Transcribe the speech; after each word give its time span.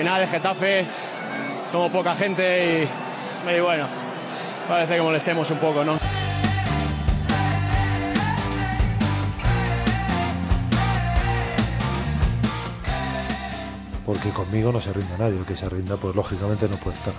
final 0.00 0.22
es 0.22 0.30
Getafe, 0.30 0.86
somos 1.70 1.92
poca 1.92 2.14
gente 2.14 2.86
y, 3.46 3.50
y 3.50 3.60
bueno, 3.60 3.86
parece 4.66 4.96
que 4.96 5.02
molestemos 5.02 5.50
un 5.50 5.58
poco, 5.58 5.84
¿no? 5.84 5.98
porque 14.06 14.30
conmigo 14.30 14.72
no 14.72 14.80
se 14.80 14.90
rinda 14.94 15.18
nadie, 15.18 15.38
el 15.38 15.44
que 15.44 15.54
se 15.54 15.68
rinda 15.68 15.98
pues 15.98 16.16
lógicamente 16.16 16.66
no 16.66 16.76
puede 16.76 16.96
estar. 16.96 17.12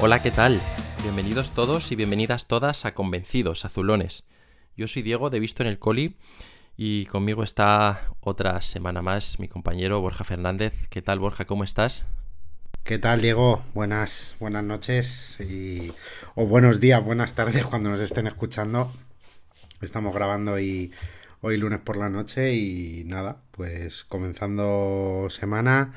Hola, 0.00 0.22
¿qué 0.22 0.30
tal? 0.30 0.58
Bienvenidos 1.02 1.50
todos 1.50 1.92
y 1.92 1.96
bienvenidas 1.96 2.48
todas 2.48 2.86
a 2.86 2.94
Convencidos 2.94 3.66
Azulones. 3.66 4.24
Yo 4.74 4.88
soy 4.88 5.02
Diego 5.02 5.28
de 5.28 5.38
Visto 5.38 5.62
en 5.62 5.68
el 5.68 5.78
Coli 5.78 6.16
y 6.78 7.04
conmigo 7.06 7.42
está 7.42 8.00
otra 8.20 8.62
semana 8.62 9.02
más 9.02 9.38
mi 9.38 9.48
compañero 9.48 10.00
Borja 10.00 10.24
Fernández. 10.24 10.88
¿Qué 10.88 11.02
tal 11.02 11.18
Borja? 11.18 11.44
¿Cómo 11.44 11.62
estás? 11.62 12.06
¿Qué 12.84 12.98
tal, 12.98 13.22
Diego? 13.22 13.62
Buenas, 13.74 14.34
buenas 14.40 14.64
noches 14.64 15.38
y, 15.40 15.92
o 16.34 16.46
buenos 16.46 16.80
días, 16.80 17.02
buenas 17.02 17.34
tardes 17.34 17.64
cuando 17.70 17.90
nos 17.90 18.00
estén 18.00 18.26
escuchando. 18.26 18.92
Estamos 19.80 20.12
grabando 20.12 20.54
hoy, 20.54 20.90
lunes 21.42 21.78
por 21.78 21.96
la 21.96 22.08
noche 22.08 22.54
y 22.54 23.04
nada, 23.04 23.36
pues 23.52 24.02
comenzando 24.02 25.28
semana. 25.30 25.94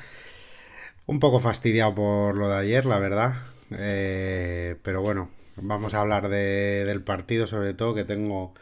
Un 1.06 1.18
poco 1.18 1.40
fastidiado 1.40 1.94
por 1.96 2.36
lo 2.36 2.48
de 2.48 2.56
ayer, 2.56 2.86
la 2.86 3.00
verdad. 3.00 3.34
Eh, 3.72 4.76
pero 4.84 5.02
bueno, 5.02 5.28
vamos 5.56 5.92
a 5.94 6.00
hablar 6.00 6.28
de, 6.28 6.84
del 6.84 7.02
partido 7.02 7.48
sobre 7.48 7.74
todo, 7.74 7.94
que 7.96 8.04
tengo, 8.04 8.54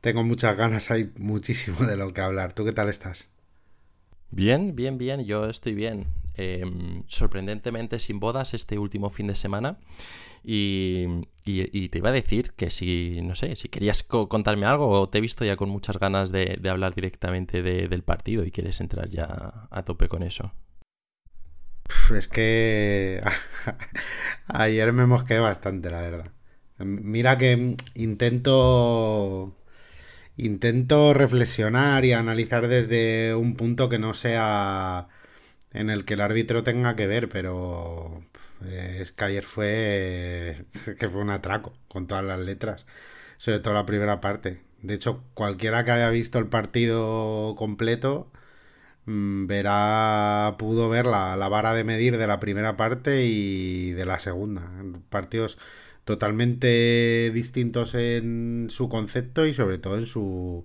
tengo 0.00 0.24
muchas 0.24 0.56
ganas, 0.56 0.90
hay 0.90 1.12
muchísimo 1.18 1.84
de 1.84 1.98
lo 1.98 2.12
que 2.14 2.22
hablar. 2.22 2.54
¿Tú 2.54 2.64
qué 2.64 2.72
tal 2.72 2.88
estás? 2.88 3.28
Bien, 4.30 4.76
bien, 4.76 4.98
bien, 4.98 5.24
yo 5.24 5.46
estoy 5.46 5.74
bien. 5.74 6.06
Eh, 6.38 6.64
sorprendentemente 7.08 7.98
sin 7.98 8.20
bodas 8.20 8.54
este 8.54 8.78
último 8.78 9.10
fin 9.10 9.26
de 9.26 9.34
semana. 9.34 9.78
Y, 10.44 11.06
y, 11.44 11.88
te 11.88 11.98
iba 11.98 12.10
a 12.10 12.12
decir 12.12 12.52
que 12.52 12.70
si, 12.70 13.20
no 13.22 13.34
sé, 13.34 13.56
si 13.56 13.68
querías 13.68 14.04
co 14.04 14.28
contarme 14.28 14.64
algo 14.66 14.88
o 14.88 15.08
te 15.08 15.18
he 15.18 15.20
visto 15.20 15.44
ya 15.44 15.56
con 15.56 15.68
muchas 15.68 15.98
ganas 15.98 16.30
de, 16.30 16.60
hablar 16.70 16.94
directamente 16.94 17.62
de, 17.62 17.88
del 17.88 18.02
partido 18.04 18.44
y 18.44 18.52
quieres 18.52 18.80
entrar 18.80 19.08
ya 19.08 19.68
a 19.70 19.82
tope 19.84 20.08
con 20.08 20.22
eso. 20.22 20.52
Es 22.14 22.28
que 22.28 23.20
ayer 24.46 24.92
me 24.92 25.06
mosqué 25.06 25.40
bastante, 25.40 25.90
la 25.90 26.00
verdad. 26.00 26.30
Mira 26.78 27.38
que 27.38 27.76
intento 27.94 29.56
intento 30.36 31.14
reflexionar 31.14 32.04
y 32.04 32.12
analizar 32.12 32.68
desde 32.68 33.34
un 33.34 33.56
punto 33.56 33.88
que 33.88 33.98
no 33.98 34.14
sea 34.14 35.08
en 35.76 35.90
el 35.90 36.04
que 36.04 36.14
el 36.14 36.20
árbitro 36.20 36.62
tenga 36.64 36.96
que 36.96 37.06
ver, 37.06 37.28
pero 37.28 38.22
es 38.66 39.12
que 39.12 39.24
ayer 39.24 39.44
fue 39.44 40.64
que 40.98 41.08
fue 41.08 41.20
un 41.22 41.30
atraco 41.30 41.74
con 41.88 42.06
todas 42.06 42.24
las 42.24 42.40
letras, 42.40 42.86
sobre 43.38 43.60
todo 43.60 43.74
la 43.74 43.86
primera 43.86 44.20
parte. 44.20 44.60
De 44.82 44.94
hecho, 44.94 45.22
cualquiera 45.34 45.84
que 45.84 45.92
haya 45.92 46.10
visto 46.10 46.38
el 46.38 46.46
partido 46.48 47.54
completo 47.56 48.30
verá, 49.06 50.56
pudo 50.58 50.88
ver 50.88 51.06
la, 51.06 51.36
la, 51.36 51.48
vara 51.48 51.74
de 51.74 51.84
medir 51.84 52.18
de 52.18 52.26
la 52.26 52.40
primera 52.40 52.76
parte 52.76 53.24
y 53.24 53.92
de 53.92 54.04
la 54.04 54.18
segunda. 54.20 54.70
Partidos 55.10 55.58
totalmente 56.06 57.32
distintos 57.34 57.94
en 57.94 58.68
su 58.70 58.88
concepto 58.88 59.44
y 59.46 59.52
sobre 59.52 59.78
todo 59.78 59.96
en 59.96 60.06
su, 60.06 60.64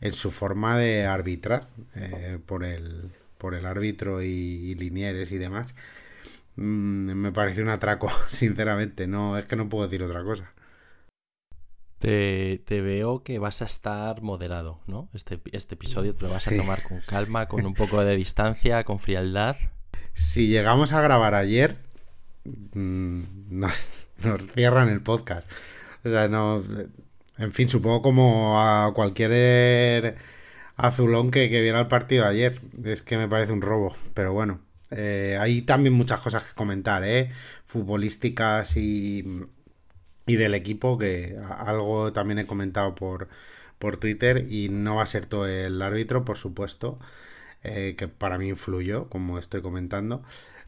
en 0.00 0.12
su 0.12 0.30
forma 0.32 0.76
de 0.78 1.06
arbitrar 1.06 1.68
eh, 1.94 2.38
por, 2.44 2.64
el, 2.64 3.12
por 3.40 3.56
el 3.56 3.66
árbitro 3.66 4.22
y, 4.22 4.28
y 4.28 4.74
linieres 4.76 5.32
y 5.32 5.38
demás. 5.38 5.74
Mm, 6.56 7.12
me 7.14 7.32
parece 7.32 7.62
un 7.62 7.70
atraco, 7.70 8.10
sinceramente. 8.28 9.06
No, 9.06 9.36
es 9.38 9.46
que 9.46 9.56
no 9.56 9.68
puedo 9.68 9.84
decir 9.84 10.02
otra 10.02 10.22
cosa. 10.22 10.52
Te, 11.98 12.62
te, 12.64 12.80
veo 12.80 13.22
que 13.22 13.38
vas 13.38 13.60
a 13.60 13.66
estar 13.66 14.22
moderado, 14.22 14.80
¿no? 14.86 15.08
Este, 15.12 15.38
este 15.52 15.74
episodio 15.74 16.14
te 16.14 16.24
lo 16.24 16.30
vas 16.30 16.44
sí. 16.44 16.54
a 16.54 16.56
tomar 16.56 16.82
con 16.82 17.00
calma, 17.00 17.46
con 17.46 17.66
un 17.66 17.74
poco 17.74 18.02
de 18.02 18.16
distancia, 18.16 18.84
con 18.84 18.98
frialdad. 18.98 19.56
Si 20.14 20.48
llegamos 20.48 20.92
a 20.92 21.02
grabar 21.02 21.34
ayer, 21.34 21.76
mmm, 22.44 23.22
nos, 23.50 24.08
nos, 24.24 24.46
cierran 24.54 24.88
el 24.88 25.02
podcast. 25.02 25.48
O 26.04 26.08
sea, 26.08 26.28
no. 26.28 26.62
En 27.36 27.52
fin, 27.52 27.68
supongo 27.68 28.02
como 28.02 28.60
a 28.60 28.92
cualquier 28.94 30.16
azulón 30.86 31.30
que, 31.30 31.50
que 31.50 31.60
viera 31.62 31.80
el 31.80 31.88
partido 31.88 32.26
ayer. 32.26 32.60
Es 32.84 33.02
que 33.02 33.16
me 33.16 33.28
parece 33.28 33.52
un 33.52 33.62
robo, 33.62 33.94
pero 34.14 34.32
bueno. 34.32 34.60
Eh, 34.90 35.36
hay 35.40 35.62
también 35.62 35.94
muchas 35.94 36.20
cosas 36.20 36.44
que 36.44 36.54
comentar, 36.54 37.04
¿eh? 37.04 37.30
Futbolísticas 37.64 38.76
y 38.76 39.24
y 40.26 40.36
del 40.36 40.54
equipo, 40.54 40.98
que 40.98 41.36
algo 41.58 42.12
también 42.12 42.38
he 42.38 42.46
comentado 42.46 42.94
por, 42.94 43.28
por 43.78 43.96
Twitter, 43.96 44.46
y 44.50 44.68
no 44.68 44.96
va 44.96 45.02
a 45.04 45.06
ser 45.06 45.26
todo 45.26 45.46
el 45.48 45.80
árbitro, 45.82 46.24
por 46.24 46.36
supuesto, 46.36 46.98
eh, 47.64 47.94
que 47.98 48.08
para 48.08 48.38
mí 48.38 48.48
influyó, 48.48 49.08
como 49.08 49.38
estoy 49.38 49.62
comentando. 49.62 50.22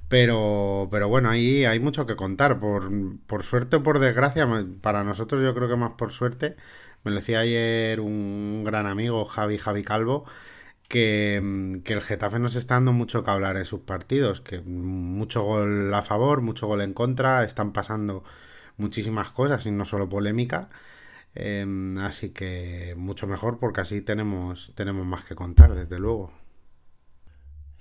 Pero, 0.09 0.89
pero 0.91 1.09
bueno, 1.09 1.31
ahí 1.31 1.65
hay 1.65 1.81
mucho 1.81 2.07
que 2.07 2.17
contar. 2.17 2.61
Por, 2.61 2.91
por 3.27 3.45
suerte 3.45 3.77
o 3.77 3.83
por 3.83 3.99
desgracia, 3.99 4.49
para 4.83 5.05
nosotros 5.05 5.43
yo 5.43 5.55
creo 5.55 5.69
que 5.69 5.77
más 5.77 5.93
por 5.93 6.13
suerte, 6.13 6.57
me 7.05 7.11
lo 7.11 7.19
decía 7.19 7.41
ayer 7.41 8.01
un 8.01 8.65
gran 8.65 8.87
amigo, 8.87 9.25
Javi 9.25 9.59
Javi 9.59 9.83
Calvo, 9.85 10.25
que, 10.89 11.81
que, 11.85 11.93
el 11.95 12.03
Getafe 12.03 12.39
nos 12.39 12.57
está 12.57 12.75
dando 12.75 12.93
mucho 12.93 13.25
que 13.25 13.31
hablar 13.31 13.57
en 13.57 13.65
sus 13.65 13.81
partidos, 13.81 14.41
que 14.41 14.61
mucho 14.61 15.43
gol 15.43 15.93
a 15.95 16.03
favor, 16.03 16.43
mucho 16.43 16.67
gol 16.67 16.83
en 16.83 16.95
contra, 16.95 17.45
están 17.45 17.73
pasando 17.73 18.25
muchísimas 18.77 19.31
cosas 19.33 19.67
y 19.67 19.71
no 19.71 19.85
solo 19.85 20.09
polémica. 20.09 20.69
Eh, 21.35 21.67
así 22.01 22.31
que 22.31 22.95
mucho 22.97 23.27
mejor 23.27 23.59
porque 23.59 23.81
así 23.81 24.03
tenemos, 24.03 24.73
tenemos 24.75 25.07
más 25.07 25.25
que 25.25 25.35
contar, 25.35 25.75
desde 25.75 25.99
luego. 25.99 26.33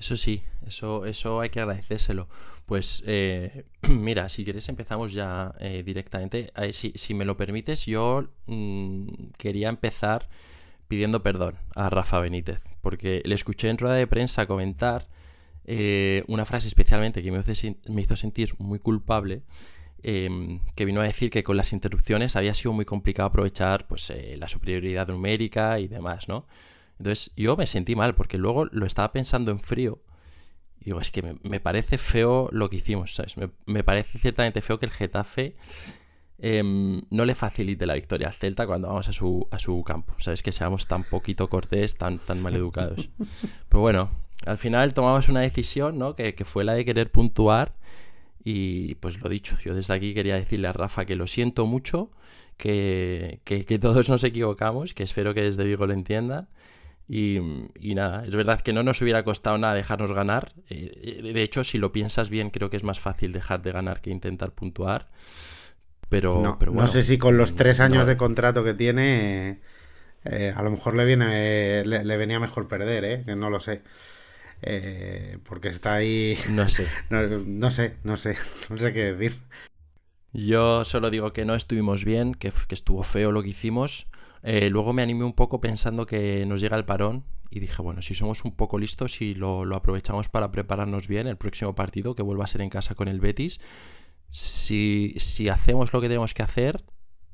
Eso 0.02 0.18
sí, 0.18 0.42
eso, 0.66 1.06
eso 1.06 1.42
hay 1.42 1.52
que 1.52 1.60
agradecérselo. 1.60 2.28
Pues 2.66 3.04
eh, 3.06 3.66
mira, 3.88 4.30
si 4.30 4.44
quieres 4.44 4.68
empezamos 4.68 5.14
ya 5.14 5.54
eh, 5.60 5.84
directamente. 5.86 6.52
Eh, 6.56 6.74
si, 6.74 6.92
si, 6.96 7.14
me 7.14 7.24
lo 7.24 7.38
permites, 7.38 7.86
yo 7.86 8.28
mmm, 8.48 9.06
quería 9.38 9.70
empezar 9.70 10.28
pidiendo 10.88 11.22
perdón 11.22 11.54
a 11.76 11.92
Rafa 11.92 12.20
Benítez, 12.20 12.62
porque 12.82 13.22
le 13.26 13.36
escuché 13.36 13.70
en 13.70 13.78
rueda 13.78 13.94
de 13.94 14.08
prensa 14.08 14.48
comentar 14.48 15.08
eh, 15.66 16.24
una 16.28 16.48
frase 16.48 16.68
especialmente 16.68 17.22
que 17.22 17.32
me 17.32 17.40
hizo, 17.40 17.76
me 17.88 18.02
hizo 18.02 18.16
sentir 18.16 18.56
muy 18.58 18.80
culpable 18.80 19.44
eh, 20.02 20.60
que 20.74 20.86
vino 20.86 21.02
a 21.02 21.04
decir 21.04 21.30
que 21.30 21.44
con 21.44 21.58
las 21.58 21.74
interrupciones 21.74 22.36
había 22.36 22.56
sido 22.56 22.74
muy 22.74 22.86
complicado 22.86 23.28
aprovechar 23.28 23.86
pues, 23.86 24.10
eh, 24.10 24.36
la 24.40 24.48
superioridad 24.48 25.10
numérica 25.10 25.80
y 25.80 25.88
demás, 25.88 26.28
¿no? 26.28 26.48
Entonces 27.02 27.32
yo 27.36 27.58
me 27.58 27.66
sentí 27.66 27.96
mal 27.96 28.14
porque 28.14 28.38
luego 28.38 28.66
lo 28.66 28.86
estaba 28.86 29.12
pensando 29.12 29.50
en 29.50 29.60
frío 29.60 30.04
y 30.80 30.86
digo, 30.86 31.02
es 31.02 31.10
que 31.10 31.24
me, 31.24 31.36
me 31.42 31.60
parece 31.60 31.98
feo 31.98 32.48
lo 32.52 32.70
que 32.70 32.76
hicimos, 32.76 33.16
¿sabes? 33.16 33.38
Me, 33.38 33.50
me, 33.66 33.84
parece 33.84 34.20
ciertamente 34.20 34.62
feo 34.62 34.78
que 34.78 34.86
el 34.86 34.92
Getafe 34.92 35.56
eh, 36.38 36.62
no 36.64 37.26
le 37.26 37.34
facilite 37.34 37.88
la 37.88 37.96
victoria 37.96 38.28
al 38.28 38.34
Celta 38.34 38.68
cuando 38.68 38.88
vamos 38.88 39.10
a 39.10 39.14
su, 39.14 39.48
a 39.50 39.58
su 39.58 39.84
campo, 39.84 40.14
¿sabes? 40.20 40.44
Que 40.44 40.52
seamos 40.52 40.88
tan 40.88 41.04
poquito 41.04 41.50
cortés, 41.50 41.98
tan, 41.98 42.20
tan 42.20 42.40
mal 42.44 42.56
educados. 42.56 43.10
Pero 43.70 43.82
bueno, 43.82 44.12
al 44.46 44.60
final 44.60 44.94
tomamos 44.94 45.28
una 45.28 45.42
decisión, 45.42 45.98
¿no? 45.98 46.16
Que, 46.16 46.36
que 46.36 46.46
fue 46.46 46.64
la 46.64 46.74
de 46.74 46.86
querer 46.86 47.12
puntuar 47.12 47.74
y 48.44 48.94
pues 48.96 49.20
lo 49.22 49.30
dicho, 49.30 49.58
yo 49.64 49.74
desde 49.74 49.94
aquí 49.94 50.14
quería 50.14 50.36
decirle 50.36 50.68
a 50.68 50.74
Rafa 50.74 51.06
que 51.06 51.16
lo 51.16 51.26
siento 51.26 51.66
mucho, 51.66 52.12
que, 52.58 53.40
que, 53.44 53.66
que 53.66 53.80
todos 53.80 54.08
nos 54.08 54.24
equivocamos, 54.24 54.94
que 54.94 55.02
espero 55.02 55.34
que 55.34 55.42
desde 55.42 55.64
Vigo 55.64 55.88
lo 55.88 55.94
entiendan. 55.94 56.47
Y, 57.13 57.41
y, 57.75 57.93
nada, 57.93 58.23
es 58.25 58.34
verdad 58.34 58.61
que 58.61 58.72
no 58.72 58.84
nos 58.84 59.02
hubiera 59.02 59.25
costado 59.25 59.58
nada 59.58 59.73
dejarnos 59.73 60.13
ganar. 60.13 60.53
Eh, 60.69 61.19
de 61.22 61.43
hecho, 61.43 61.66
si 61.66 61.78
lo 61.78 61.91
piensas 61.91 62.29
bien, 62.29 62.52
creo 62.52 62.69
que 62.69 62.78
es 62.78 62.85
más 62.85 63.02
fácil 63.02 63.34
dejar 63.34 63.61
de 63.63 63.73
ganar 63.73 63.99
que 63.99 64.11
intentar 64.11 64.53
puntuar. 64.53 65.09
Pero, 66.08 66.41
no, 66.41 66.58
pero 66.58 66.72
bueno, 66.72 66.84
no 66.84 66.87
sé 66.87 67.03
si 67.03 67.17
con 67.17 67.35
los 67.35 67.58
tres 67.58 67.81
años 67.81 68.03
no. 68.03 68.05
de 68.05 68.16
contrato 68.16 68.63
que 68.63 68.73
tiene, 68.75 69.59
eh, 70.23 70.53
a 70.55 70.63
lo 70.63 70.72
mejor 70.72 70.96
le, 70.96 71.03
viene, 71.03 71.84
le, 71.84 72.05
le, 72.05 72.16
venía 72.16 72.40
mejor 72.40 72.69
perder, 72.69 73.03
¿eh? 73.03 73.23
que 73.25 73.35
no 73.35 73.49
lo 73.49 73.59
sé. 73.59 73.81
Eh, 74.61 75.37
porque 75.43 75.67
está 75.67 75.96
ahí. 75.96 76.37
No 76.52 76.69
sé. 76.69 76.87
no, 77.09 77.28
no, 77.28 77.72
sé, 77.72 77.97
no 78.05 78.16
sé. 78.16 78.37
No 78.69 78.78
sé 78.78 78.93
qué 78.93 79.13
decir. 79.13 79.37
Yo 80.31 80.85
solo 80.85 81.09
digo 81.09 81.34
que 81.34 81.43
no 81.43 81.55
estuvimos 81.55 82.05
bien, 82.05 82.35
que, 82.35 82.53
que 82.69 82.75
estuvo 82.75 83.03
feo 83.03 83.34
lo 83.34 83.43
que 83.43 83.49
hicimos. 83.49 84.08
Eh, 84.43 84.70
luego 84.70 84.93
me 84.93 85.02
animé 85.02 85.23
un 85.23 85.34
poco 85.34 85.61
pensando 85.61 86.05
que 86.05 86.46
nos 86.46 86.61
llega 86.61 86.78
el 86.78 86.85
parón 86.85 87.26
y 87.49 87.59
dije, 87.59 87.82
bueno, 87.82 88.02
si 88.02 88.16
somos 88.16 88.43
un 88.46 88.55
poco 88.55 88.79
listos 88.79 89.22
y 89.22 89.35
lo, 89.35 89.66
lo, 89.66 89.76
aprovechamos 89.76 90.29
para 90.29 90.52
prepararnos 90.52 91.08
bien 91.08 91.28
el 91.28 91.38
próximo 91.38 91.76
partido, 91.76 92.16
que 92.16 92.23
vuelva 92.23 92.46
a 92.46 92.47
ser 92.47 92.61
en 92.61 92.70
casa 92.70 92.96
con 92.96 93.08
el 93.08 93.20
Betis, 93.20 93.59
si, 94.29 95.14
si 95.17 95.49
hacemos 95.49 95.91
lo 95.93 96.02
que 96.02 96.08
tenemos 96.08 96.34
que 96.34 96.43
hacer, 96.43 96.84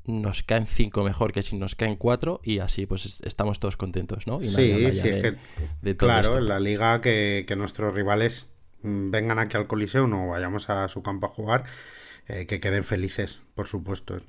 nos 0.04 0.42
caen 0.42 0.66
5 0.66 1.04
mejor 1.04 1.32
que 1.32 1.42
si 1.42 1.56
nos 1.56 1.74
caen 1.74 1.96
4 1.96 2.40
y 2.42 2.58
así 2.58 2.86
pues 2.86 3.20
estamos 3.22 3.60
todos 3.60 3.76
contentos, 3.76 4.26
¿no? 4.26 4.40
Y 4.40 4.48
sí, 4.48 4.92
sí, 4.92 5.08
de, 5.08 5.36
de 5.82 5.96
claro, 5.96 6.20
esto. 6.20 6.38
en 6.38 6.48
la 6.48 6.60
liga 6.60 7.00
que, 7.00 7.44
que, 7.46 7.56
nuestros 7.56 7.94
rivales 7.94 8.48
vengan 8.82 9.38
aquí 9.38 9.56
al 9.56 9.66
Coliseo 9.66 10.04
o 10.04 10.28
vayamos 10.28 10.70
a 10.70 10.88
su 10.88 11.02
campo 11.02 11.26
a 11.26 11.30
jugar, 11.30 11.64
eh, 12.28 12.46
que 12.46 12.60
queden 12.60 12.84
felices, 12.84 13.40
por 13.54 13.68
supuesto. 13.68 14.14
Es 14.16 14.22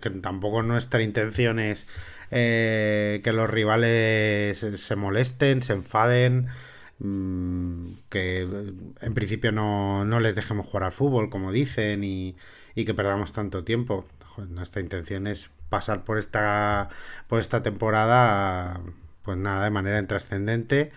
que 0.00 0.10
tampoco 0.10 0.62
nuestra 0.62 1.00
intención 1.02 1.60
es 1.60 1.86
eh, 2.32 3.20
que 3.22 3.32
los 3.32 3.48
rivales 3.48 4.58
se 4.58 4.96
molesten, 4.96 5.62
se 5.62 5.74
enfaden, 5.74 6.48
mm, 6.98 7.92
que 8.08 8.40
en 9.00 9.14
principio 9.14 9.52
no, 9.52 10.04
no, 10.04 10.18
les 10.18 10.34
dejemos 10.34 10.66
jugar 10.66 10.84
al 10.84 10.92
fútbol, 10.92 11.30
como 11.30 11.52
dicen, 11.52 12.02
y, 12.02 12.36
y 12.74 12.84
que 12.84 12.94
perdamos 12.94 13.32
tanto 13.32 13.62
tiempo. 13.64 14.06
nuestra 14.48 14.80
intención 14.82 15.26
es 15.26 15.50
pasar 15.68 16.04
por 16.04 16.18
esta, 16.18 16.88
por 17.28 17.40
esta 17.40 17.62
temporada, 17.62 18.80
pues 19.22 19.38
nada, 19.38 19.64
de 19.64 19.70
manera 19.70 19.98
intrascendente 20.00 20.92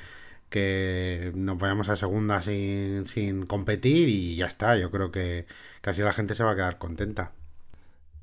que 0.54 1.32
nos 1.34 1.58
vayamos 1.58 1.90
a 1.90 1.96
segunda 1.96 2.40
sin, 2.44 3.08
sin 3.08 3.48
competir 3.48 4.08
y 4.08 4.36
ya 4.36 4.46
está. 4.46 4.78
Yo 4.78 4.92
creo 4.92 5.10
que 5.10 5.48
casi 5.82 6.04
la 6.04 6.14
gente 6.14 6.36
se 6.36 6.44
va 6.44 6.52
a 6.52 6.56
quedar 6.56 6.78
contenta. 6.78 7.32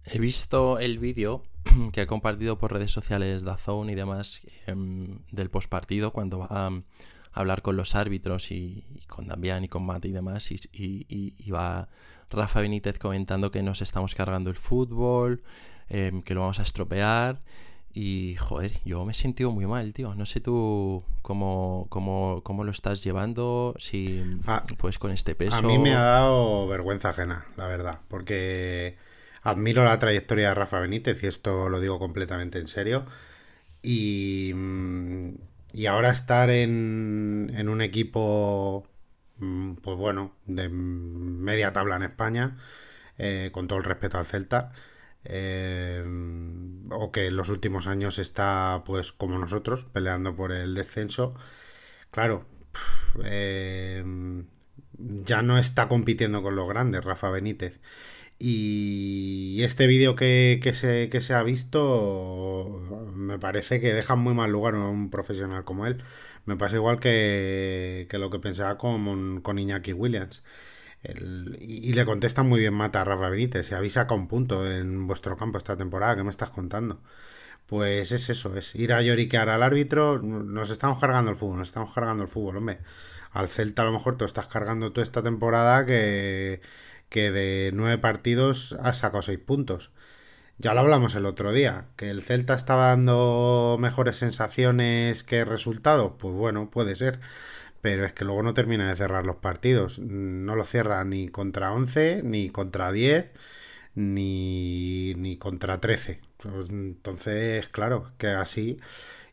He 0.05 0.21
visto 0.21 0.79
el 0.79 1.00
vídeo 1.00 1.43
que 1.93 2.03
ha 2.03 2.06
compartido 2.06 2.56
por 2.56 2.73
redes 2.73 2.93
sociales 2.93 3.43
Dazón 3.43 3.91
y 3.91 3.97
demás 3.97 4.43
em, 4.69 5.19
del 5.32 5.50
postpartido 5.50 6.12
cuando 6.12 6.38
va 6.38 6.47
a, 6.50 6.82
hablar 7.32 7.62
con 7.62 7.77
los 7.77 7.97
árbitros 7.97 8.53
y, 8.53 8.85
con 9.09 9.27
Damián 9.27 9.65
y 9.65 9.69
con 9.69 9.85
Mate 9.85 10.06
y 10.06 10.12
demás 10.12 10.53
y, 10.53 10.61
y, 10.73 11.50
va 11.50 11.88
Rafa 12.31 12.61
Benítez 12.61 13.00
comentando 13.00 13.50
que 13.50 13.62
nos 13.65 13.82
estamos 13.82 14.15
cargando 14.15 14.50
el 14.50 14.56
fútbol, 14.56 15.43
em, 15.88 16.23
que 16.23 16.35
lo 16.35 16.43
vamos 16.43 16.61
a 16.61 16.62
estropear 16.62 17.41
y, 17.92 18.37
joder, 18.37 18.72
yo 18.84 19.04
me 19.04 19.12
he 19.12 19.14
sentido 19.14 19.50
muy 19.50 19.66
mal, 19.66 19.92
tío. 19.92 20.14
No 20.14 20.25
sé 20.25 20.40
tú 20.40 21.02
cómo, 21.22 21.87
cómo, 21.88 22.40
cómo 22.44 22.64
lo 22.64 22.70
estás 22.70 23.02
llevando, 23.02 23.75
si 23.78 24.22
ah, 24.46 24.64
pues 24.78 24.98
con 24.98 25.10
este 25.10 25.34
peso. 25.34 25.56
A 25.56 25.62
mí 25.62 25.78
me 25.78 25.94
ha 25.94 26.02
dado 26.02 26.69
vergüenza 26.69 27.08
ajena, 27.08 27.46
la 27.56 27.66
verdad, 27.66 27.98
porque 28.08 28.96
admiro 29.42 29.84
la 29.84 29.98
trayectoria 29.98 30.50
de 30.50 30.54
Rafa 30.54 30.78
Benítez 30.78 31.22
y 31.22 31.26
esto 31.26 31.69
lo 31.69 31.81
digo 31.81 31.98
completamente 31.98 32.58
en 32.58 32.69
serio. 32.69 33.06
Y, 33.82 34.52
mm, 34.54 35.31
y 35.72 35.86
ahora 35.86 36.10
estar 36.10 36.48
en, 36.50 37.52
en 37.56 37.69
un 37.69 37.81
equipo, 37.81 38.86
mm, 39.38 39.75
pues 39.82 39.96
bueno, 39.96 40.32
de 40.46 40.69
media 40.69 41.72
tabla 41.72 41.96
en 41.96 42.04
España, 42.04 42.56
eh, 43.19 43.50
con 43.52 43.66
todo 43.66 43.78
el 43.78 43.84
respeto 43.84 44.19
al 44.19 44.26
Celta 44.26 44.72
eh, 45.25 46.05
o 46.90 47.12
que 47.12 47.26
en 47.26 47.37
los 47.37 47.49
últimos 47.49 47.87
años 47.87 48.19
está 48.19 48.82
pues 48.87 49.12
como 49.12 49.38
nosotros 49.38 49.84
peleando 49.93 50.34
por 50.37 50.52
el 50.52 50.75
descenso. 50.75 51.34
Claro 52.11 52.46
eh, 53.25 54.05
ya 54.99 55.43
no 55.43 55.58
está 55.58 55.88
compitiendo 55.88 56.43
con 56.43 56.56
los 56.56 56.69
grandes 56.69 57.05
Rafa 57.05 57.31
Benítez. 57.31 57.81
Y 58.38 59.62
este 59.62 59.87
vídeo 59.87 60.14
que, 60.14 60.61
se, 60.75 61.08
que 61.11 61.20
se 61.20 61.34
ha 61.34 61.43
visto 61.43 62.81
me 63.14 63.38
parece 63.38 63.81
que 63.81 63.93
deja 63.93 64.17
muy 64.17 64.34
mal 64.34 64.50
lugar 64.50 64.75
a 64.75 64.88
un 64.88 65.11
profesional 65.11 65.64
como 65.64 65.87
él. 65.87 66.02
Me 66.46 66.56
pasa 66.56 66.76
igual 66.76 67.00
que, 67.00 68.06
que 68.11 68.19
lo 68.19 68.31
que 68.31 68.38
pensaba 68.38 68.78
con, 68.78 69.40
con 69.43 69.58
Iñaki 69.58 69.93
Williams 69.93 70.44
y, 71.02 71.93
le 71.93 72.05
contesta 72.05 72.43
muy 72.43 72.61
bien 72.61 72.75
Mata 72.75 73.00
a 73.00 73.05
Rafa 73.05 73.31
Benítez. 73.31 73.67
Se 73.67 73.75
avisa 73.75 74.06
con 74.06 74.20
un 74.20 74.29
punto 74.29 74.67
en 74.70 75.06
vuestro 75.06 75.37
campo 75.37 75.58
esta 75.58 75.76
temporada. 75.76 76.17
¿Qué 76.17 76.25
me 76.25 76.31
estás 76.31 76.50
contando? 76.50 77.00
Pues 77.67 78.12
es 78.12 78.31
eso, 78.31 78.56
es 78.56 78.75
ir 78.75 78.93
a 78.93 79.02
lloriquear 79.02 79.49
al 79.49 79.62
árbitro. 79.62 80.20
Nos 80.20 80.70
estamos 80.70 81.00
cargando 81.00 81.31
el 81.31 81.37
fútbol, 81.37 81.58
nos 81.58 81.69
estamos 81.69 81.94
cargando 81.94 82.25
el 82.25 82.29
fútbol, 82.29 82.58
hombre. 82.58 82.81
Al 83.32 83.49
Celta 83.49 83.82
a 83.82 83.85
lo 83.87 83.93
mejor 83.93 84.17
tú 84.17 84.25
estás 84.25 84.49
cargando 84.49 84.93
toda 84.93 85.05
esta 85.05 85.23
temporada 85.23 85.87
que, 85.87 86.61
que 87.08 87.31
de 87.31 87.70
nueve 87.75 87.99
partidos 87.99 88.76
has 88.82 88.99
sacado 88.99 89.23
seis 89.23 89.38
puntos. 89.38 89.91
Ya 90.58 90.75
lo 90.75 90.81
hablamos 90.81 91.14
el 91.14 91.26
otro 91.26 91.53
día, 91.53 91.87
que 91.96 92.11
el 92.11 92.23
Celta 92.23 92.55
estaba 92.55 92.88
dando 92.88 93.79
mejores 93.81 94.17
sensaciones 94.17 95.25
que 95.25 95.44
resultados. 95.44 96.12
Pues 96.19 96.35
bueno, 96.35 96.70
puede 96.70 96.96
ser 96.96 97.20
pero 97.81 98.05
es 98.05 98.12
que 98.12 98.25
luego 98.25 98.43
no 98.43 98.55
termina 98.55 98.88
de 98.88 98.97
cerrar 98.97 99.27
los 99.27 99.37
partidos. 99.37 99.99
No 99.99 100.56
lo 100.56 100.65
cierra 100.65 101.05
ni 101.05 101.29
contra 101.29 101.73
11, 101.73 102.23
ni 102.25 102.50
contra 102.50 102.93
10, 102.93 103.31
ni, 103.94 105.15
ni 105.17 105.37
contra 105.38 105.81
13. 105.81 106.21
Pues, 106.38 106.71
entonces, 106.71 107.69
claro, 107.69 108.12
que 108.19 108.29
así. 108.29 108.79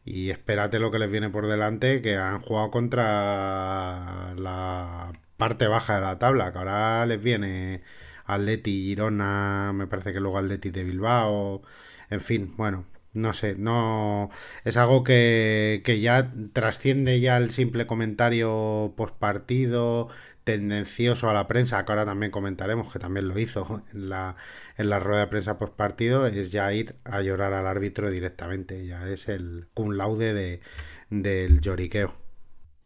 Y 0.05 0.29
espérate 0.31 0.79
lo 0.79 0.91
que 0.91 0.99
les 0.99 1.11
viene 1.11 1.29
por 1.29 1.47
delante, 1.47 2.01
que 2.01 2.15
han 2.17 2.39
jugado 2.41 2.71
contra 2.71 4.33
la 4.37 5.13
parte 5.37 5.67
baja 5.67 5.95
de 5.95 6.01
la 6.01 6.19
tabla, 6.19 6.51
que 6.51 6.57
ahora 6.59 7.05
les 7.05 7.21
viene 7.21 7.83
Atleti, 8.25 8.83
Girona, 8.85 9.73
me 9.73 9.87
parece 9.87 10.13
que 10.13 10.19
luego 10.19 10.37
Atleti 10.37 10.71
de 10.71 10.83
Bilbao, 10.83 11.61
en 12.09 12.21
fin, 12.21 12.53
bueno, 12.57 12.85
no 13.17 13.33
sé, 13.33 13.55
no 13.57 14.29
es 14.63 14.77
algo 14.77 15.03
que, 15.03 15.81
ya 16.01 16.31
trasciende 16.53 17.19
ya 17.19 17.37
el 17.37 17.49
simple 17.51 17.87
comentario 17.87 18.93
post 18.95 19.15
partido 19.15 20.07
tendencioso 20.43 21.29
a 21.29 21.33
la 21.33 21.47
prensa, 21.47 21.83
que 21.83 21.91
ahora 21.91 22.05
también 22.05 22.31
comentaremos, 22.31 22.93
que 22.93 22.99
también 22.99 23.27
lo 23.27 23.37
hizo 23.39 23.83
en 23.93 24.09
la, 24.09 24.37
en 24.77 24.89
la 24.89 24.99
rueda 24.99 25.21
de 25.21 25.27
prensa 25.27 25.57
post 25.57 25.73
partido, 25.73 26.27
es 26.27 26.51
ya 26.51 26.71
ir 26.73 26.95
a 27.03 27.21
llorar 27.21 27.53
al 27.53 27.67
árbitro 27.67 28.09
directamente, 28.11 28.85
ya 28.85 29.09
es 29.09 29.27
el 29.29 29.67
cum 29.73 29.91
laude 29.91 30.33
de, 30.33 30.61
del 31.09 31.59
lloriqueo. 31.59 32.13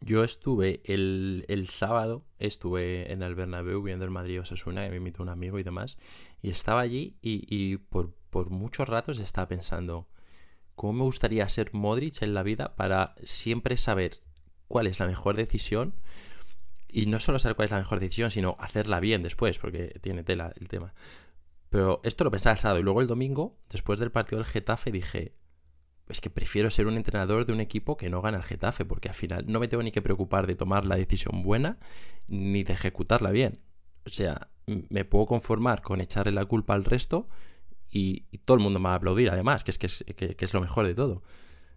Yo 0.00 0.24
estuve 0.24 0.80
el, 0.84 1.44
el, 1.46 1.68
sábado, 1.68 2.24
estuve 2.40 3.12
en 3.12 3.22
el 3.22 3.36
Bernabéu 3.36 3.82
viendo 3.82 4.04
el 4.04 4.10
Madrid 4.10 4.40
Osasuna, 4.40 4.84
que 4.84 4.90
me 4.90 4.96
invitó 4.96 5.22
un 5.22 5.28
amigo 5.28 5.60
y 5.60 5.62
demás, 5.62 5.96
y 6.40 6.50
estaba 6.50 6.80
allí 6.80 7.16
y, 7.22 7.46
y 7.48 7.76
por, 7.76 8.12
por 8.30 8.50
muchos 8.50 8.88
ratos 8.88 9.18
estaba 9.18 9.46
pensando, 9.46 10.08
cómo 10.74 10.92
me 10.94 11.04
gustaría 11.04 11.48
ser 11.48 11.72
Modric 11.72 12.22
en 12.22 12.34
la 12.34 12.42
vida 12.42 12.74
para 12.76 13.14
siempre 13.24 13.76
saber 13.76 14.20
cuál 14.68 14.86
es 14.86 14.98
la 15.00 15.06
mejor 15.06 15.36
decisión 15.36 15.94
y 16.88 17.06
no 17.06 17.20
solo 17.20 17.38
saber 17.38 17.56
cuál 17.56 17.66
es 17.66 17.72
la 17.72 17.78
mejor 17.78 18.00
decisión, 18.00 18.30
sino 18.30 18.56
hacerla 18.58 19.00
bien 19.00 19.22
después, 19.22 19.58
porque 19.58 19.98
tiene 20.00 20.24
tela 20.24 20.52
el 20.60 20.68
tema. 20.68 20.94
Pero 21.70 22.00
esto 22.04 22.24
lo 22.24 22.30
pensaba 22.30 22.52
el 22.52 22.58
sábado 22.58 22.80
y 22.80 22.82
luego 22.82 23.00
el 23.00 23.06
domingo, 23.06 23.56
después 23.70 23.98
del 23.98 24.12
partido 24.12 24.38
del 24.38 24.46
Getafe, 24.46 24.92
dije, 24.92 25.34
es 26.08 26.20
que 26.20 26.28
prefiero 26.28 26.68
ser 26.68 26.86
un 26.86 26.96
entrenador 26.96 27.46
de 27.46 27.52
un 27.54 27.60
equipo 27.60 27.96
que 27.96 28.10
no 28.10 28.20
gana 28.20 28.36
el 28.36 28.44
Getafe, 28.44 28.84
porque 28.84 29.08
al 29.08 29.14
final 29.14 29.44
no 29.48 29.58
me 29.58 29.68
tengo 29.68 29.82
ni 29.82 29.90
que 29.90 30.02
preocupar 30.02 30.46
de 30.46 30.54
tomar 30.54 30.84
la 30.84 30.96
decisión 30.96 31.42
buena 31.42 31.78
ni 32.28 32.62
de 32.62 32.74
ejecutarla 32.74 33.30
bien. 33.30 33.60
O 34.04 34.10
sea, 34.10 34.50
me 34.66 35.04
puedo 35.04 35.26
conformar 35.26 35.80
con 35.80 36.00
echarle 36.00 36.32
la 36.32 36.44
culpa 36.44 36.74
al 36.74 36.84
resto 36.84 37.28
y, 37.92 38.24
todo 38.44 38.56
el 38.56 38.62
mundo 38.62 38.80
me 38.80 38.84
va 38.84 38.94
a 38.94 38.96
aplaudir, 38.96 39.30
además, 39.30 39.62
que 39.62 39.70
es, 39.70 39.78
que 39.78 39.86
es, 39.86 40.04
que, 40.16 40.36
es 40.38 40.54
lo 40.54 40.60
mejor 40.60 40.86
de 40.86 40.94
todo. 40.94 41.22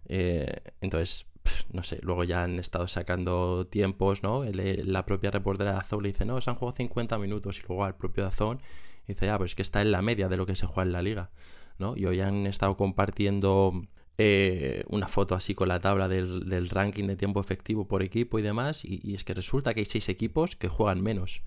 Eh, 0.08 0.62
entonces, 0.80 1.26
no 1.72 1.82
sé, 1.82 1.98
luego 2.02 2.24
ya 2.24 2.42
han 2.42 2.58
estado 2.58 2.88
sacando 2.88 3.66
tiempos, 3.66 4.22
¿no? 4.22 4.44
la 4.44 5.04
propia 5.04 5.30
reportera 5.30 5.72
de 5.72 5.78
Azón 5.78 6.02
le 6.02 6.08
dice, 6.08 6.24
no, 6.24 6.40
se 6.40 6.50
han 6.50 6.56
jugado 6.56 6.76
50 6.76 7.18
minutos, 7.18 7.60
y 7.60 7.66
luego 7.68 7.84
al 7.84 7.96
propio 7.96 8.26
Azón 8.26 8.60
dice, 9.06 9.26
ya, 9.26 9.36
pues 9.38 9.52
es 9.52 9.54
que 9.54 9.62
está 9.62 9.82
en 9.82 9.92
la 9.92 10.02
media 10.02 10.28
de 10.28 10.36
lo 10.36 10.46
que 10.46 10.56
se 10.56 10.66
juega 10.66 10.86
en 10.86 10.92
la 10.92 11.02
liga, 11.02 11.30
¿no? 11.78 11.96
Y 11.96 12.06
hoy 12.06 12.20
han 12.20 12.46
estado 12.46 12.76
compartiendo 12.76 13.82
eh, 14.16 14.84
una 14.88 15.06
foto 15.06 15.34
así 15.34 15.54
con 15.54 15.68
la 15.68 15.80
tabla 15.80 16.08
del, 16.08 16.70
ranking 16.70 17.04
de 17.04 17.16
tiempo 17.16 17.40
efectivo 17.40 17.86
por 17.86 18.02
equipo 18.02 18.38
y 18.38 18.42
demás, 18.42 18.84
y, 18.84 19.00
y, 19.04 19.14
es 19.14 19.22
que 19.22 19.34
resulta 19.34 19.74
que 19.74 19.80
hay 19.80 19.86
seis 19.86 20.08
equipos 20.08 20.56
que 20.56 20.68
juegan 20.68 21.02
menos 21.02 21.42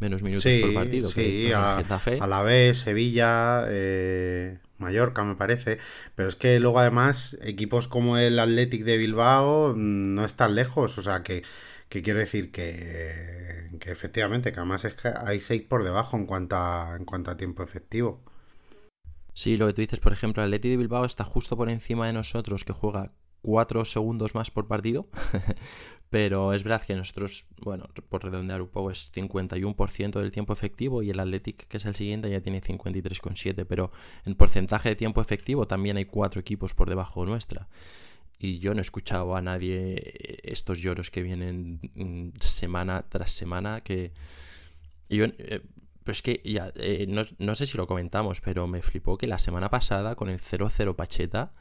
menos 0.00 0.22
minutos 0.22 0.50
por 0.60 0.74
partido. 0.74 1.08
Sí, 1.08 1.50
a, 1.54 1.84
la 2.26 2.42
vez, 2.42 2.78
Sevilla, 2.78 3.64
eh, 3.68 4.58
Mallorca 4.78 5.22
me 5.24 5.36
parece. 5.36 5.78
Pero 6.14 6.28
es 6.28 6.36
que 6.36 6.58
luego 6.58 6.80
además 6.80 7.36
equipos 7.42 7.86
como 7.86 8.16
el 8.16 8.38
Athletic 8.38 8.82
de 8.84 8.96
Bilbao 8.96 9.74
mm, 9.76 10.14
no 10.14 10.24
están 10.24 10.54
lejos. 10.54 10.98
O 10.98 11.02
sea 11.02 11.22
que, 11.22 11.42
quiero 11.88 12.18
decir 12.18 12.50
que, 12.50 13.68
que, 13.78 13.90
efectivamente, 13.90 14.52
que 14.52 14.60
además 14.60 14.84
es 14.84 14.94
que 14.94 15.12
hay 15.24 15.40
seis 15.40 15.62
por 15.62 15.84
debajo 15.84 16.16
en 16.16 16.26
cuanto 16.26 16.56
a, 16.56 16.96
en 16.98 17.04
cuanto 17.04 17.30
a 17.30 17.36
tiempo 17.36 17.62
efectivo. 17.62 18.24
Sí, 19.34 19.56
lo 19.56 19.66
que 19.68 19.74
tú 19.74 19.80
dices, 19.82 20.00
por 20.00 20.12
ejemplo, 20.12 20.42
el 20.42 20.48
Athletic 20.48 20.72
de 20.72 20.76
Bilbao 20.78 21.04
está 21.04 21.24
justo 21.24 21.56
por 21.56 21.70
encima 21.70 22.06
de 22.06 22.14
nosotros, 22.14 22.64
que 22.64 22.72
juega 22.72 23.12
cuatro 23.42 23.84
segundos 23.84 24.34
más 24.34 24.50
por 24.50 24.66
partido, 24.66 25.08
pero 26.10 26.52
es 26.52 26.64
verdad 26.64 26.82
que 26.82 26.94
nosotros, 26.94 27.46
bueno, 27.60 27.88
por 28.08 28.24
redondear 28.24 28.60
un 28.62 28.68
poco, 28.68 28.90
es 28.90 29.10
51% 29.12 30.18
del 30.18 30.32
tiempo 30.32 30.52
efectivo 30.52 31.02
y 31.02 31.10
el 31.10 31.20
Athletic, 31.20 31.66
que 31.68 31.76
es 31.76 31.84
el 31.84 31.94
siguiente, 31.94 32.30
ya 32.30 32.40
tiene 32.40 32.60
53,7%, 32.60 33.64
pero 33.66 33.90
en 34.24 34.34
porcentaje 34.34 34.90
de 34.90 34.96
tiempo 34.96 35.20
efectivo 35.20 35.66
también 35.66 35.96
hay 35.96 36.04
cuatro 36.04 36.40
equipos 36.40 36.74
por 36.74 36.88
debajo 36.88 37.24
nuestra. 37.24 37.68
Y 38.38 38.58
yo 38.58 38.72
no 38.72 38.78
he 38.78 38.82
escuchado 38.82 39.36
a 39.36 39.42
nadie 39.42 40.40
estos 40.42 40.80
lloros 40.80 41.10
que 41.10 41.22
vienen 41.22 41.80
mm, 41.94 42.38
semana 42.40 43.04
tras 43.08 43.32
semana, 43.32 43.82
que... 43.82 44.12
Yo, 45.10 45.26
eh, 45.26 45.62
pero 46.04 46.12
es 46.12 46.22
que 46.22 46.40
ya, 46.44 46.72
eh, 46.76 47.04
no, 47.06 47.22
no 47.38 47.54
sé 47.54 47.66
si 47.66 47.76
lo 47.76 47.86
comentamos, 47.86 48.40
pero 48.40 48.66
me 48.66 48.80
flipó 48.80 49.18
que 49.18 49.26
la 49.26 49.38
semana 49.38 49.68
pasada 49.68 50.14
con 50.14 50.30
el 50.30 50.40
0-0 50.40 50.96
Pacheta 50.96 51.52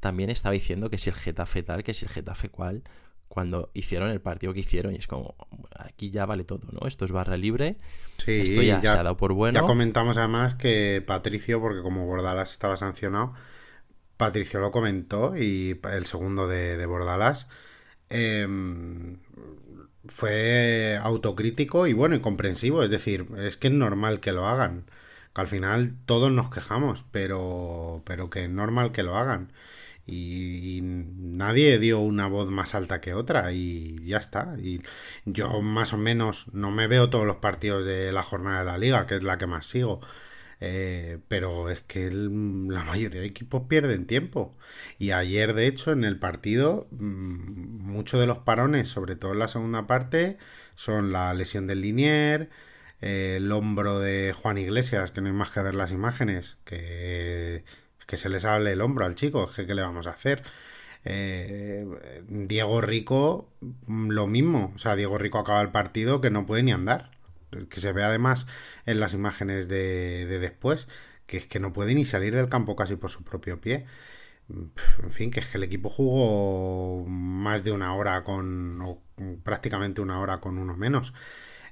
también 0.00 0.30
estaba 0.30 0.52
diciendo 0.52 0.90
que 0.90 0.98
si 0.98 1.10
el 1.10 1.16
Getafe 1.16 1.62
tal, 1.62 1.82
que 1.82 1.94
si 1.94 2.04
el 2.04 2.10
Getafe 2.10 2.48
cual, 2.48 2.82
cuando 3.28 3.70
hicieron 3.74 4.10
el 4.10 4.20
partido 4.20 4.52
que 4.54 4.60
hicieron. 4.60 4.94
Y 4.94 4.96
es 4.96 5.06
como, 5.06 5.34
aquí 5.76 6.10
ya 6.10 6.26
vale 6.26 6.44
todo, 6.44 6.68
¿no? 6.72 6.86
Esto 6.86 7.04
es 7.04 7.12
barra 7.12 7.36
libre. 7.36 7.76
Sí, 8.18 8.40
Esto 8.40 8.62
ya, 8.62 8.80
se 8.80 8.88
ha 8.88 9.02
dado 9.02 9.16
por 9.16 9.32
bueno. 9.32 9.60
Ya 9.60 9.66
comentamos 9.66 10.16
además 10.16 10.54
que 10.54 11.02
Patricio, 11.06 11.60
porque 11.60 11.82
como 11.82 12.06
Bordalas 12.06 12.52
estaba 12.52 12.76
sancionado, 12.76 13.34
Patricio 14.16 14.60
lo 14.60 14.70
comentó 14.70 15.36
y 15.36 15.78
el 15.92 16.06
segundo 16.06 16.48
de, 16.48 16.76
de 16.76 16.86
Bordalas 16.86 17.46
em, 18.08 19.18
fue 20.06 20.98
autocrítico 21.02 21.86
y 21.86 21.92
bueno, 21.92 22.16
y 22.16 22.20
comprensivo. 22.20 22.82
Es 22.82 22.90
decir, 22.90 23.26
es 23.38 23.56
que 23.56 23.68
es 23.68 23.74
normal 23.74 24.20
que 24.20 24.32
lo 24.32 24.46
hagan. 24.46 24.84
Que 25.34 25.42
al 25.42 25.48
final 25.48 25.94
todos 26.06 26.32
nos 26.32 26.48
quejamos, 26.48 27.04
pero, 27.10 28.02
pero 28.06 28.30
que 28.30 28.44
es 28.44 28.50
normal 28.50 28.92
que 28.92 29.02
lo 29.02 29.16
hagan. 29.16 29.52
Y, 30.06 30.78
y 30.78 30.80
nadie 30.82 31.78
dio 31.78 32.00
una 32.00 32.28
voz 32.28 32.50
más 32.50 32.74
alta 32.74 33.00
que 33.00 33.14
otra 33.14 33.52
y 33.52 33.96
ya 34.04 34.18
está. 34.18 34.56
Y 34.58 34.82
yo 35.24 35.60
más 35.62 35.92
o 35.92 35.98
menos 35.98 36.46
no 36.52 36.70
me 36.70 36.86
veo 36.86 37.10
todos 37.10 37.26
los 37.26 37.36
partidos 37.36 37.84
de 37.84 38.12
la 38.12 38.22
jornada 38.22 38.60
de 38.60 38.64
la 38.66 38.78
liga, 38.78 39.06
que 39.06 39.16
es 39.16 39.22
la 39.22 39.38
que 39.38 39.46
más 39.46 39.66
sigo. 39.66 40.00
Eh, 40.60 41.18
pero 41.28 41.68
es 41.70 41.82
que 41.82 42.10
la 42.10 42.82
mayoría 42.84 43.20
de 43.20 43.26
equipos 43.26 43.64
pierden 43.68 44.06
tiempo. 44.06 44.56
Y 44.98 45.10
ayer, 45.10 45.54
de 45.54 45.66
hecho, 45.66 45.92
en 45.92 46.04
el 46.04 46.18
partido, 46.18 46.88
mm, 46.92 47.82
muchos 47.84 48.20
de 48.20 48.26
los 48.26 48.38
parones, 48.38 48.88
sobre 48.88 49.16
todo 49.16 49.32
en 49.32 49.38
la 49.40 49.48
segunda 49.48 49.86
parte, 49.86 50.38
son 50.74 51.12
la 51.12 51.34
lesión 51.34 51.66
del 51.66 51.82
Linier, 51.82 52.50
eh, 53.00 53.36
el 53.38 53.52
hombro 53.52 53.98
de 54.00 54.32
Juan 54.32 54.58
Iglesias, 54.58 55.10
que 55.10 55.20
no 55.20 55.28
hay 55.28 55.34
más 55.34 55.50
que 55.50 55.60
ver 55.62 55.74
las 55.74 55.92
imágenes, 55.92 56.58
que, 56.64 57.64
que 58.06 58.16
se 58.16 58.28
le 58.28 58.40
sale 58.40 58.72
el 58.72 58.80
hombro 58.80 59.04
al 59.06 59.14
chico, 59.14 59.44
es 59.50 59.56
que 59.56 59.66
¿qué 59.66 59.74
le 59.74 59.82
vamos 59.82 60.06
a 60.06 60.10
hacer? 60.10 60.42
Eh, 61.04 61.86
Diego 62.28 62.80
Rico, 62.80 63.50
mm, 63.86 64.10
lo 64.10 64.26
mismo, 64.26 64.72
o 64.74 64.78
sea, 64.78 64.96
Diego 64.96 65.18
Rico 65.18 65.38
acaba 65.38 65.60
el 65.62 65.70
partido 65.70 66.20
que 66.20 66.30
no 66.30 66.46
puede 66.46 66.62
ni 66.62 66.72
andar 66.72 67.10
que 67.68 67.80
se 67.80 67.92
ve 67.92 68.02
además 68.02 68.46
en 68.86 69.00
las 69.00 69.14
imágenes 69.14 69.68
de, 69.68 70.26
de 70.26 70.38
después, 70.38 70.88
que 71.26 71.38
es 71.38 71.46
que 71.46 71.60
no 71.60 71.72
puede 71.72 71.94
ni 71.94 72.04
salir 72.04 72.34
del 72.34 72.48
campo 72.48 72.76
casi 72.76 72.96
por 72.96 73.10
su 73.10 73.24
propio 73.24 73.60
pie. 73.60 73.86
En 74.48 75.10
fin, 75.10 75.30
que 75.30 75.40
es 75.40 75.46
que 75.50 75.58
el 75.58 75.64
equipo 75.64 75.88
jugó 75.88 77.04
más 77.08 77.64
de 77.64 77.72
una 77.72 77.94
hora 77.94 78.22
con, 78.22 78.80
o 78.80 79.02
prácticamente 79.42 80.00
una 80.00 80.20
hora 80.20 80.40
con 80.40 80.58
uno 80.58 80.76
menos. 80.76 81.14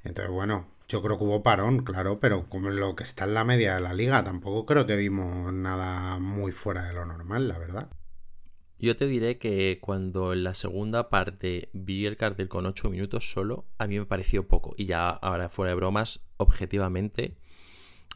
Entonces, 0.02 0.32
bueno, 0.32 0.66
yo 0.88 1.02
creo 1.02 1.18
que 1.18 1.24
hubo 1.24 1.42
parón, 1.42 1.84
claro, 1.84 2.20
pero 2.20 2.48
como 2.48 2.70
lo 2.70 2.94
que 2.94 3.04
está 3.04 3.24
en 3.24 3.34
la 3.34 3.44
media 3.44 3.74
de 3.74 3.80
la 3.80 3.94
liga, 3.94 4.22
tampoco 4.22 4.66
creo 4.66 4.86
que 4.86 4.96
vimos 4.96 5.52
nada 5.52 6.18
muy 6.18 6.52
fuera 6.52 6.84
de 6.84 6.92
lo 6.92 7.06
normal, 7.06 7.48
la 7.48 7.58
verdad. 7.58 7.90
Yo 8.78 8.96
te 8.96 9.06
diré 9.06 9.38
que 9.38 9.78
cuando 9.80 10.32
en 10.32 10.44
la 10.44 10.52
segunda 10.54 11.08
parte 11.08 11.70
vi 11.72 12.06
el 12.06 12.16
cartel 12.16 12.48
con 12.48 12.66
8 12.66 12.90
minutos 12.90 13.30
solo, 13.30 13.66
a 13.78 13.86
mí 13.86 13.98
me 13.98 14.04
pareció 14.04 14.46
poco. 14.46 14.74
Y 14.76 14.84
ya 14.84 15.08
ahora 15.08 15.48
fuera 15.48 15.70
de 15.70 15.76
bromas, 15.76 16.20
objetivamente, 16.36 17.38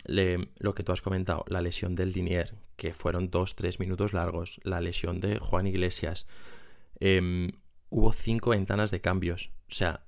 lo 0.04 0.74
que 0.74 0.82
tú 0.82 0.92
has 0.92 1.00
comentado, 1.00 1.44
la 1.48 1.62
lesión 1.62 1.94
del 1.94 2.12
Linier, 2.12 2.54
que 2.76 2.92
fueron 2.92 3.30
2-3 3.30 3.78
minutos 3.78 4.12
largos, 4.12 4.60
la 4.62 4.80
lesión 4.80 5.20
de 5.20 5.38
Juan 5.38 5.66
Iglesias, 5.66 6.26
em, 7.00 7.52
hubo 7.88 8.12
5 8.12 8.50
ventanas 8.50 8.90
de 8.90 9.00
cambios. 9.00 9.50
O 9.70 9.74
sea, 9.74 10.04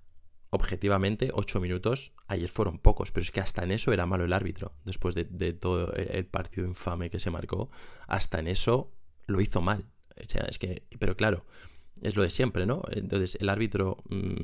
objetivamente, 0.51 1.31
8 1.33 1.61
minutos, 1.61 2.13
ayer 2.31 2.49
fueron 2.49 2.79
pocos, 2.79 3.11
pero 3.11 3.23
es 3.23 3.33
que 3.33 3.41
hasta 3.41 3.65
en 3.65 3.73
eso 3.73 3.93
era 3.93 4.07
malo 4.07 4.25
el 4.25 4.33
árbitro, 4.33 4.73
después 4.85 5.17
de, 5.17 5.53
todo 5.53 5.93
el 5.95 6.25
partido 6.27 6.67
infame 6.67 7.11
que 7.11 7.19
se 7.19 7.31
marcó, 7.31 7.71
hasta 8.07 8.39
en 8.39 8.47
eso 8.47 8.93
lo 9.27 9.41
hizo 9.41 9.61
mal. 9.61 9.85
O 10.17 10.29
sea, 10.29 10.43
es 10.49 10.59
que, 10.59 10.85
pero 11.01 11.17
claro, 11.17 11.45
es 12.03 12.15
lo 12.15 12.23
de 12.23 12.31
siempre, 12.31 12.67
¿no? 12.67 12.83
Entonces 12.93 13.37
el 13.41 13.49
árbitro 13.49 13.97
mm, 14.09 14.35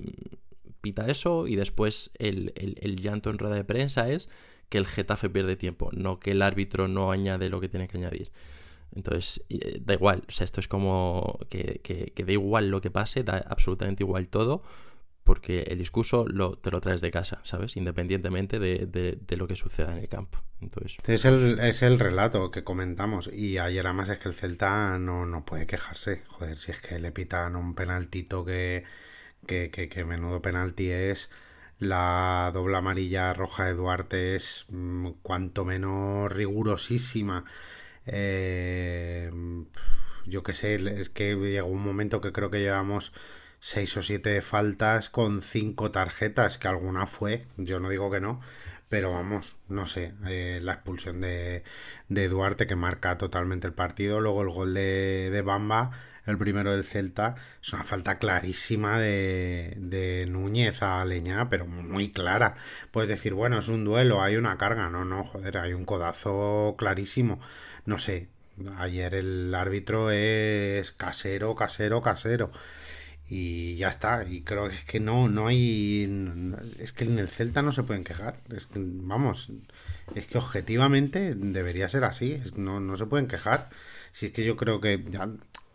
pita 0.81 1.07
eso 1.07 1.47
y 1.47 1.55
después 1.55 2.11
el, 2.19 2.52
llanto 3.00 3.31
en 3.31 3.38
rueda 3.38 3.55
de 3.55 3.64
prensa 3.64 4.11
es 4.11 4.28
que 4.69 4.78
el 4.78 4.87
Getafe 4.87 5.31
pierde 5.31 5.55
tiempo, 5.55 5.90
no 5.93 6.19
que 6.19 6.33
el 6.33 6.43
árbitro 6.43 6.88
no 6.88 7.12
añade 7.12 7.49
lo 7.50 7.61
que 7.61 7.69
tiene 7.69 7.87
que 7.87 7.99
añadir. 7.99 8.33
Entonces, 8.97 9.45
eh, 9.49 9.81
da 9.85 9.95
igual, 9.95 10.25
o 10.26 10.33
sea, 10.33 10.45
esto 10.45 10.59
es 10.59 10.66
como 10.66 11.38
que, 11.49 11.81
que 11.83 12.25
da 12.25 12.33
igual 12.33 12.69
lo 12.71 12.81
que 12.81 12.90
pase, 12.90 13.23
da 13.23 13.45
absolutamente 13.49 14.02
igual 14.02 14.28
todo, 14.28 14.62
porque 15.26 15.64
el 15.64 15.78
discurso 15.78 16.26
lo, 16.28 16.56
te 16.59 16.71
lo 16.73 16.80
traes 16.80 17.02
de 17.02 17.11
casa, 17.12 17.40
¿sabes? 17.45 17.76
Independientemente 17.76 18.59
de, 18.61 18.87
de- 18.87 19.37
lo 19.37 19.49
que 19.49 19.56
suceda 19.56 19.92
en 19.92 19.99
el 19.99 20.09
campo. 20.09 20.40
Entonces, 20.62 20.99
Es 21.06 21.25
el, 21.25 21.59
es 21.61 21.83
el 21.83 21.99
relato 21.99 22.50
que 22.50 22.64
comentamos. 22.64 23.30
Y 23.33 23.59
ayer 23.59 23.87
además 23.87 24.09
es 24.09 24.18
que 24.18 24.28
el 24.28 24.35
Celta 24.35 24.99
no, 24.99 25.26
no 25.26 25.45
puede 25.45 25.66
quejarse. 25.66 26.23
Joder, 26.28 26.59
si 26.59 26.73
es 26.73 26.80
que 26.80 26.99
le 26.99 27.12
pitan 27.12 27.56
un 27.56 27.75
penaltito 27.75 28.45
que, 28.45 28.85
que, 29.47 29.71
que, 29.71 29.88
que 29.88 30.04
menudo 30.04 30.42
penalti 30.42 30.90
es. 30.90 31.30
La 31.80 32.50
doble 32.54 32.76
amarilla 32.78 33.35
roja 33.35 33.66
de 33.66 33.75
Duarte 33.75 34.37
es 34.37 34.66
mm, 34.71 35.11
cuanto 35.23 35.64
menos 35.66 36.33
rigurosísima. 36.33 37.45
Eh, 38.06 39.30
yo 40.26 40.42
qué 40.42 40.54
sé, 40.54 40.75
es 41.00 41.09
que 41.11 41.35
llegó 41.37 41.68
un 41.68 41.83
momento 41.85 42.21
que 42.21 42.33
creo 42.33 42.50
que 42.50 42.61
llevamos 42.61 43.12
seis 43.66 43.96
o 43.96 44.02
siete 44.02 44.40
faltas 44.42 45.11
con 45.11 45.42
cinco 45.42 45.90
tarjetas, 45.90 46.56
que 46.56 46.68
alguna 46.68 47.08
fue, 47.08 47.46
yo 47.56 47.80
no 47.80 47.88
digo 47.88 48.12
que 48.12 48.20
no, 48.20 48.40
pero 48.88 49.11
vamos, 49.11 49.56
no 49.68 49.88
sé, 49.88 50.14
eh, 50.28 50.61
la 50.62 50.75
expulsión 50.75 51.20
de, 51.20 51.64
de 52.08 52.28
Duarte 52.28 52.68
que 52.68 52.76
marca 52.76 53.18
totalmente 53.18 53.66
el 53.66 53.73
partido, 53.73 54.20
luego 54.20 54.42
el 54.42 54.50
gol 54.50 54.73
de, 54.73 55.30
de 55.32 55.42
Bamba, 55.42 55.90
el 56.26 56.38
primero 56.38 56.70
del 56.70 56.85
Celta, 56.85 57.35
es 57.61 57.73
una 57.73 57.82
falta 57.82 58.20
clarísima 58.20 59.00
de, 59.00 59.75
de 59.78 60.26
Núñez 60.26 60.85
a 60.85 61.04
Leñá, 61.04 61.49
pero 61.50 61.66
muy 61.66 62.12
clara. 62.12 62.54
Puedes 62.92 63.08
decir, 63.08 63.35
bueno, 63.35 63.58
es 63.58 63.66
un 63.66 63.85
duelo, 63.85 64.23
hay 64.23 64.37
una 64.37 64.58
carga, 64.58 64.88
no, 64.88 65.04
no, 65.04 65.25
joder, 65.25 65.58
hay 65.58 65.73
un 65.73 65.85
codazo 65.85 66.76
clarísimo, 66.78 67.40
no 67.85 67.99
sé. 67.99 68.28
Ayer 68.78 69.14
el 69.14 69.52
árbitro 69.54 70.12
es 70.12 70.92
casero, 70.92 71.56
casero, 71.56 72.00
casero 72.00 72.52
y 73.28 73.76
ya 73.76 73.88
está. 73.88 74.25
Y 74.25 74.42
creo 74.42 74.68
que 74.68 74.75
es 74.75 74.85
que 74.85 75.00
no, 75.00 75.28
no 75.28 75.49
hay. 75.49 76.04
Es 76.78 76.92
que 76.92 77.04
en 77.04 77.18
el 77.18 77.28
Celta 77.28 77.62
no 77.62 77.73
se 77.73 77.83
pueden 77.83 78.04
quejar. 78.04 78.38
Es 78.54 78.66
que, 78.66 78.80
vamos, 78.83 79.50
es 80.14 80.26
que 80.26 80.38
objetivamente 80.38 81.35
debería 81.35 81.88
ser 81.88 82.04
así. 82.04 82.33
Es 82.33 82.52
que 82.52 82.61
no, 82.61 82.80
no 82.80 82.97
se 82.97 83.06
pueden 83.06 83.26
quejar. 83.26 83.71
Si 84.12 84.26
es 84.26 84.33
que 84.33 84.45
yo 84.45 84.56
creo 84.56 84.80
que 84.80 85.04
ya 85.11 85.28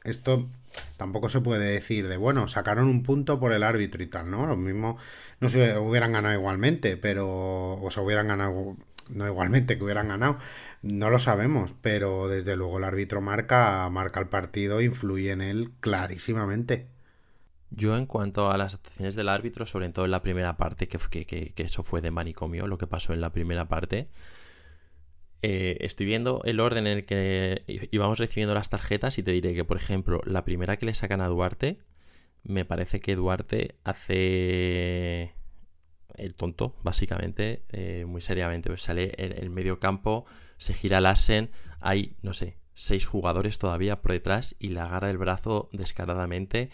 esto 0.03 0.50
tampoco 0.98 1.29
se 1.29 1.41
puede 1.41 1.70
decir 1.72 2.08
de 2.08 2.17
bueno, 2.17 2.48
sacaron 2.48 2.88
un 2.88 3.03
punto 3.03 3.39
por 3.39 3.51
el 3.53 3.63
árbitro 3.63 4.01
y 4.01 4.08
tal, 4.08 4.31
¿no? 4.31 4.48
Lo 4.48 4.55
mismo 4.55 4.98
no 5.39 5.50
se 5.50 5.77
hubieran 5.77 6.13
ganado 6.13 6.36
igualmente, 6.36 6.98
pero. 6.98 7.74
O 7.81 7.91
se 7.91 8.00
hubieran 8.00 8.27
ganado. 8.27 8.77
No 9.10 9.27
igualmente 9.27 9.77
que 9.77 9.84
hubieran 9.84 10.08
ganado, 10.08 10.38
no 10.84 11.10
lo 11.10 11.20
sabemos, 11.20 11.74
pero 11.81 12.29
desde 12.29 12.55
luego 12.55 12.77
el 12.77 12.86
árbitro 12.86 13.20
marca, 13.20 13.89
marca 13.89 14.22
el 14.22 14.27
partido, 14.27 14.79
influye 14.79 15.31
en 15.31 15.41
él 15.41 15.72
clarísimamente. 15.81 16.88
Yo 17.72 17.96
en 17.96 18.06
cuanto 18.06 18.51
a 18.51 18.58
las 18.58 18.74
actuaciones 18.74 19.16
del 19.16 19.30
árbitro, 19.30 19.66
sobre 19.66 19.90
todo 19.90 20.04
en 20.04 20.12
la 20.12 20.22
primera 20.22 20.58
parte, 20.58 20.90
que, 20.90 21.00
que, 21.25 21.54
que, 21.54 21.63
eso 21.63 21.84
fue 21.84 22.01
de 22.01 22.12
manicomio, 22.12 22.68
lo 22.68 22.78
que 22.78 22.86
pasó 22.86 23.13
en 23.13 23.22
la 23.22 23.32
primera 23.32 23.70
parte, 23.70 24.10
eh, 25.42 25.78
estoy 25.80 26.06
viendo 26.06 26.42
el 26.44 26.60
orden 26.60 26.86
en 26.86 26.98
el 26.98 27.06
que 27.06 27.63
íbamos 27.92 28.20
recibiendo 28.20 28.54
las 28.54 28.70
tarjetas 28.70 29.18
y 29.18 29.24
te 29.24 29.32
diré 29.32 29.54
que, 29.56 29.63
por 29.63 29.78
ejemplo, 29.78 30.22
la 30.25 30.44
primera 30.44 30.78
que 30.78 30.86
le 30.86 30.94
sacan 30.94 31.22
a 31.22 31.28
Duarte, 31.28 31.80
me 32.44 32.66
parece 32.66 33.00
que 33.00 33.16
Duarte 33.16 33.75
hace 33.86 35.34
el 36.16 36.36
tonto, 36.36 36.75
básicamente, 36.84 37.63
eh, 37.70 38.04
muy 38.06 38.20
seriamente. 38.20 38.70
Pues 38.70 38.82
sale 38.82 39.13
el, 39.18 39.32
el 39.32 39.50
medio 39.50 39.80
campo, 39.80 40.25
se 40.58 40.74
gira 40.74 41.00
Larsen, 41.00 41.51
hay, 41.80 42.18
no 42.22 42.34
sé, 42.34 42.58
seis 42.74 43.06
jugadores 43.06 43.60
todavía 43.60 44.01
por 44.01 44.12
detrás 44.12 44.56
y 44.60 44.70
le 44.70 44.82
agarra 44.82 45.10
el 45.10 45.18
brazo 45.18 45.70
descaradamente 45.72 46.70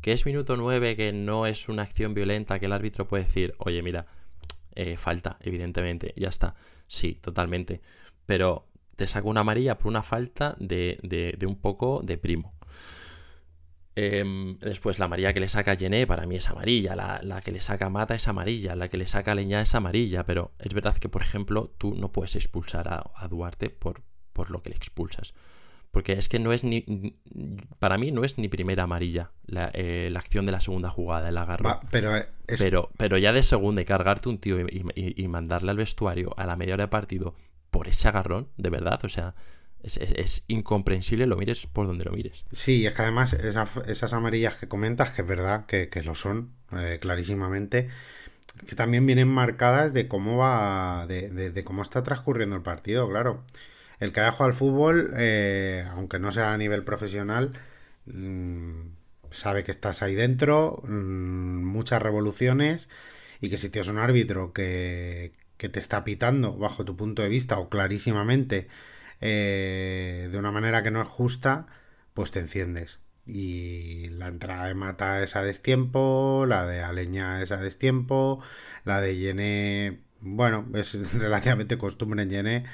que 0.00 0.12
es 0.12 0.26
minuto 0.26 0.56
9, 0.56 0.96
que 0.96 1.12
no 1.12 1.46
es 1.46 1.68
una 1.68 1.82
acción 1.82 2.14
violenta, 2.14 2.58
que 2.58 2.66
el 2.66 2.72
árbitro 2.72 3.08
puede 3.08 3.24
decir, 3.24 3.54
oye, 3.58 3.82
mira, 3.82 4.06
eh, 4.74 4.96
falta, 4.96 5.38
evidentemente, 5.40 6.14
ya 6.16 6.28
está. 6.28 6.54
Sí, 6.86 7.14
totalmente. 7.14 7.80
Pero 8.26 8.68
te 8.96 9.06
saco 9.06 9.28
una 9.28 9.40
amarilla 9.40 9.78
por 9.78 9.88
una 9.88 10.02
falta 10.02 10.56
de, 10.58 10.98
de, 11.02 11.46
un 11.46 11.56
poco 11.56 12.00
de 12.02 12.18
primo. 12.18 12.54
Eh, 13.96 14.24
después 14.60 15.00
la 15.00 15.06
amarilla 15.06 15.32
que 15.32 15.40
le 15.40 15.48
saca 15.48 15.74
Gené 15.74 16.06
para 16.06 16.26
mí 16.26 16.36
es 16.36 16.48
amarilla, 16.48 16.94
la, 16.94 17.20
la, 17.24 17.40
que 17.40 17.50
le 17.50 17.60
saca 17.60 17.90
Mata 17.90 18.14
es 18.14 18.28
amarilla, 18.28 18.76
la 18.76 18.88
que 18.88 18.96
le 18.96 19.08
saca 19.08 19.34
Leña 19.34 19.60
es 19.60 19.74
amarilla, 19.74 20.24
pero 20.24 20.52
es 20.60 20.72
verdad 20.72 20.94
que, 20.96 21.08
por 21.08 21.22
ejemplo, 21.22 21.74
tú 21.78 21.94
no 21.96 22.12
puedes 22.12 22.36
expulsar 22.36 22.86
a, 22.86 23.10
a 23.16 23.26
Duarte 23.26 23.70
por, 23.70 24.02
por 24.32 24.50
lo 24.50 24.62
que 24.62 24.70
le 24.70 24.76
expulsas. 24.76 25.34
Porque 25.90 26.12
es 26.12 26.28
que 26.28 26.38
no 26.38 26.52
es 26.52 26.64
ni. 26.64 27.16
Para 27.78 27.98
mí 27.98 28.12
no 28.12 28.24
es 28.24 28.38
ni 28.38 28.48
primera 28.48 28.84
amarilla 28.84 29.30
la, 29.46 29.70
eh, 29.72 30.08
la 30.12 30.18
acción 30.18 30.46
de 30.46 30.52
la 30.52 30.60
segunda 30.60 30.90
jugada, 30.90 31.28
el 31.28 31.38
agarro. 31.38 31.64
Va, 31.64 31.80
pero, 31.90 32.14
es... 32.14 32.28
pero, 32.58 32.90
pero 32.98 33.18
ya 33.18 33.32
de 33.32 33.42
segunda 33.42 33.80
y 33.80 33.84
cargarte 33.84 34.28
un 34.28 34.38
tío 34.38 34.60
y, 34.60 34.84
y, 34.94 35.22
y, 35.22 35.28
mandarle 35.28 35.70
al 35.70 35.78
vestuario 35.78 36.34
a 36.36 36.46
la 36.46 36.56
media 36.56 36.74
hora 36.74 36.84
de 36.84 36.88
partido 36.88 37.34
por 37.70 37.88
ese 37.88 38.08
agarrón, 38.08 38.48
de 38.56 38.70
verdad, 38.70 39.00
o 39.04 39.08
sea, 39.08 39.34
Es, 39.82 40.44
incomprensible, 40.48 41.26
lo 41.26 41.36
mires 41.36 41.66
por 41.66 41.86
donde 41.86 42.04
lo 42.04 42.12
mires. 42.12 42.44
Sí, 42.50 42.84
es 42.86 42.94
que 42.94 43.02
además 43.02 43.32
esas 43.32 44.12
amarillas 44.12 44.56
que 44.56 44.68
comentas, 44.68 45.10
que 45.10 45.22
es 45.22 45.28
verdad 45.28 45.66
que, 45.66 46.02
lo 46.02 46.14
son, 46.14 46.52
eh, 46.72 46.98
clarísimamente, 47.00 47.88
que 48.66 48.74
también 48.74 49.06
vienen 49.06 49.28
marcadas 49.28 49.92
de 49.92 50.08
cómo 50.08 50.36
va, 50.36 51.06
de, 51.06 51.62
cómo 51.64 51.82
está 51.82 52.02
transcurriendo 52.02 52.56
el 52.56 52.62
partido, 52.62 53.08
claro. 53.08 53.44
El 54.00 54.12
que 54.12 54.20
haya 54.20 54.32
jugado 54.32 54.50
al 54.50 54.54
fútbol, 54.54 55.12
eh, 55.16 55.84
aunque 55.92 56.18
no 56.18 56.32
sea 56.32 56.52
a 56.52 56.58
nivel 56.58 56.84
profesional, 56.84 57.52
mm, 58.06 58.90
sabe 59.30 59.64
que 59.64 59.70
estás 59.70 60.02
ahí 60.02 60.14
dentro, 60.14 60.82
mm, 60.86 61.64
muchas 61.64 62.02
revoluciones, 62.02 62.88
y 63.40 63.50
que 63.50 63.56
si 63.58 63.70
tienes 63.70 63.88
un 63.88 63.98
árbitro 63.98 64.52
que, 64.52 65.32
que 65.56 65.68
te 65.68 65.78
está 65.80 66.04
pitando 66.04 66.56
bajo 66.56 66.84
tu 66.84 66.96
punto 66.96 67.22
de 67.22 67.28
vista 67.28 67.58
o 67.58 67.68
clarísimamente 67.68 68.68
eh, 69.20 70.28
de 70.30 70.38
una 70.38 70.52
manera 70.52 70.82
que 70.82 70.90
no 70.90 71.02
es 71.02 71.08
justa, 71.08 71.66
pues 72.14 72.30
te 72.30 72.40
enciendes. 72.40 73.00
Y 73.26 74.08
la 74.10 74.28
entrada 74.28 74.66
de 74.66 74.74
Mata 74.74 75.22
es 75.22 75.36
a 75.36 75.42
destiempo, 75.42 76.46
la 76.48 76.66
de 76.66 76.82
Aleña 76.82 77.42
es 77.42 77.52
a 77.52 77.58
destiempo, 77.58 78.42
la 78.84 79.00
de 79.00 79.16
Yené, 79.18 80.00
bueno, 80.20 80.66
es 80.74 80.94
relativamente 81.18 81.78
costumbre 81.78 82.22
en 82.22 82.30
Yené, 82.30 82.64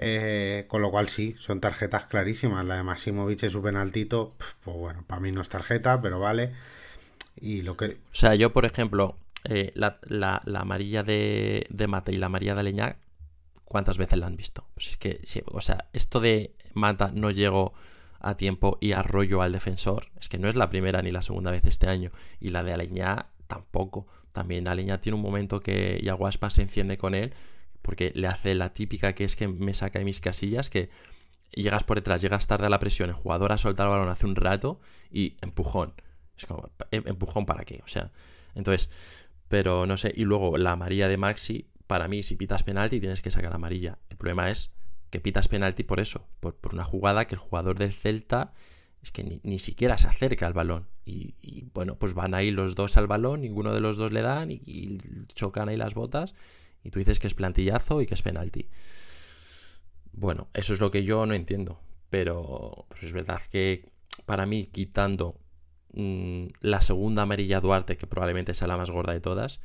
eh, 0.00 0.64
con 0.68 0.82
lo 0.82 0.90
cual 0.90 1.08
sí, 1.08 1.34
son 1.38 1.60
tarjetas 1.60 2.06
clarísimas. 2.06 2.64
La 2.64 2.76
de 2.76 2.82
Maximovic 2.82 3.42
es 3.42 3.52
su 3.52 3.62
penaltito, 3.62 4.34
pues 4.64 4.76
bueno, 4.76 5.04
para 5.06 5.20
mí 5.20 5.32
no 5.32 5.40
es 5.40 5.48
tarjeta, 5.48 6.00
pero 6.00 6.20
vale. 6.20 6.52
Y 7.36 7.62
lo 7.62 7.76
que... 7.76 7.86
O 7.86 8.14
sea, 8.14 8.34
yo 8.34 8.52
por 8.52 8.64
ejemplo, 8.64 9.16
eh, 9.44 9.70
la, 9.74 10.42
amarilla 10.54 11.02
de, 11.02 11.66
de 11.70 11.86
Mata 11.86 12.12
y 12.12 12.16
la 12.16 12.26
amarilla 12.26 12.54
de 12.54 12.60
Aleña 12.60 12.96
¿cuántas 13.68 13.98
veces 13.98 14.18
la 14.18 14.26
han 14.26 14.36
visto? 14.36 14.66
Pues 14.74 14.88
es 14.88 14.96
que, 14.96 15.20
o 15.46 15.60
sea, 15.60 15.88
esto 15.92 16.20
de 16.20 16.54
Mata 16.74 17.12
no 17.14 17.30
llegó 17.30 17.74
a 18.18 18.34
tiempo 18.34 18.78
y 18.80 18.92
arroyo 18.92 19.42
al 19.42 19.52
defensor, 19.52 20.06
es 20.18 20.28
que 20.28 20.38
no 20.38 20.48
es 20.48 20.56
la 20.56 20.70
primera 20.70 21.02
ni 21.02 21.10
la 21.10 21.22
segunda 21.22 21.50
vez 21.50 21.64
este 21.64 21.86
año. 21.86 22.10
Y 22.40 22.48
la 22.48 22.64
de 22.64 22.72
Aleñá 22.72 23.26
tampoco. 23.46 24.06
También 24.32 24.68
Aleñá 24.68 25.00
tiene 25.00 25.16
un 25.16 25.22
momento 25.22 25.60
que 25.60 26.00
Yaguaspa 26.02 26.50
se 26.50 26.62
enciende 26.62 26.98
con 26.98 27.14
él, 27.14 27.34
porque 27.88 28.12
le 28.14 28.26
hace 28.26 28.54
la 28.54 28.74
típica 28.74 29.14
que 29.14 29.24
es 29.24 29.34
que 29.34 29.48
me 29.48 29.72
saca 29.72 29.98
de 29.98 30.04
mis 30.04 30.20
casillas, 30.20 30.68
que 30.68 30.90
llegas 31.54 31.84
por 31.84 31.96
detrás, 31.96 32.20
llegas 32.20 32.46
tarde 32.46 32.66
a 32.66 32.68
la 32.68 32.78
presión, 32.78 33.08
el 33.08 33.14
jugador 33.14 33.50
ha 33.50 33.56
soltado 33.56 33.88
el 33.88 33.96
balón 33.96 34.12
hace 34.12 34.26
un 34.26 34.36
rato 34.36 34.78
y 35.10 35.38
empujón. 35.40 35.94
Es 36.36 36.44
como, 36.44 36.68
¿em, 36.90 37.02
empujón 37.06 37.46
para 37.46 37.64
qué? 37.64 37.80
O 37.82 37.88
sea, 37.88 38.12
entonces, 38.54 38.90
pero 39.48 39.86
no 39.86 39.96
sé. 39.96 40.12
Y 40.14 40.24
luego 40.24 40.58
la 40.58 40.76
María 40.76 41.08
de 41.08 41.16
Maxi, 41.16 41.70
para 41.86 42.08
mí, 42.08 42.22
si 42.22 42.36
pitas 42.36 42.62
penalti, 42.62 43.00
tienes 43.00 43.22
que 43.22 43.30
sacar 43.30 43.54
amarilla. 43.54 43.96
El 44.10 44.18
problema 44.18 44.50
es 44.50 44.70
que 45.08 45.18
pitas 45.18 45.48
penalti 45.48 45.82
por 45.82 45.98
eso, 45.98 46.28
por, 46.40 46.58
una 46.70 46.84
jugada 46.84 47.26
que 47.26 47.36
el 47.36 47.40
jugador 47.40 47.78
del 47.78 47.94
Celta 47.94 48.52
es 49.02 49.12
que 49.12 49.40
ni, 49.42 49.58
siquiera 49.60 49.96
se 49.96 50.08
acerca 50.08 50.46
al 50.46 50.52
balón. 50.52 50.88
Y, 51.06 51.64
bueno, 51.72 51.98
pues 51.98 52.12
van 52.12 52.34
ahí 52.34 52.50
los 52.50 52.74
dos 52.74 52.98
al 52.98 53.06
balón, 53.06 53.40
ninguno 53.40 53.72
de 53.72 53.80
los 53.80 53.96
dos 53.96 54.12
le 54.12 54.20
dan 54.20 54.50
y, 54.50 54.98
chocan 55.28 55.70
ahí 55.70 55.78
las 55.78 55.94
botas. 55.94 56.34
Y 56.84 56.90
tú 56.90 56.98
dices 56.98 57.18
que 57.18 57.26
es 57.26 57.34
plantillazo 57.34 58.00
y 58.00 58.06
que 58.06 58.14
es 58.14 58.22
penalti. 58.22 58.68
Bueno, 60.12 60.48
eso 60.54 60.72
es 60.72 60.80
lo 60.80 60.90
que 60.90 61.04
yo 61.04 61.26
no 61.26 61.34
entiendo. 61.34 61.80
Pero 62.10 62.86
pues 62.88 63.02
es 63.02 63.12
verdad 63.12 63.40
que 63.50 63.90
para 64.26 64.46
mí, 64.46 64.66
quitando 64.66 65.40
mm, 65.92 66.46
la 66.60 66.80
segunda 66.80 67.22
amarilla 67.22 67.60
Duarte, 67.60 67.96
que 67.96 68.06
probablemente 68.06 68.54
sea 68.54 68.68
la 68.68 68.76
más 68.76 68.90
gorda 68.90 69.12
de 69.12 69.20
todas, 69.20 69.60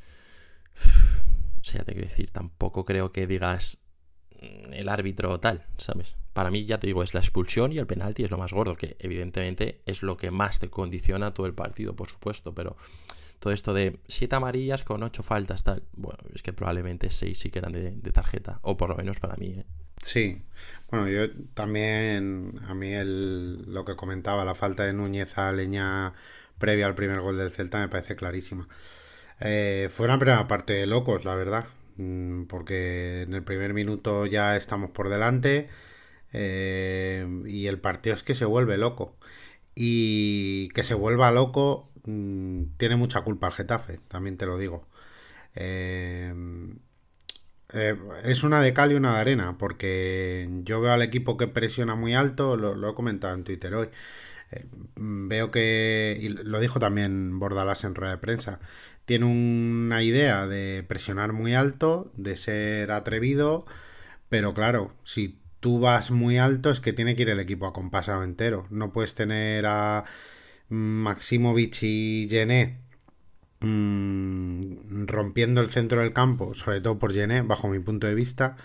o 1.60 1.64
sea, 1.64 1.84
te 1.84 1.92
quiero 1.92 2.08
decir, 2.08 2.30
tampoco 2.30 2.84
creo 2.84 3.12
que 3.12 3.26
digas 3.26 3.78
mm, 4.40 4.74
el 4.74 4.88
árbitro 4.88 5.40
tal, 5.40 5.66
¿sabes? 5.78 6.16
Para 6.32 6.50
mí, 6.50 6.66
ya 6.66 6.78
te 6.78 6.86
digo, 6.86 7.02
es 7.02 7.14
la 7.14 7.20
expulsión 7.20 7.72
y 7.72 7.78
el 7.78 7.86
penalti 7.86 8.24
es 8.24 8.30
lo 8.30 8.38
más 8.38 8.52
gordo, 8.52 8.76
que 8.76 8.96
evidentemente 8.98 9.82
es 9.86 10.02
lo 10.02 10.16
que 10.16 10.30
más 10.30 10.58
te 10.58 10.68
condiciona 10.68 11.32
todo 11.32 11.46
el 11.46 11.54
partido, 11.54 11.94
por 11.96 12.10
supuesto, 12.10 12.54
pero 12.54 12.76
todo 13.38 13.52
esto 13.52 13.74
de 13.74 14.00
siete 14.08 14.36
amarillas 14.36 14.84
con 14.84 15.02
ocho 15.02 15.22
faltas, 15.22 15.64
tal, 15.64 15.82
bueno, 15.92 16.18
es 16.34 16.42
que 16.42 16.52
probablemente 16.52 17.10
seis 17.10 17.38
sí 17.38 17.50
que 17.50 17.58
eran 17.58 17.72
de, 17.72 18.12
tarjeta, 18.12 18.58
o 18.62 18.76
por 18.76 18.90
lo 18.90 18.96
menos 18.96 19.20
para 19.20 19.36
mí, 19.36 19.54
¿eh? 19.58 19.66
Sí, 20.02 20.42
bueno, 20.90 21.08
yo 21.08 21.30
también, 21.54 22.60
a 22.68 22.74
mí 22.74 22.92
el, 22.92 23.72
lo 23.72 23.84
que 23.84 23.96
comentaba, 23.96 24.44
la 24.44 24.54
falta 24.54 24.84
de 24.84 24.92
Núñez 24.92 25.38
a 25.38 25.50
Leña 25.52 26.12
previa 26.58 26.86
al 26.86 26.94
primer 26.94 27.20
gol 27.20 27.38
del 27.38 27.50
Celta 27.50 27.78
me 27.78 27.88
parece 27.88 28.16
clarísima. 28.16 28.68
Eh, 29.40 29.88
fue 29.90 30.06
una 30.06 30.18
primera 30.18 30.46
parte 30.48 30.74
de 30.74 30.86
locos, 30.86 31.24
la 31.24 31.34
verdad. 31.34 31.66
Mm, 31.96 32.44
porque 32.44 33.22
en 33.22 33.34
el 33.34 33.44
primer 33.44 33.74
minuto 33.74 34.26
ya 34.26 34.56
estamos 34.56 34.90
por 34.90 35.08
delante. 35.08 35.68
Eh, 36.32 37.26
y 37.46 37.66
el 37.66 37.78
partido 37.80 38.16
es 38.16 38.22
que 38.22 38.34
se 38.34 38.44
vuelve 38.44 38.78
loco. 38.78 39.16
Y 39.74 40.68
que 40.70 40.84
se 40.84 40.94
vuelva 40.94 41.30
loco 41.30 41.90
mm, 42.04 42.76
tiene 42.76 42.96
mucha 42.96 43.22
culpa 43.22 43.48
el 43.48 43.52
Getafe, 43.54 44.00
también 44.08 44.36
te 44.36 44.46
lo 44.46 44.58
digo. 44.58 44.86
Eh, 45.54 46.32
es 48.24 48.44
una 48.44 48.60
de 48.60 48.72
cal 48.72 48.92
y 48.92 48.94
una 48.94 49.14
de 49.14 49.20
arena, 49.20 49.58
porque 49.58 50.48
yo 50.64 50.80
veo 50.80 50.92
al 50.92 51.02
equipo 51.02 51.36
que 51.36 51.48
presiona 51.48 51.94
muy 51.94 52.14
alto, 52.14 52.56
lo, 52.56 52.90
he 52.90 52.94
comentado 52.94 53.34
en 53.34 53.44
Twitter 53.44 53.74
hoy. 53.74 53.88
veo 54.96 55.50
que, 55.50 56.18
y 56.20 56.28
lo 56.28 56.60
dijo 56.60 56.78
también 56.78 57.38
Bordalas 57.38 57.84
en 57.84 57.94
rueda 57.94 58.12
de 58.12 58.18
prensa, 58.18 58.60
tiene 59.06 59.26
una 59.26 60.02
idea 60.02 60.46
de 60.46 60.84
presionar 60.86 61.32
muy 61.32 61.54
alto, 61.54 62.12
de 62.16 62.36
ser 62.36 62.90
atrevido, 62.92 63.66
pero 64.28 64.54
claro, 64.54 64.94
si 65.04 65.38
tú 65.60 65.80
vas 65.80 66.10
muy 66.10 66.38
alto 66.38 66.70
es 66.70 66.80
que 66.80 66.92
tiene 66.92 67.16
que 67.16 67.22
ir 67.22 67.30
el 67.30 67.40
equipo 67.40 67.66
acompasado 67.66 68.22
entero. 68.24 68.66
No 68.70 68.92
puedes 68.92 69.14
tener 69.14 69.64
a 69.66 70.04
Maximovic 70.74 71.82
y 71.82 72.26
Gené 72.28 72.78
mm, 73.60 75.06
rompiendo 75.06 75.60
el 75.60 75.68
centro 75.68 76.00
del 76.00 76.12
campo, 76.12 76.54
sobre 76.54 76.80
todo 76.80 76.98
por 76.98 77.12
Gené, 77.12 77.42
bajo 77.42 77.68
mi 77.68 77.78
punto 77.78 78.06
de 78.06 78.14
vista, 78.14 78.56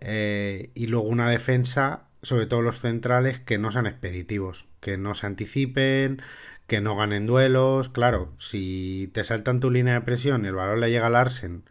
eh, 0.00 0.70
y 0.74 0.86
luego 0.88 1.06
una 1.08 1.30
defensa, 1.30 2.08
sobre 2.22 2.46
todo 2.46 2.62
los 2.62 2.80
centrales, 2.80 3.40
que 3.40 3.58
no 3.58 3.70
sean 3.72 3.86
expeditivos, 3.86 4.66
que 4.80 4.98
no 4.98 5.14
se 5.14 5.26
anticipen, 5.26 6.22
que 6.66 6.80
no 6.80 6.96
ganen 6.96 7.26
duelos. 7.26 7.88
Claro, 7.88 8.32
si 8.38 9.10
te 9.14 9.24
saltan 9.24 9.60
tu 9.60 9.70
línea 9.70 9.94
de 9.94 10.00
presión 10.02 10.44
y 10.44 10.48
el 10.48 10.54
balón 10.54 10.80
le 10.80 10.90
llega 10.90 11.06
al 11.06 11.16
Arsen 11.16 11.64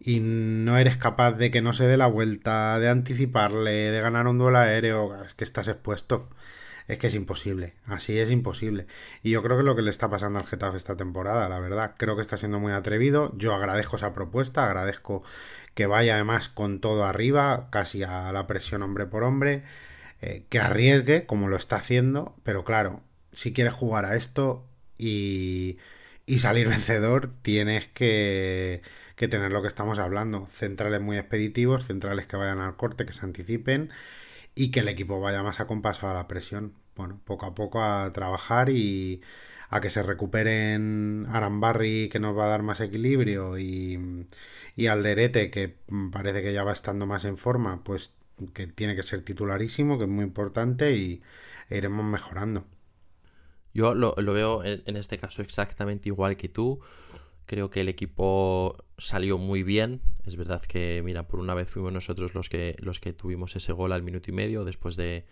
y 0.00 0.20
no 0.20 0.78
eres 0.78 0.96
capaz 0.96 1.32
de 1.32 1.50
que 1.50 1.62
no 1.62 1.72
se 1.72 1.86
dé 1.86 1.96
la 1.96 2.06
vuelta, 2.06 2.78
de 2.78 2.88
anticiparle, 2.88 3.90
de 3.90 4.00
ganar 4.00 4.26
un 4.28 4.38
duelo 4.38 4.58
aéreo, 4.58 5.22
es 5.24 5.34
que 5.34 5.44
estás 5.44 5.68
expuesto. 5.68 6.28
Es 6.88 6.98
que 6.98 7.08
es 7.08 7.14
imposible, 7.14 7.74
así 7.84 8.18
es 8.18 8.30
imposible. 8.30 8.86
Y 9.22 9.30
yo 9.30 9.42
creo 9.42 9.56
que 9.56 9.60
es 9.60 9.66
lo 9.66 9.76
que 9.76 9.82
le 9.82 9.90
está 9.90 10.08
pasando 10.08 10.38
al 10.38 10.46
Getafe 10.46 10.78
esta 10.78 10.96
temporada, 10.96 11.46
la 11.50 11.60
verdad. 11.60 11.94
Creo 11.98 12.16
que 12.16 12.22
está 12.22 12.38
siendo 12.38 12.58
muy 12.58 12.72
atrevido. 12.72 13.30
Yo 13.36 13.54
agradezco 13.54 13.96
esa 13.96 14.14
propuesta, 14.14 14.64
agradezco 14.64 15.22
que 15.74 15.86
vaya 15.86 16.14
además 16.14 16.48
con 16.48 16.80
todo 16.80 17.04
arriba, 17.04 17.68
casi 17.70 18.02
a 18.02 18.32
la 18.32 18.46
presión 18.46 18.82
hombre 18.82 19.04
por 19.04 19.22
hombre, 19.22 19.64
eh, 20.22 20.44
que 20.48 20.58
arriesgue 20.58 21.26
como 21.26 21.48
lo 21.48 21.56
está 21.56 21.76
haciendo, 21.76 22.34
pero 22.42 22.64
claro, 22.64 23.02
si 23.32 23.52
quieres 23.52 23.74
jugar 23.74 24.04
a 24.06 24.16
esto 24.16 24.64
y, 24.96 25.78
salir 26.38 26.68
vencedor, 26.70 27.30
tienes 27.42 27.86
que, 27.88 28.82
tener 29.16 29.52
lo 29.52 29.60
que 29.60 29.68
estamos 29.68 29.98
hablando. 29.98 30.46
Centrales 30.46 31.02
muy 31.02 31.18
expeditivos, 31.18 31.86
centrales 31.86 32.26
que 32.26 32.36
vayan 32.36 32.60
al 32.60 32.76
corte, 32.76 33.04
que 33.04 33.12
se 33.12 33.26
anticipen 33.26 33.90
y 34.58 34.70
que 34.72 34.80
el 34.80 34.88
equipo 34.88 35.20
vaya 35.20 35.42
más 35.44 35.60
acompasado 35.60 36.10
a 36.10 36.14
la 36.14 36.28
presión. 36.28 36.74
Bueno, 36.96 37.20
poco 37.24 37.46
a 37.46 37.54
poco 37.54 37.80
a 37.82 38.12
trabajar 38.12 38.70
y 38.70 39.20
a 39.70 39.80
que 39.80 39.88
se 39.88 40.02
recuperen 40.02 41.26
Arambarri, 41.30 42.08
que 42.08 42.18
nos 42.18 42.36
va 42.36 42.46
a 42.46 42.48
dar 42.48 42.62
más 42.64 42.80
equilibrio, 42.80 43.58
y, 43.58 44.26
y 44.76 44.86
Alderete, 44.88 45.50
que 45.50 45.76
parece 46.12 46.42
que 46.42 46.52
ya 46.52 46.64
va 46.64 46.72
estando 46.72 47.06
más 47.06 47.24
en 47.24 47.38
forma, 47.38 47.84
pues 47.84 48.14
que 48.52 48.66
tiene 48.66 48.96
que 48.96 49.04
ser 49.04 49.22
titularísimo, 49.22 49.96
que 49.96 50.04
es 50.04 50.10
muy 50.10 50.24
importante 50.24 50.96
y 50.96 51.22
iremos 51.70 52.04
mejorando. 52.04 52.64
Yo 53.74 53.94
lo, 53.94 54.14
veo 54.16 54.64
en, 54.64 54.96
este 54.96 55.18
caso 55.18 55.40
exactamente 55.40 56.08
igual 56.08 56.36
que 56.36 56.48
tú. 56.48 56.80
Creo 57.48 57.70
que 57.70 57.80
el 57.80 57.88
equipo 57.88 58.76
salió 58.98 59.38
muy 59.38 59.62
bien. 59.62 60.02
Es 60.26 60.36
verdad 60.36 60.60
que, 60.60 61.00
mira, 61.02 61.26
por 61.26 61.40
una 61.40 61.54
vez 61.54 61.70
fuimos 61.70 61.90
nosotros 61.90 62.34
los 62.34 62.50
que, 62.50 62.76
los 62.80 63.00
que 63.00 63.14
tuvimos 63.14 63.56
ese 63.56 63.72
gol 63.72 63.92
al 63.92 64.02
minuto 64.02 64.30
y 64.30 64.34
medio 64.34 64.66
después 64.66 64.96
de, 64.96 65.24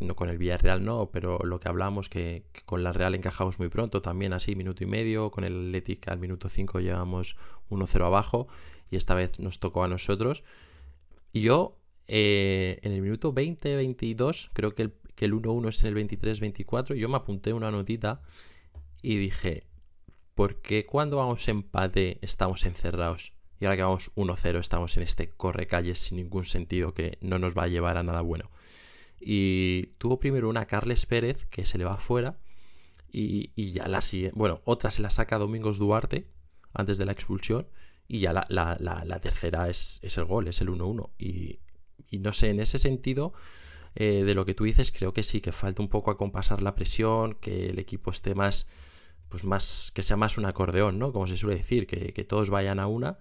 no 0.00 0.16
con 0.16 0.28
el 0.28 0.38
Villarreal 0.38 0.84
no, 0.84 1.08
pero 1.12 1.38
lo 1.44 1.60
que 1.60 1.68
hablamos 1.68 2.08
que, 2.08 2.46
con 2.64 2.82
la 2.82 2.92
Real 2.92 3.14
encajamos 3.14 3.60
muy 3.60 3.68
pronto, 3.68 4.02
también 4.02 4.32
así, 4.32 4.56
minuto 4.56 4.82
y 4.82 4.88
medio, 4.88 5.30
con 5.30 5.44
el 5.44 5.68
Athletic 5.68 6.08
al 6.08 6.18
minuto 6.18 6.48
5 6.48 6.80
llevamos 6.80 7.36
1-0 7.70 8.04
abajo 8.04 8.48
y 8.90 8.96
esta 8.96 9.14
vez 9.14 9.38
nos 9.38 9.60
tocó 9.60 9.84
a 9.84 9.88
nosotros. 9.88 10.42
Y 11.32 11.42
yo 11.42 11.78
eh, 12.08 12.80
en 12.82 12.90
el 12.90 13.02
minuto 13.02 13.32
20-22 13.32 14.50
creo 14.52 14.74
que 14.74 14.82
el, 14.82 14.94
que 15.14 15.26
el 15.26 15.34
1-1 15.34 15.68
es 15.68 15.84
en 15.84 15.96
el 15.96 16.08
23-24, 16.08 16.96
yo 16.96 17.08
me 17.08 17.18
apunté 17.18 17.52
una 17.52 17.70
notita 17.70 18.20
y 19.00 19.14
dije, 19.14 19.67
¿por 20.38 20.62
qué 20.62 20.86
cuando 20.86 21.16
vamos 21.16 21.48
empate 21.48 22.20
estamos 22.22 22.64
encerrados 22.64 23.32
y 23.58 23.64
ahora 23.64 23.76
que 23.76 23.82
vamos 23.82 24.12
1-0 24.14 24.60
estamos 24.60 24.96
en 24.96 25.02
este 25.02 25.30
corre 25.30 25.66
calles 25.66 25.98
sin 25.98 26.18
ningún 26.18 26.44
sentido 26.44 26.94
que 26.94 27.18
no 27.20 27.40
nos 27.40 27.58
va 27.58 27.64
a 27.64 27.66
llevar 27.66 27.98
a 27.98 28.04
nada 28.04 28.20
bueno. 28.20 28.48
Y 29.20 29.86
tuvo 29.98 30.20
primero 30.20 30.48
una 30.48 30.66
Carles 30.66 31.06
Pérez 31.06 31.46
que 31.46 31.66
se 31.66 31.76
le 31.76 31.84
va 31.84 31.94
afuera 31.94 32.38
y, 33.10 33.72
ya 33.72 33.88
la 33.88 34.00
sigue. 34.00 34.30
Bueno, 34.32 34.60
otra 34.64 34.92
se 34.92 35.02
la 35.02 35.10
saca 35.10 35.38
Domingos 35.38 35.80
Duarte 35.80 36.28
antes 36.72 36.98
de 36.98 37.06
la 37.06 37.10
expulsión 37.10 37.66
y 38.06 38.20
ya 38.20 38.32
la, 38.32 39.18
tercera 39.20 39.68
es, 39.68 40.00
el 40.04 40.24
gol, 40.24 40.46
es 40.46 40.60
el 40.60 40.68
1-1. 40.68 41.10
Y, 41.18 41.58
no 42.20 42.32
sé, 42.32 42.50
en 42.50 42.60
ese 42.60 42.78
sentido, 42.78 43.32
eh, 43.96 44.22
de 44.22 44.34
lo 44.36 44.44
que 44.44 44.54
tú 44.54 44.62
dices, 44.62 44.92
creo 44.92 45.12
que 45.12 45.24
sí, 45.24 45.40
que 45.40 45.50
falta 45.50 45.82
un 45.82 45.88
poco 45.88 46.12
a 46.12 46.16
compasar 46.16 46.62
la 46.62 46.76
presión, 46.76 47.34
que 47.34 47.70
el 47.70 47.80
equipo 47.80 48.12
esté 48.12 48.36
más, 48.36 48.68
pues 49.28 49.44
más, 49.44 49.90
que 49.94 50.02
sea 50.02 50.16
más 50.16 50.38
un 50.38 50.46
acordeón, 50.46 50.98
¿no? 50.98 51.12
Como 51.12 51.26
se 51.26 51.36
suele 51.36 51.56
decir, 51.56 51.86
que, 51.86 52.12
que 52.12 52.24
todos 52.24 52.50
vayan 52.50 52.78
a 52.78 52.86
una 52.86 53.18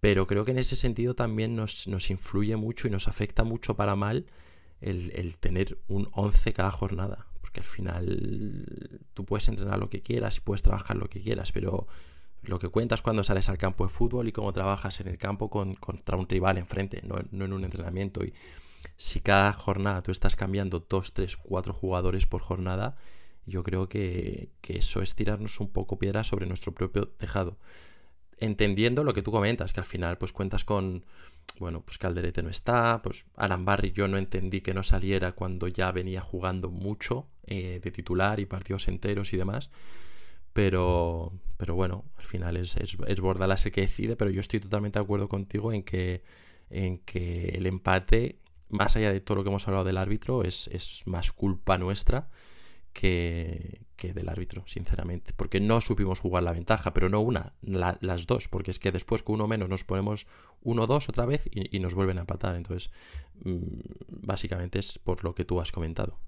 pero 0.00 0.26
creo 0.26 0.44
que 0.44 0.50
en 0.50 0.58
ese 0.58 0.76
sentido 0.76 1.14
también 1.14 1.54
nos, 1.54 1.86
influye 2.10 2.56
mucho 2.56 2.88
y 2.88 2.90
nos 2.90 3.06
afecta 3.06 3.44
mucho 3.44 3.76
para 3.76 3.96
mal 3.96 4.26
el, 4.80 5.36
tener 5.36 5.78
un 5.88 6.08
11 6.12 6.54
cada 6.54 6.70
jornada. 6.70 7.26
Porque 7.42 7.60
al 7.60 7.66
final 7.66 9.00
tú 9.12 9.26
puedes 9.26 9.48
entrenar 9.48 9.78
lo 9.78 9.90
que 9.90 10.02
quieras 10.02 10.38
y 10.38 10.40
puedes 10.40 10.62
trabajar 10.62 10.96
lo 10.96 11.08
que 11.10 11.20
quieras, 11.20 11.52
pero 11.52 11.86
lo 12.42 12.58
que 12.58 12.68
cuentas 12.68 13.02
cuando 13.02 13.22
sales 13.22 13.50
al 13.50 13.58
campo 13.58 13.84
de 13.84 13.90
fútbol 13.90 14.26
y 14.28 14.32
cómo 14.32 14.52
trabajas 14.54 15.00
en 15.00 15.08
el 15.08 15.18
campo 15.18 15.50
contra 15.50 16.16
un 16.16 16.26
rival 16.26 16.56
enfrente, 16.56 17.02
no, 17.04 17.16
no 17.30 17.44
en 17.44 17.52
un 17.52 17.64
entrenamiento. 17.64 18.24
Y 18.24 18.32
si 18.96 19.20
cada 19.20 19.52
jornada 19.52 20.00
tú 20.00 20.12
estás 20.12 20.34
cambiando 20.34 20.86
2, 20.88 21.12
3, 21.12 21.36
4 21.36 21.74
jugadores 21.74 22.26
por 22.26 22.40
jornada, 22.40 22.96
yo 23.46 23.62
creo 23.62 23.88
que, 23.88 24.50
que 24.60 24.78
eso 24.78 25.02
es 25.02 25.14
tirarnos 25.14 25.60
un 25.60 25.70
poco 25.70 25.98
piedra 25.98 26.24
sobre 26.24 26.46
nuestro 26.46 26.72
propio 26.72 27.08
tejado. 27.08 27.58
Entendiendo 28.38 29.04
lo 29.04 29.12
que 29.12 29.22
tú 29.22 29.32
comentas, 29.32 29.72
que 29.72 29.80
al 29.80 29.86
final 29.86 30.16
pues 30.16 30.32
cuentas 30.32 30.64
con, 30.64 31.04
bueno, 31.58 31.82
pues 31.82 31.98
Calderete 31.98 32.42
no 32.42 32.48
está, 32.50 33.02
pues 33.02 33.26
Arambarri 33.36 33.92
yo 33.92 34.08
no 34.08 34.16
entendí 34.16 34.60
que 34.60 34.74
no 34.74 34.82
saliera 34.82 35.32
cuando 35.32 35.68
ya 35.68 35.92
venía 35.92 36.20
jugando 36.20 36.70
mucho 36.70 37.26
eh, 37.46 37.80
de 37.82 37.90
titular 37.90 38.40
y 38.40 38.46
partidos 38.46 38.88
enteros 38.88 39.32
y 39.32 39.36
demás, 39.36 39.70
pero, 40.52 41.32
pero 41.56 41.74
bueno, 41.74 42.04
al 42.16 42.24
final 42.24 42.56
es, 42.56 42.76
es, 42.76 42.96
es 43.06 43.20
Bordalas 43.20 43.66
el 43.66 43.72
que 43.72 43.82
decide, 43.82 44.16
pero 44.16 44.30
yo 44.30 44.40
estoy 44.40 44.60
totalmente 44.60 44.98
de 44.98 45.04
acuerdo 45.04 45.28
contigo 45.28 45.72
en 45.72 45.82
que, 45.82 46.22
en 46.70 46.98
que 46.98 47.50
el 47.50 47.66
empate, 47.66 48.38
más 48.68 48.96
allá 48.96 49.12
de 49.12 49.20
todo 49.20 49.36
lo 49.36 49.42
que 49.44 49.50
hemos 49.50 49.66
hablado 49.68 49.84
del 49.84 49.98
árbitro, 49.98 50.44
es, 50.44 50.68
es 50.68 51.02
más 51.06 51.32
culpa 51.32 51.76
nuestra 51.78 52.28
que, 52.92 53.80
del 53.96 54.28
árbitro, 54.28 54.64
sinceramente. 54.66 55.32
Porque 55.36 55.60
no 55.60 55.80
supimos 55.80 56.20
jugar 56.20 56.42
la 56.42 56.52
ventaja, 56.52 56.94
pero 56.94 57.08
no 57.08 57.20
una, 57.20 57.54
las 57.62 58.26
dos. 58.26 58.48
Porque 58.48 58.70
es 58.70 58.78
que 58.78 58.92
después 58.92 59.22
con 59.22 59.36
uno 59.36 59.48
menos 59.48 59.68
nos 59.68 59.84
ponemos 59.84 60.26
uno 60.62 60.86
dos 60.86 61.08
otra 61.08 61.26
vez 61.26 61.48
y, 61.52 61.78
nos 61.80 61.94
vuelven 61.94 62.18
a 62.18 62.22
empatar. 62.22 62.56
Entonces, 62.56 62.90
mm, 63.44 63.80
básicamente 64.08 64.78
es 64.78 64.98
por 64.98 65.24
lo 65.24 65.34
que 65.34 65.44
tú 65.44 65.60
has 65.60 65.72
comentado. 65.72 66.18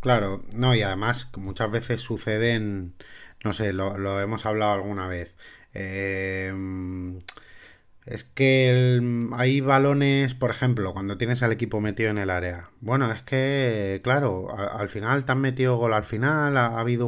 Claro, 0.00 0.42
no, 0.52 0.74
y 0.74 0.82
además 0.82 1.30
muchas 1.36 1.70
veces 1.70 2.00
suceden, 2.00 2.94
no 3.42 3.52
sé, 3.52 3.72
lo, 3.72 3.98
lo 3.98 4.20
hemos 4.20 4.46
hablado 4.46 4.72
alguna 4.72 5.08
vez. 5.08 5.36
Eh, 5.74 6.52
es 8.08 8.24
que 8.24 9.00
hay 9.32 9.60
balones, 9.60 10.34
por 10.34 10.50
ejemplo, 10.50 10.94
cuando 10.94 11.18
tienes 11.18 11.42
al 11.42 11.52
equipo 11.52 11.80
metido 11.80 12.10
en 12.10 12.16
el 12.16 12.30
área. 12.30 12.70
Bueno, 12.80 13.12
es 13.12 13.22
que, 13.22 14.00
claro, 14.02 14.48
al 14.56 14.88
final 14.88 15.26
te 15.26 15.32
han 15.32 15.40
metido 15.42 15.76
gol 15.76 15.92
al 15.92 16.04
final, 16.04 16.56
ha, 16.56 16.78
habido 16.80 17.06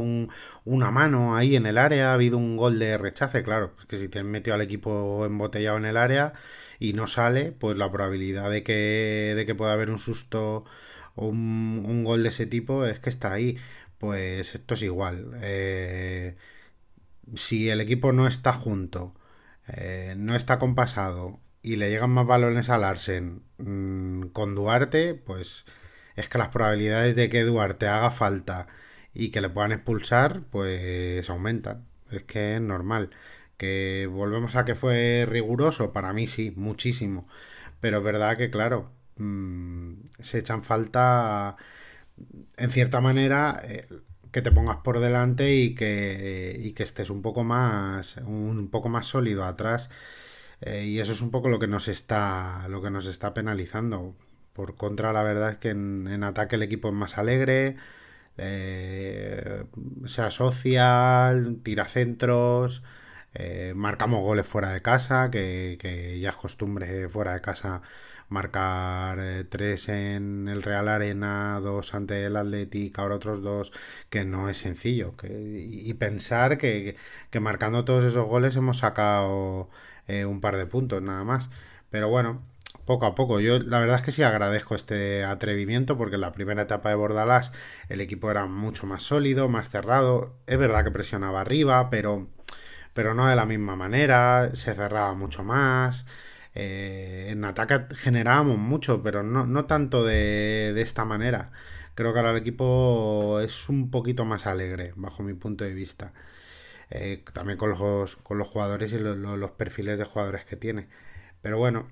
una 0.65 0.91
mano 0.91 1.37
ahí 1.37 1.57
en 1.57 1.65
el 1.65 1.79
área, 1.79 2.11
ha 2.11 2.15
habido 2.15 2.37
un 2.37 2.57
gol 2.59 2.79
de 2.79 2.99
rechace, 2.99 3.43
claro. 3.43 3.75
Que 3.89 3.99
si 3.99 4.09
te 4.09 4.19
han 4.19 4.31
metido 4.31 4.55
al 4.55 4.61
equipo 4.61 5.25
embotellado 5.25 5.79
en 5.79 5.87
el 5.87 5.97
área 5.97 6.35
y 6.79 6.93
no 6.93 7.07
sale, 7.07 7.53
pues 7.53 7.79
la 7.79 7.91
probabilidad 7.91 8.51
de 8.51 8.63
que, 8.63 9.33
de 9.37 9.47
que 9.47 9.55
pueda 9.55 9.73
haber 9.73 9.91
un 9.91 9.99
susto 9.99 10.65
o 11.15 11.27
un, 11.29 12.05
gol 12.05 12.23
de 12.23 12.29
ese 12.31 12.47
tipo 12.47 12.85
es 12.87 12.99
que 12.99 13.11
está 13.11 13.33
ahí. 13.33 13.59
Pues 13.99 14.55
esto 14.55 14.75
es 14.75 14.83
igual. 14.83 15.33
Eh, 15.43 16.37
si 17.35 17.71
el 17.71 17.81
equipo 17.81 18.13
no 18.13 18.27
está 18.27 18.53
junto 18.53 19.15
eh, 19.77 20.15
no 20.17 20.35
está 20.37 20.59
compasado 20.59 21.41
y 21.63 21.77
le 21.77 21.91
llegan 21.91 22.11
más 22.11 22.27
balones 22.27 22.71
al 22.71 22.85
Arsen 22.85 23.43
mm, 23.59 24.29
con 24.33 24.55
Duarte, 24.55 25.15
pues 25.15 25.67
es 26.17 26.29
que 26.29 26.39
las 26.39 26.49
probabilidades 26.49 27.17
de 27.17 27.29
que 27.29 27.43
Duarte 27.43 27.89
haga 27.89 28.11
falta 28.11 28.69
y 29.15 29.31
que 29.31 29.41
le 29.41 29.51
puedan 29.51 29.73
expulsar, 29.73 30.43
pues 30.51 31.29
aumentan. 31.31 31.87
Es 32.11 32.25
que 32.25 32.57
es 32.57 32.61
normal. 32.61 33.11
Que 33.57 34.09
volvemos 34.11 34.57
a 34.57 34.65
que 34.65 34.75
fue 34.75 35.27
riguroso, 35.29 35.93
para 35.93 36.13
mí 36.13 36.27
sí, 36.27 36.53
muchísimo. 36.57 37.29
Pero 37.81 37.99
es 37.99 38.05
verdad 38.05 38.37
que, 38.37 38.51
claro, 38.51 38.93
mm, 39.17 39.95
se 40.21 40.39
echan 40.39 40.65
falta, 40.65 41.57
en 42.57 42.71
cierta 42.71 43.01
manera, 43.01 43.61
eh, 43.65 43.87
que 44.33 44.43
te 44.43 44.53
pongas 44.53 44.79
por 44.79 45.01
delante 45.01 45.55
y 45.55 45.75
que, 45.75 46.57
y 46.63 46.73
que 46.73 46.83
estés 46.83 47.11
un 47.11 47.23
poco 47.23 47.45
más 47.45 48.17
un 48.19 48.69
poco 48.71 48.89
más 48.89 49.07
sólido 49.07 49.45
atrás. 49.45 49.91
Eh, 50.61 50.85
y 50.85 51.01
eso 51.01 51.13
es 51.13 51.23
un 51.23 51.31
poco 51.31 51.49
lo 51.49 51.59
que 51.59 51.67
nos 51.67 51.89
está 51.89 52.67
lo 52.69 52.83
que 52.83 52.91
nos 52.91 53.07
está 53.07 53.35
penalizando. 53.35 54.15
Por 54.53 54.77
contra 54.77 55.13
la 55.13 55.23
verdad 55.23 55.51
es 55.53 55.57
que 55.59 55.71
en, 55.71 56.23
ataque 56.25 56.57
el 56.57 56.63
equipo 56.63 56.89
es 56.89 56.95
más 56.95 57.19
alegre 57.19 57.77
eh, 58.37 59.65
se 60.07 60.23
asocia 60.23 61.35
tira 61.63 61.87
centros 61.87 62.83
eh, 63.35 63.73
marcamos 63.77 64.23
goles 64.23 64.47
fuera 64.47 64.73
de 64.73 64.83
casa 64.83 65.31
que, 65.31 65.79
que 65.81 66.19
ya 66.21 66.31
es 66.31 66.37
costumbre 66.37 67.09
fuera 67.09 67.35
de 67.35 67.41
casa 67.41 67.83
marcar 68.31 69.19
eh, 69.21 69.45
tres 69.45 69.89
en 69.91 70.49
el 70.49 70.63
Real 70.63 70.89
Arena, 70.89 71.61
dos 71.61 71.95
ante 71.95 72.25
el 72.27 72.37
Athletic, 72.37 72.99
ahora 72.99 73.17
otros 73.17 73.43
dos, 73.43 73.73
que 74.09 74.25
no 74.25 74.49
es 74.49 74.59
sencillo. 74.59 75.13
Que, 75.13 75.29
y 75.69 75.93
pensar 75.95 76.59
que, 76.59 76.97
que, 77.31 77.41
marcando 77.41 77.85
todos 77.85 78.05
esos 78.05 78.27
goles 78.27 78.57
hemos 78.57 78.79
sacado 78.79 79.69
eh, 80.09 80.25
un 80.25 80.41
par 80.41 80.57
de 80.57 80.67
puntos 80.67 81.03
nada 81.03 81.25
más. 81.25 81.51
Pero 81.91 82.09
bueno, 82.09 82.43
poco 82.87 83.07
a 83.07 83.15
poco. 83.15 83.41
Yo 83.41 83.59
la 83.59 83.81
verdad 83.81 83.97
es 83.97 84.03
que 84.03 84.13
sí 84.13 84.23
agradezco 84.23 84.75
este 84.75 85.25
atrevimiento 85.25 85.97
porque 85.97 86.17
en 86.17 86.23
la 86.23 86.33
primera 86.33 86.63
etapa 86.63 86.89
de 86.89 86.95
Bordalás 86.97 87.53
el 87.89 88.01
equipo 88.01 88.31
era 88.31 88.47
mucho 88.47 88.87
más 88.87 89.03
sólido, 89.03 89.49
más 89.49 89.69
cerrado. 89.69 90.35
Es 90.47 90.59
verdad 90.59 90.85
que 90.85 90.91
presionaba 90.91 91.41
arriba, 91.41 91.91
pero, 91.91 92.29
pero 92.95 93.15
no 93.15 93.27
de 93.29 93.37
la 93.37 93.47
misma 93.47 93.77
manera, 93.77 94.51
se 94.55 94.75
cerraba 94.75 95.15
mucho 95.15 95.45
más. 95.45 96.05
Eh, 96.55 97.29
en 97.31 97.45
ataque 97.45 97.95
generábamos 97.95 98.59
mucho, 98.59 99.03
pero 99.03 99.23
no, 99.23 99.65
tanto 99.67 100.05
de, 100.05 100.81
esta 100.81 101.05
manera. 101.05 101.53
Creo 101.95 102.13
que 102.13 102.19
ahora 102.21 102.33
el 102.33 102.39
equipo 102.39 103.41
es 103.41 103.69
un 103.69 103.91
poquito 103.91 104.25
más 104.25 104.47
alegre, 104.47 104.93
bajo 104.97 105.23
mi 105.23 105.35
punto 105.35 105.65
de 105.65 105.75
vista. 105.75 106.13
Eh, 106.91 107.25
también 107.33 107.59
con 107.59 107.71
los, 107.71 108.17
con 108.17 108.39
los 108.39 108.49
jugadores 108.49 108.93
y 108.93 108.99
los, 108.99 109.51
perfiles 109.53 109.99
de 109.99 110.05
jugadores 110.05 110.45
que 110.45 110.57
tiene. 110.57 110.89
Pero 111.43 111.59
bueno, 111.59 111.89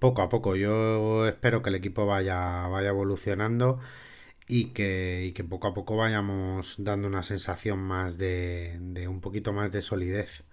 poco 0.00 0.22
a 0.22 0.28
poco. 0.28 0.56
Yo 0.56 1.26
espero 1.28 1.62
que 1.62 1.70
el 1.70 1.76
equipo 1.76 2.06
vaya, 2.06 2.68
vaya 2.68 2.88
evolucionando 2.90 3.80
y 4.48 4.66
que, 4.72 5.32
que 5.36 5.44
poco 5.44 5.68
a 5.68 5.74
poco 5.74 5.96
vayamos 5.96 6.76
dando 6.78 7.08
una 7.08 7.22
sensación 7.22 7.80
más 7.80 8.18
de, 8.18 8.78
de 8.80 9.08
un 9.08 9.20
poquito 9.20 9.52
más 9.52 9.72
de 9.72 9.82
solidez. 9.82 10.44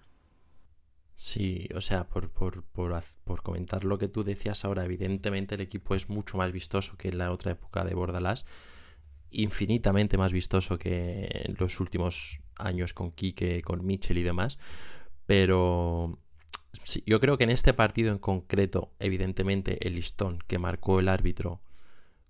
Sí, 1.16 1.68
o 1.74 1.80
sea, 1.80 2.08
por, 2.08 2.30
por, 2.30 2.64
por, 2.64 3.00
por, 3.24 3.42
comentar 3.42 3.84
lo 3.84 3.98
que 3.98 4.08
tú 4.08 4.24
decías 4.24 4.64
ahora, 4.64 4.84
evidentemente 4.84 5.54
el 5.54 5.60
equipo 5.60 5.94
es 5.94 6.08
mucho 6.08 6.36
más 6.36 6.50
vistoso 6.50 6.96
que 6.96 7.08
en 7.08 7.18
la 7.18 7.30
otra 7.30 7.52
época 7.52 7.84
de 7.84 7.94
Bordalás, 7.94 8.46
infinitamente 9.30 10.18
más 10.18 10.32
vistoso 10.32 10.76
que 10.78 11.28
en 11.30 11.56
los 11.58 11.78
últimos 11.78 12.40
años 12.56 12.94
con 12.94 13.12
Quique, 13.12 13.62
con 13.62 13.86
Mitchell 13.86 14.18
y 14.18 14.22
demás, 14.22 14.58
pero 15.26 16.18
sí, 16.82 17.02
yo 17.06 17.20
creo 17.20 17.38
que 17.38 17.44
en 17.44 17.50
este 17.50 17.74
partido 17.74 18.10
en 18.10 18.18
concreto, 18.18 18.92
evidentemente 18.98 19.86
el 19.86 19.94
listón 19.94 20.38
que 20.48 20.58
marcó 20.58 20.98
el 20.98 21.08
árbitro 21.08 21.60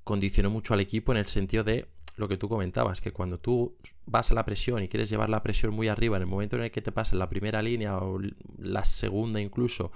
condicionó 0.04 0.50
mucho 0.50 0.74
al 0.74 0.80
equipo 0.80 1.12
en 1.12 1.18
el 1.18 1.26
sentido 1.26 1.64
de 1.64 1.88
lo 2.16 2.28
que 2.28 2.36
tú 2.36 2.48
comentabas, 2.48 3.00
que 3.00 3.12
cuando 3.12 3.38
tú 3.38 3.76
vas 4.06 4.30
a 4.30 4.34
la 4.34 4.44
presión 4.44 4.82
y 4.82 4.88
quieres 4.88 5.10
llevar 5.10 5.28
la 5.28 5.42
presión 5.42 5.74
muy 5.74 5.88
arriba, 5.88 6.16
en 6.16 6.22
el 6.22 6.28
momento 6.28 6.56
en 6.56 6.62
el 6.62 6.70
que 6.70 6.82
te 6.82 6.92
pasa 6.92 7.16
la 7.16 7.28
primera 7.28 7.62
línea 7.62 7.98
o 7.98 8.20
la 8.58 8.84
segunda 8.84 9.40
incluso, 9.40 9.90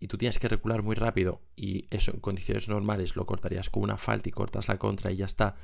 y 0.00 0.08
tú 0.08 0.18
tienes 0.18 0.38
que 0.38 0.48
recular 0.48 0.82
muy 0.82 0.94
rápido, 0.94 1.40
y 1.56 1.86
eso 1.90 2.12
en 2.12 2.20
condiciones 2.20 2.68
normales 2.68 3.16
lo 3.16 3.26
cortarías 3.26 3.70
con 3.70 3.82
una 3.82 3.96
falta 3.96 4.28
y 4.28 4.32
cortas 4.32 4.68
la 4.68 4.78
contra 4.78 5.10
y 5.12 5.16
ya 5.16 5.26
está, 5.26 5.56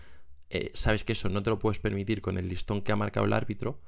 eh, 0.51 0.71
sabes 0.75 1.05
que 1.05 1.13
eso 1.13 1.29
no 1.29 1.43
te 1.43 1.51
lo 1.51 1.59
puedes 1.59 1.81
permitir 1.81 2.21
con 2.21 2.39
el 2.39 2.49
listón 2.49 2.83
que 2.83 2.93
ha 2.93 2.97
marcado 2.97 3.27
el 3.27 3.33
árbitro. 3.33 3.81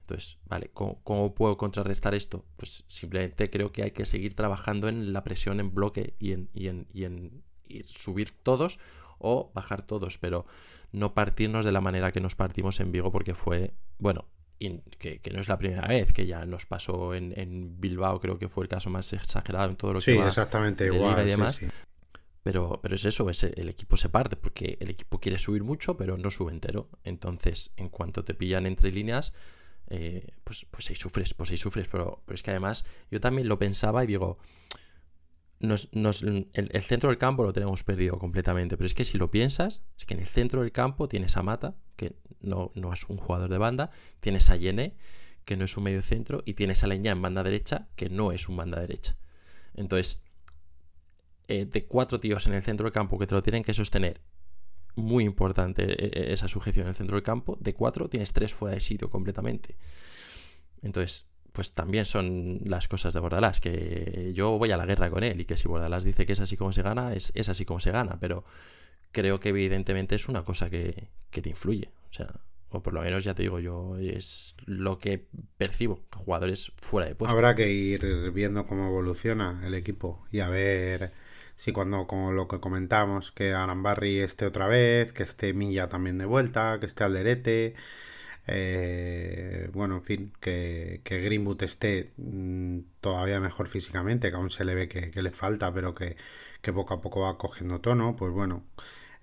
Entonces, 0.00 0.38
vale, 0.44 0.70
¿cómo, 0.72 1.34
puedo 1.34 1.56
contrarrestar 1.56 2.14
esto? 2.14 2.44
Pues 2.56 2.84
simplemente 2.88 3.48
creo 3.48 3.72
que 3.72 3.84
hay 3.84 3.90
que 3.92 4.04
seguir 4.04 4.34
trabajando 4.36 4.88
en 4.88 5.14
la 5.14 5.24
presión 5.24 5.60
en 5.60 5.72
bloque 5.74 6.14
y 6.18 6.32
en, 6.32 6.50
y 6.52 6.68
en, 6.68 6.86
y 6.92 7.04
en 7.04 7.42
subir 7.86 8.30
todos 8.42 8.78
o 9.24 9.50
bajar 9.54 9.82
todos, 9.82 10.18
pero 10.18 10.46
no 10.92 11.14
partirnos 11.14 11.64
de 11.64 11.72
la 11.72 11.80
manera 11.80 12.12
que 12.12 12.20
nos 12.20 12.36
partimos 12.36 12.78
en 12.80 12.92
Vigo 12.92 13.10
porque 13.10 13.34
fue, 13.34 13.74
bueno, 13.98 14.26
y 14.58 14.78
que, 14.98 15.20
no 15.32 15.40
es 15.40 15.48
la 15.48 15.58
primera 15.58 15.88
vez, 15.88 16.12
que 16.12 16.26
ya 16.26 16.44
nos 16.44 16.66
pasó 16.66 17.14
en, 17.14 17.80
Bilbao, 17.80 18.20
creo 18.20 18.38
que 18.38 18.48
fue 18.48 18.64
el 18.64 18.68
caso 18.68 18.90
más 18.90 19.12
exagerado 19.12 19.70
en 19.70 19.76
todo 19.76 19.94
lo 19.94 19.98
que 19.98 20.12
sí, 20.12 20.18
exactamente 20.18 20.86
igual, 20.86 21.26
y 21.26 21.30
demás. 21.30 21.58
Pero, 22.42 22.78
pero 22.82 22.94
es 22.94 23.04
eso, 23.06 23.30
es 23.30 23.42
el 23.42 23.70
equipo 23.70 23.96
se 23.96 24.10
parte, 24.10 24.36
porque 24.36 24.76
el 24.78 24.90
equipo 24.90 25.18
quiere 25.18 25.38
subir 25.38 25.64
mucho, 25.64 25.96
pero 25.96 26.18
no 26.18 26.30
sube 26.30 26.52
entero. 26.52 26.90
Entonces, 27.02 27.72
en 27.76 27.88
cuanto 27.88 28.22
te 28.22 28.34
pillan 28.34 28.66
entre 28.66 28.92
líneas, 28.92 29.32
eh, 29.88 30.28
pues, 30.44 30.66
pues 30.70 30.90
ahí 30.90 30.96
sufres, 30.96 31.32
pues 31.32 31.50
ahí 31.50 31.56
sufres. 31.56 31.88
Pero, 31.88 32.22
pero 32.26 32.34
es 32.34 32.42
que 32.42 32.50
además, 32.50 32.84
yo 33.10 33.18
también 33.18 33.48
lo 33.48 33.58
pensaba 33.58 34.04
y 34.04 34.06
digo, 34.06 34.38
nos, 35.66 36.22
el, 36.22 36.82
centro 36.82 37.10
del 37.10 37.18
campo 37.18 37.42
lo 37.42 37.52
tenemos 37.52 37.82
perdido 37.84 38.18
completamente. 38.18 38.76
Pero 38.76 38.86
es 38.86 38.94
que 38.94 39.04
si 39.04 39.18
lo 39.18 39.30
piensas, 39.30 39.82
es 39.98 40.06
que 40.06 40.14
en 40.14 40.20
el 40.20 40.26
centro 40.26 40.62
del 40.62 40.72
campo 40.72 41.08
tienes 41.08 41.36
a 41.36 41.42
Mata, 41.42 41.76
que 41.96 42.16
no, 42.40 42.70
no 42.74 42.92
es 42.92 43.04
un 43.08 43.16
jugador 43.16 43.50
de 43.50 43.58
banda, 43.58 43.90
tienes 44.20 44.50
a 44.50 44.56
Yene, 44.56 44.96
que 45.44 45.56
no 45.56 45.64
es 45.64 45.76
un 45.76 45.84
medio 45.84 46.02
centro, 46.02 46.42
y 46.44 46.54
tienes 46.54 46.84
a 46.84 46.86
Leña 46.86 47.12
en 47.12 47.22
banda 47.22 47.42
derecha, 47.42 47.88
que 47.96 48.08
no 48.08 48.32
es 48.32 48.48
un 48.48 48.56
banda 48.56 48.80
derecha. 48.80 49.16
Entonces, 49.74 50.22
eh, 51.48 51.66
de 51.66 51.86
cuatro 51.86 52.20
tíos 52.20 52.46
en 52.46 52.54
el 52.54 52.62
centro 52.62 52.84
del 52.84 52.92
campo 52.92 53.18
que 53.18 53.26
te 53.26 53.34
lo 53.34 53.42
tienen 53.42 53.62
que 53.62 53.74
sostener, 53.74 54.22
muy 54.96 55.24
importante 55.24 55.82
eh, 55.84 56.10
eh, 56.12 56.32
esa 56.32 56.48
sujeción 56.48 56.84
en 56.84 56.90
el 56.90 56.94
centro 56.94 57.16
del 57.16 57.22
campo, 57.22 57.58
de 57.60 57.74
cuatro 57.74 58.08
tienes 58.08 58.32
tres 58.32 58.54
fuera 58.54 58.74
de 58.74 58.80
sitio 58.80 59.10
completamente. 59.10 59.76
Entonces, 60.82 61.28
pues 61.54 61.70
también 61.70 62.04
son 62.04 62.58
las 62.64 62.88
cosas 62.88 63.14
de 63.14 63.20
Bordalás, 63.20 63.60
que 63.60 64.32
yo 64.34 64.58
voy 64.58 64.72
a 64.72 64.76
la 64.76 64.86
guerra 64.86 65.08
con 65.08 65.22
él 65.22 65.40
y 65.40 65.44
que 65.44 65.56
si 65.56 65.68
Bordalás 65.68 66.02
dice 66.02 66.26
que 66.26 66.32
es 66.32 66.40
así 66.40 66.56
como 66.56 66.72
se 66.72 66.82
gana, 66.82 67.14
es, 67.14 67.30
es 67.36 67.48
así 67.48 67.64
como 67.64 67.78
se 67.78 67.92
gana, 67.92 68.18
pero 68.18 68.44
creo 69.12 69.38
que 69.38 69.50
evidentemente 69.50 70.16
es 70.16 70.28
una 70.28 70.42
cosa 70.42 70.68
que, 70.68 71.10
que, 71.30 71.42
te 71.42 71.50
influye. 71.50 71.92
O 72.10 72.12
sea, 72.12 72.26
o 72.70 72.82
por 72.82 72.92
lo 72.92 73.02
menos 73.02 73.22
ya 73.22 73.36
te 73.36 73.42
digo 73.42 73.60
yo, 73.60 73.96
es 73.98 74.56
lo 74.66 74.98
que 74.98 75.28
percibo, 75.56 76.02
jugadores 76.12 76.72
fuera 76.76 77.06
de 77.06 77.14
puesto. 77.14 77.32
Habrá 77.32 77.54
que 77.54 77.70
ir 77.70 78.32
viendo 78.32 78.64
cómo 78.64 78.88
evoluciona 78.88 79.62
el 79.64 79.74
equipo 79.74 80.26
y 80.32 80.40
a 80.40 80.48
ver 80.48 81.12
si 81.54 81.70
cuando, 81.70 82.08
como 82.08 82.32
lo 82.32 82.48
que 82.48 82.58
comentamos, 82.58 83.30
que 83.30 83.52
Arambarri 83.52 84.18
esté 84.18 84.44
otra 84.46 84.66
vez, 84.66 85.12
que 85.12 85.22
esté 85.22 85.52
Milla 85.54 85.88
también 85.88 86.18
de 86.18 86.24
vuelta, 86.24 86.80
que 86.80 86.86
esté 86.86 87.04
Alderete, 87.04 87.76
eh, 88.46 89.70
bueno, 89.72 89.96
en 89.96 90.02
fin, 90.02 90.32
que, 90.40 91.00
que 91.04 91.20
Greenwood 91.20 91.62
esté 91.62 92.12
mm, 92.16 92.80
todavía 93.00 93.40
mejor 93.40 93.68
físicamente, 93.68 94.30
que 94.30 94.36
aún 94.36 94.50
se 94.50 94.64
le 94.64 94.74
ve 94.74 94.88
que, 94.88 95.22
le 95.22 95.30
falta, 95.30 95.72
pero 95.72 95.94
que, 95.94 96.16
poco 96.72 96.94
a 96.94 97.00
poco 97.00 97.20
va 97.20 97.38
cogiendo 97.38 97.80
tono, 97.80 98.16
pues 98.16 98.32
bueno, 98.32 98.64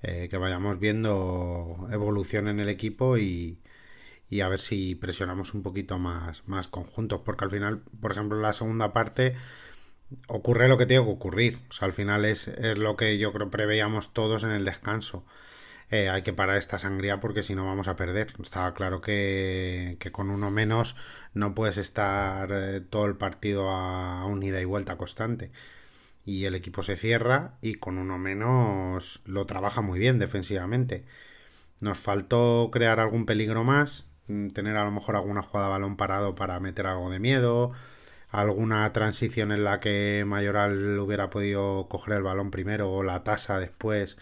eh, 0.02 0.28
que 0.30 0.38
vayamos 0.38 0.80
viendo 0.80 1.88
evolución 1.92 2.48
en 2.48 2.60
el 2.60 2.70
equipo 2.70 3.18
y, 3.18 3.60
y 4.30 4.42
a 4.42 4.50
ver 4.50 4.60
si 4.60 4.96
presionamos 4.96 5.54
un 5.54 5.64
poquito 5.64 6.00
más, 6.00 6.48
más 6.48 6.68
conjuntos, 6.68 7.22
porque 7.26 7.46
al 7.46 7.52
final, 7.52 7.84
por 8.02 8.12
ejemplo, 8.12 8.38
en 8.38 8.44
la 8.44 8.54
segunda 8.54 8.94
parte 8.94 9.36
ocurre 10.28 10.68
lo 10.68 10.78
que 10.78 10.86
tiene 10.86 11.04
que 11.04 11.12
ocurrir. 11.12 11.60
O 11.70 11.74
sea, 11.74 11.88
al 11.88 11.94
final 11.94 12.26
es, 12.26 12.50
lo 12.78 12.96
que 12.96 13.18
yo 13.18 13.34
creo 13.34 13.50
preveíamos 13.50 14.14
todos 14.14 14.44
en 14.44 14.52
el 14.52 14.66
descanso. 14.66 15.26
Eh, 15.92 16.10
hay 16.10 16.22
que 16.22 16.32
parar 16.32 16.56
esta 16.56 16.80
sangría 16.80 17.20
porque 17.20 17.44
si 17.44 17.54
no 17.54 17.66
vamos 17.66 17.88
a 17.90 17.96
perder. 17.98 18.34
Estaba 18.42 18.74
claro 18.74 19.02
que, 19.02 19.98
con 20.14 20.30
uno 20.30 20.50
menos 20.50 20.96
no 21.34 21.54
puedes 21.54 21.78
estar 21.78 22.50
eh, 22.52 22.82
todo 22.82 23.06
el 23.06 23.18
partido 23.18 23.70
a, 23.70 24.26
un 24.26 24.42
ida 24.42 24.62
y 24.62 24.66
vuelta 24.66 24.98
constante. 24.98 25.52
Y 26.26 26.46
el 26.46 26.56
equipo 26.56 26.84
se 26.84 26.98
cierra 26.98 27.58
y 27.62 27.76
con 27.76 27.98
uno 27.98 28.18
menos 28.18 29.22
lo 29.26 29.46
trabaja 29.46 29.82
muy 29.82 30.00
bien 30.00 30.20
defensivamente. 30.20 31.06
Nos 31.82 32.00
faltó 32.00 32.70
crear 32.72 33.00
algún 33.00 33.26
peligro 33.26 33.64
más, 33.64 34.08
mm, 34.28 34.50
tener 34.52 34.78
a 34.78 34.86
lo 34.86 34.92
mejor 34.92 35.16
alguna 35.16 35.42
jugada 35.44 35.70
balón 35.70 35.98
parado 35.98 36.36
para 36.36 36.60
meter 36.60 36.88
algo 36.88 37.10
de 37.10 37.20
miedo, 37.20 37.74
alguna 38.30 38.92
transición 38.94 39.52
en 39.52 39.64
la 39.66 39.80
que 39.80 40.24
Mayoral 40.28 41.00
hubiera 41.00 41.30
podido 41.30 41.88
coger 41.90 42.18
el 42.18 42.24
balón 42.24 42.52
primero 42.52 42.92
o 42.92 43.04
la 43.04 43.24
tasa 43.24 43.60
después 43.60 44.18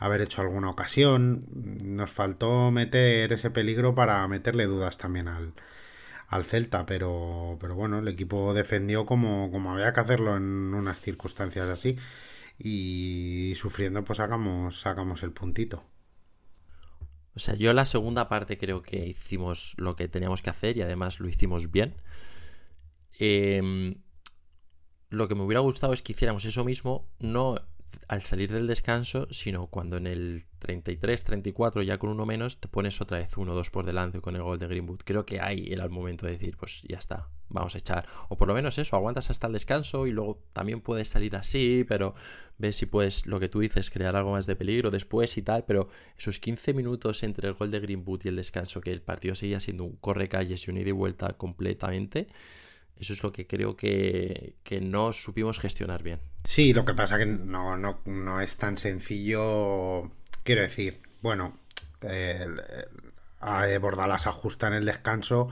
haber 0.00 0.22
hecho 0.22 0.40
alguna 0.40 0.70
ocasión. 0.70 1.46
Nos 1.84 2.10
faltó 2.10 2.70
meter 2.72 3.32
ese 3.32 3.50
peligro 3.50 3.94
para 3.94 4.26
meterle 4.26 4.66
dudas 4.66 4.98
también 4.98 5.28
al, 5.28 5.52
al 6.26 6.44
Celta, 6.44 6.86
pero, 6.86 7.58
pero 7.60 7.76
bueno, 7.76 7.98
el 7.98 8.08
equipo 8.08 8.54
defendió 8.54 9.04
como, 9.06 9.50
como 9.52 9.72
había 9.72 9.92
que 9.92 10.00
hacerlo 10.00 10.36
en 10.36 10.74
unas 10.74 11.00
circunstancias 11.00 11.68
así 11.68 11.98
y 12.58 13.52
sufriendo 13.56 14.02
pues 14.04 14.16
sacamos, 14.16 14.80
sacamos 14.80 15.22
el 15.22 15.32
puntito. 15.32 15.84
O 17.36 17.38
sea, 17.38 17.54
yo 17.54 17.72
la 17.72 17.86
segunda 17.86 18.28
parte 18.28 18.58
creo 18.58 18.82
que 18.82 19.06
hicimos 19.06 19.74
lo 19.76 19.96
que 19.96 20.08
teníamos 20.08 20.42
que 20.42 20.50
hacer 20.50 20.76
y 20.76 20.82
además 20.82 21.20
lo 21.20 21.28
hicimos 21.28 21.70
bien. 21.70 21.94
Em, 23.18 23.96
lo 25.10 25.28
que 25.28 25.34
me 25.34 25.42
hubiera 25.42 25.60
gustado 25.60 25.92
es 25.92 26.02
que 26.02 26.12
hiciéramos 26.12 26.44
eso 26.46 26.64
mismo, 26.64 27.06
no 27.18 27.56
al 28.08 28.22
salir 28.22 28.52
del 28.52 28.66
descanso, 28.66 29.28
sino 29.30 29.66
cuando 29.66 29.96
en 29.96 30.06
el 30.06 30.44
33, 30.58 31.24
34, 31.24 31.82
ya 31.82 31.98
con 31.98 32.10
uno 32.10 32.26
menos, 32.26 32.60
te 32.60 32.68
pones 32.68 33.00
otra 33.00 33.18
vez 33.18 33.36
uno, 33.36 33.54
dos 33.54 33.70
por 33.70 33.86
delante 33.86 34.20
con 34.20 34.36
el 34.36 34.42
gol 34.42 34.58
de 34.58 34.66
Greenwood. 34.66 35.00
Creo 35.04 35.24
que 35.24 35.40
ahí 35.40 35.68
era 35.70 35.84
el 35.84 35.90
momento 35.90 36.26
de 36.26 36.32
decir, 36.32 36.56
pues 36.56 36.82
ya 36.88 36.98
está, 36.98 37.28
vamos 37.48 37.74
a 37.74 37.78
echar. 37.78 38.06
O 38.28 38.36
por 38.36 38.48
lo 38.48 38.54
menos 38.54 38.78
eso, 38.78 38.96
aguantas 38.96 39.30
hasta 39.30 39.46
el 39.46 39.52
descanso 39.52 40.06
y 40.06 40.12
luego 40.12 40.42
también 40.52 40.80
puedes 40.80 41.08
salir 41.08 41.36
así, 41.36 41.84
pero 41.88 42.14
ves 42.58 42.76
si 42.76 42.86
puedes, 42.86 43.26
lo 43.26 43.40
que 43.40 43.48
tú 43.48 43.60
dices, 43.60 43.90
crear 43.90 44.16
algo 44.16 44.32
más 44.32 44.46
de 44.46 44.56
peligro 44.56 44.90
después 44.90 45.36
y 45.36 45.42
tal. 45.42 45.64
Pero 45.64 45.88
esos 46.18 46.38
15 46.38 46.74
minutos 46.74 47.22
entre 47.22 47.48
el 47.48 47.54
gol 47.54 47.70
de 47.70 47.80
Greenwood 47.80 48.22
y 48.24 48.28
el 48.28 48.36
descanso, 48.36 48.80
que 48.80 48.92
el 48.92 49.02
partido 49.02 49.34
seguía 49.34 49.60
siendo 49.60 49.84
un 49.84 49.96
corre 49.96 50.28
calles 50.28 50.66
y 50.66 50.70
un 50.70 50.78
ida 50.78 50.88
y 50.88 50.92
vuelta 50.92 51.32
completamente 51.34 52.28
eso 53.00 53.14
es 53.14 53.22
lo 53.22 53.32
que 53.32 53.46
creo 53.46 53.76
que, 53.76 54.54
no 54.82 55.12
supimos 55.12 55.58
gestionar 55.58 56.02
bien. 56.02 56.20
Sí, 56.44 56.74
lo 56.74 56.84
que 56.84 56.94
pasa 56.94 57.18
que 57.18 57.26
no, 57.26 57.76
no, 57.76 58.40
es 58.40 58.56
tan 58.58 58.76
sencillo. 58.76 60.10
Quiero 60.44 60.60
decir, 60.60 61.00
bueno, 61.22 61.58
eh, 62.02 62.46
a 63.40 63.66
Bordalas 63.80 64.26
ajusta 64.26 64.68
en 64.68 64.74
el 64.74 64.84
descanso, 64.84 65.48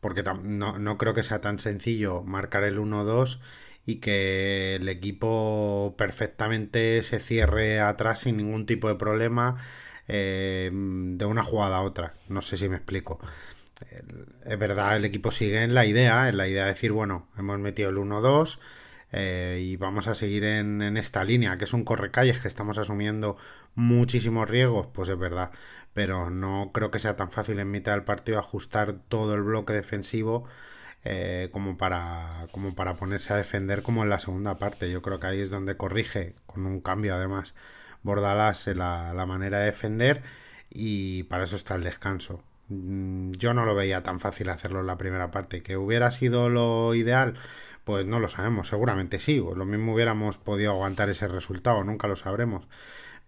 porque 0.00 0.22
no, 0.22 0.78
no 0.78 0.98
creo 0.98 1.12
que 1.12 1.22
sea 1.22 1.42
tan 1.42 1.58
sencillo 1.58 2.22
marcar 2.22 2.64
el 2.64 2.78
1-2 2.78 3.40
y 3.84 3.96
que 3.96 4.76
el 4.76 4.88
equipo 4.88 5.94
perfectamente 5.98 7.02
se 7.02 7.20
cierre 7.20 7.80
atrás 7.80 8.20
sin 8.20 8.38
ningún 8.38 8.66
tipo 8.66 8.88
de 8.88 8.94
problema 8.94 9.56
eh, 10.08 10.70
de 10.72 11.24
una 11.26 11.42
jugada 11.42 11.76
a 11.76 11.82
otra. 11.82 12.14
No 12.28 12.40
sé 12.40 12.56
si 12.56 12.68
me 12.68 12.76
explico 12.76 13.20
es 14.44 14.58
verdad, 14.58 14.96
el 14.96 15.04
equipo 15.04 15.30
sigue 15.30 15.62
en 15.62 15.74
la 15.74 15.84
idea, 15.86 16.28
en 16.28 16.36
la 16.36 16.48
idea 16.48 16.64
de 16.64 16.70
decir, 16.70 16.92
bueno, 16.92 17.28
hemos 17.36 17.58
metido 17.58 17.90
el 17.90 17.96
1-2 17.96 18.58
eh, 19.12 19.60
y 19.62 19.76
vamos 19.76 20.08
a 20.08 20.14
seguir 20.14 20.44
en, 20.44 20.96
esta 20.96 21.24
línea, 21.24 21.56
que 21.56 21.64
es 21.64 21.72
un 21.72 21.84
correcalles 21.84 22.40
que 22.40 22.48
estamos 22.48 22.78
asumiendo 22.78 23.36
muchísimos 23.74 24.48
riesgos, 24.48 24.88
pues 24.92 25.08
es 25.08 25.18
verdad, 25.18 25.50
pero 25.94 26.30
no 26.30 26.70
creo 26.72 26.90
que 26.90 26.98
sea 26.98 27.16
tan 27.16 27.30
fácil 27.30 27.58
en 27.60 27.70
mitad 27.70 27.92
del 27.92 28.04
partido 28.04 28.38
ajustar 28.38 28.94
todo 29.08 29.34
el 29.34 29.42
bloque 29.42 29.72
defensivo 29.72 30.44
eh, 31.04 31.50
como, 31.52 31.76
para, 31.78 32.48
como 32.52 32.74
para 32.74 32.96
ponerse 32.96 33.32
a 33.32 33.36
defender 33.36 33.82
como 33.82 34.02
en 34.02 34.10
la 34.10 34.18
segunda 34.20 34.58
parte. 34.58 34.90
Yo 34.90 35.02
creo 35.02 35.20
que 35.20 35.28
ahí 35.28 35.40
es 35.40 35.50
donde 35.50 35.76
corrige, 35.76 36.34
con 36.46 36.66
un 36.66 36.80
cambio 36.80 37.14
además, 37.14 37.54
Bordalás 38.02 38.66
la, 38.68 39.12
la 39.14 39.26
manera 39.26 39.58
de 39.60 39.66
defender 39.66 40.22
y 40.70 41.24
para 41.24 41.44
eso 41.44 41.56
está 41.56 41.74
el 41.76 41.84
descanso. 41.84 42.42
Mm, 42.68 43.32
yo 43.32 43.54
no 43.54 43.64
lo 43.64 43.74
veía 43.74 44.02
tan 44.02 44.20
fácil 44.20 44.48
hacerlo 44.48 44.80
en 44.80 44.86
la 44.86 44.98
primera 44.98 45.30
parte. 45.30 45.62
¿Que 45.62 45.76
hubiera 45.76 46.10
sido 46.10 46.48
lo 46.48 46.94
ideal? 46.94 47.34
Pues 47.84 48.06
no 48.06 48.18
lo 48.20 48.28
sabemos, 48.28 48.68
seguramente 48.68 49.18
sí. 49.20 49.36
Lo 49.38 49.64
mismo 49.64 49.94
hubiéramos 49.94 50.38
podido 50.38 50.72
aguantar 50.72 51.08
ese 51.08 51.28
resultado, 51.28 51.84
nunca 51.84 52.08
lo 52.08 52.16
sabremos. 52.16 52.66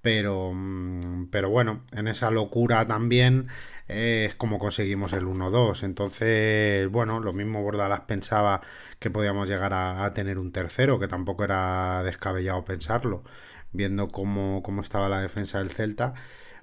Pero, 0.02 0.52
mm, 0.54 1.28
pero 1.30 1.50
bueno, 1.50 1.84
en 1.92 2.08
esa 2.08 2.30
locura 2.30 2.86
también 2.86 3.48
eh, 3.88 4.26
es 4.28 4.36
como 4.36 4.58
conseguimos 4.58 5.12
el 5.12 5.26
1-2. 5.26 5.82
Entonces, 5.82 6.88
bueno, 6.90 7.20
lo 7.20 7.32
mismo 7.32 7.62
Bordalas 7.62 8.02
pensaba 8.02 8.60
que 8.98 9.10
podíamos 9.10 9.48
llegar 9.48 9.72
a, 9.74 10.12
tener 10.14 10.38
un 10.38 10.52
tercero, 10.52 10.98
que 10.98 11.08
tampoco 11.08 11.44
era 11.44 12.02
descabellado 12.02 12.64
pensarlo, 12.64 13.24
viendo 13.72 14.08
cómo, 14.08 14.62
cómo 14.62 14.82
estaba 14.82 15.08
la 15.08 15.20
defensa 15.20 15.58
del 15.58 15.70
Celta, 15.70 16.14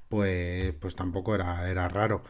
pues, 0.09 0.73
pues 0.79 0.95
tampoco 0.95 1.35
era, 1.35 1.69
era 1.69 1.87
raro. 1.89 2.23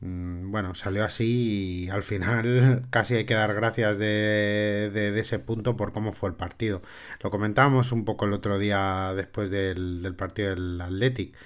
Mm, 0.00 0.50
bueno, 0.50 0.74
salió 0.74 1.04
así 1.04 1.84
y 1.86 1.90
al 1.90 2.02
final 2.02 2.86
casi 2.90 3.14
hay 3.16 3.24
que 3.26 3.34
dar 3.34 3.54
gracias 3.54 3.98
de, 3.98 5.12
ese 5.18 5.38
punto 5.38 5.76
por 5.76 5.92
cómo 5.92 6.12
fue 6.12 6.30
el 6.30 6.36
partido. 6.36 6.82
Lo 7.22 7.30
comentábamos 7.30 7.92
un 7.92 8.04
poco 8.04 8.24
el 8.24 8.32
otro 8.32 8.58
día 8.58 9.12
después 9.14 9.50
del, 9.50 10.14
partido 10.16 10.50
del 10.54 10.80
Athletic. 10.80 11.36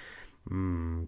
Mm, 0.45 1.03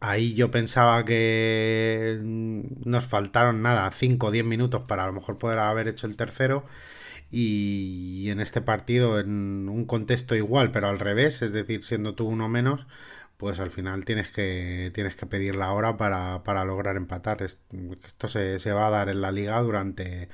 ahí 0.00 0.34
yo 0.34 0.50
pensaba 0.50 1.04
que 1.04 2.18
nos 2.22 3.06
faltaron 3.06 3.62
nada, 3.62 3.90
5 3.92 4.26
o 4.28 4.30
10 4.30 4.44
minutos 4.44 4.82
para 4.88 5.04
a 5.04 5.06
lo 5.06 5.12
mejor 5.12 5.36
poder 5.38 5.58
haber 5.58 5.88
hecho 5.88 6.06
el 6.06 6.16
tercero. 6.16 6.64
Y 7.30 8.30
en 8.30 8.40
este 8.40 8.60
partido, 8.62 9.18
en 9.20 9.68
un 9.68 9.84
contexto 9.84 10.36
igual, 10.36 10.70
pero 10.72 10.88
al 10.88 10.98
revés, 11.00 11.42
es 11.42 11.52
decir, 11.52 11.82
siendo 11.84 12.14
tú 12.14 12.26
uno 12.28 12.48
menos, 12.48 12.86
pues 13.36 13.60
al 13.60 13.70
final 13.70 14.04
tienes 14.04 14.30
que, 14.30 14.90
tienes 14.94 15.16
que 15.16 15.26
pedir 15.26 15.56
la 15.56 15.72
hora 15.72 15.96
para, 15.96 16.42
para 16.42 16.64
lograr 16.64 16.96
empatar. 16.96 17.42
Esto 17.42 18.28
se, 18.28 18.58
se, 18.58 18.72
va 18.72 18.86
a 18.86 18.90
dar 18.90 19.08
en 19.08 19.20
la 19.20 19.30
liga 19.30 19.60
durante, 19.62 20.28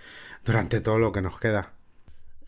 durante 0.45 0.81
todo 0.81 0.99
lo 0.99 1.13
que 1.13 1.23
nos 1.23 1.39
queda. 1.41 1.73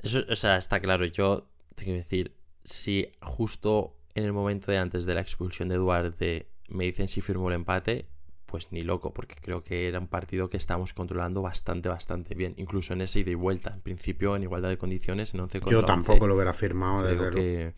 Eso, 0.02 0.24
o 0.28 0.36
sea, 0.36 0.56
está 0.56 0.80
claro. 0.80 1.04
Yo 1.06 1.48
te 1.74 1.84
quiero 1.84 1.98
decir, 1.98 2.34
si 2.64 3.10
justo 3.20 3.96
en 4.14 4.24
el 4.24 4.32
momento 4.32 4.70
de 4.70 4.78
antes 4.78 5.06
de 5.06 5.14
la 5.14 5.20
expulsión 5.20 5.68
de 5.68 5.76
Duarte 5.76 6.48
me 6.68 6.84
dicen 6.84 7.08
si 7.08 7.20
firmó 7.20 7.48
el 7.48 7.56
empate, 7.56 8.08
pues 8.46 8.70
ni 8.70 8.82
loco, 8.82 9.12
porque 9.12 9.34
creo 9.40 9.64
que 9.64 9.88
era 9.88 9.98
un 9.98 10.06
partido 10.06 10.48
que 10.48 10.56
estábamos 10.56 10.94
controlando 10.94 11.42
bastante, 11.42 11.88
bastante 11.88 12.34
bien, 12.34 12.54
incluso 12.56 12.92
en 12.92 13.00
ese 13.00 13.20
ida 13.20 13.32
y 13.32 13.34
vuelta. 13.34 13.72
En 13.74 13.80
principio, 13.80 14.36
en 14.36 14.44
igualdad 14.44 14.68
de 14.68 14.78
condiciones, 14.78 15.34
en 15.34 15.40
11 15.40 15.60
contra 15.60 15.80
Yo 15.80 15.84
tampoco 15.84 16.26
lo 16.26 16.36
hubiera 16.36 16.54
firmado, 16.54 17.04
creo 17.04 17.30
que, 17.32 17.74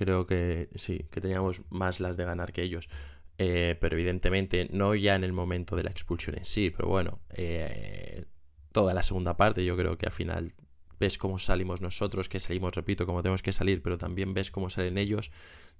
creo 0.00 0.26
que 0.26 0.70
sí, 0.76 1.04
que 1.10 1.20
teníamos 1.20 1.60
más 1.68 2.00
las 2.00 2.16
de 2.16 2.24
ganar 2.24 2.54
que 2.54 2.62
ellos. 2.62 2.88
Eh, 3.36 3.76
pero 3.78 3.96
evidentemente, 3.96 4.68
no 4.72 4.94
ya 4.94 5.14
en 5.14 5.24
el 5.24 5.32
momento 5.32 5.76
de 5.76 5.84
la 5.84 5.90
expulsión 5.90 6.38
en 6.38 6.46
sí, 6.46 6.70
pero 6.70 6.88
bueno, 6.88 7.20
eh, 7.30 8.24
toda 8.72 8.94
la 8.94 9.02
segunda 9.02 9.36
parte, 9.36 9.62
yo 9.62 9.76
creo 9.76 9.98
que 9.98 10.06
al 10.06 10.12
final 10.12 10.52
ves 10.98 11.18
cómo 11.18 11.38
salimos 11.38 11.82
nosotros, 11.82 12.30
que 12.30 12.40
salimos, 12.40 12.74
repito, 12.74 13.04
como 13.04 13.22
tenemos 13.22 13.42
que 13.42 13.52
salir, 13.52 13.82
pero 13.82 13.98
también 13.98 14.32
ves 14.32 14.50
cómo 14.50 14.70
salen 14.70 14.96
ellos 14.96 15.30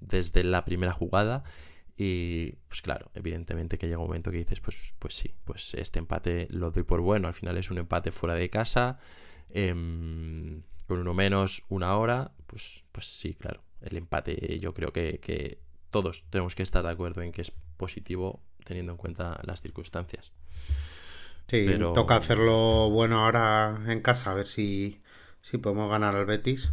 desde 0.01 0.45
la 0.45 0.65
primera 0.67 0.93
jugada. 0.93 1.43
Y 1.97 2.53
pues 2.69 2.83
claro, 2.83 3.11
evidentemente 3.15 3.79
que 3.79 3.87
llega 3.87 3.99
un 3.99 4.07
momento 4.07 4.31
que 4.31 4.39
dices, 4.39 4.61
pues, 4.61 4.95
pues 4.99 5.15
sí, 5.15 5.35
pues 5.45 5.75
este 5.75 5.99
empate 5.99 6.47
lo 6.51 6.71
doy 6.71 6.83
por 6.83 7.01
bueno. 7.01 7.29
Al 7.29 7.35
final 7.35 7.57
es 7.57 7.71
un 7.71 7.79
empate 7.79 8.11
fuera 8.11 8.35
de 8.35 8.49
casa, 8.51 8.99
em, 9.51 10.63
con 10.87 10.99
uno 11.01 11.15
menos, 11.15 11.65
una 11.69 11.97
hora. 11.97 12.33
Pues, 12.47 12.85
pues 12.93 13.07
sí, 13.07 13.35
claro. 13.35 13.63
El 13.83 13.97
empate 13.97 14.59
yo 14.61 14.75
creo 14.75 14.93
que, 14.93 15.19
que 15.21 15.59
todos 15.91 16.25
tenemos 16.31 16.55
que 16.55 16.63
estar 16.63 16.83
de 16.83 16.91
acuerdo 16.91 17.23
en 17.23 17.33
que 17.33 17.43
es 17.43 17.53
positivo 17.77 18.41
teniendo 18.65 18.93
en 18.93 18.99
cuenta 18.99 19.41
las 19.45 19.61
circunstancias. 19.61 20.33
Sí, 21.49 21.67
toca 21.95 22.17
hacerlo 22.17 22.91
bueno 22.91 23.25
ahora 23.25 23.81
en 23.89 24.01
casa, 24.01 24.31
a 24.31 24.35
ver 24.35 24.47
si, 24.47 25.01
si 25.43 25.59
podemos 25.59 25.91
ganar 25.91 26.15
al 26.15 26.25
Betis. 26.25 26.71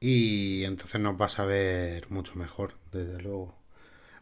Y 0.00 0.64
entonces 0.64 1.00
nos 1.00 1.16
vas 1.16 1.38
a 1.38 1.46
ver 1.46 2.10
mucho 2.10 2.34
mejor, 2.34 2.74
desde 2.92 3.22
luego. 3.22 3.56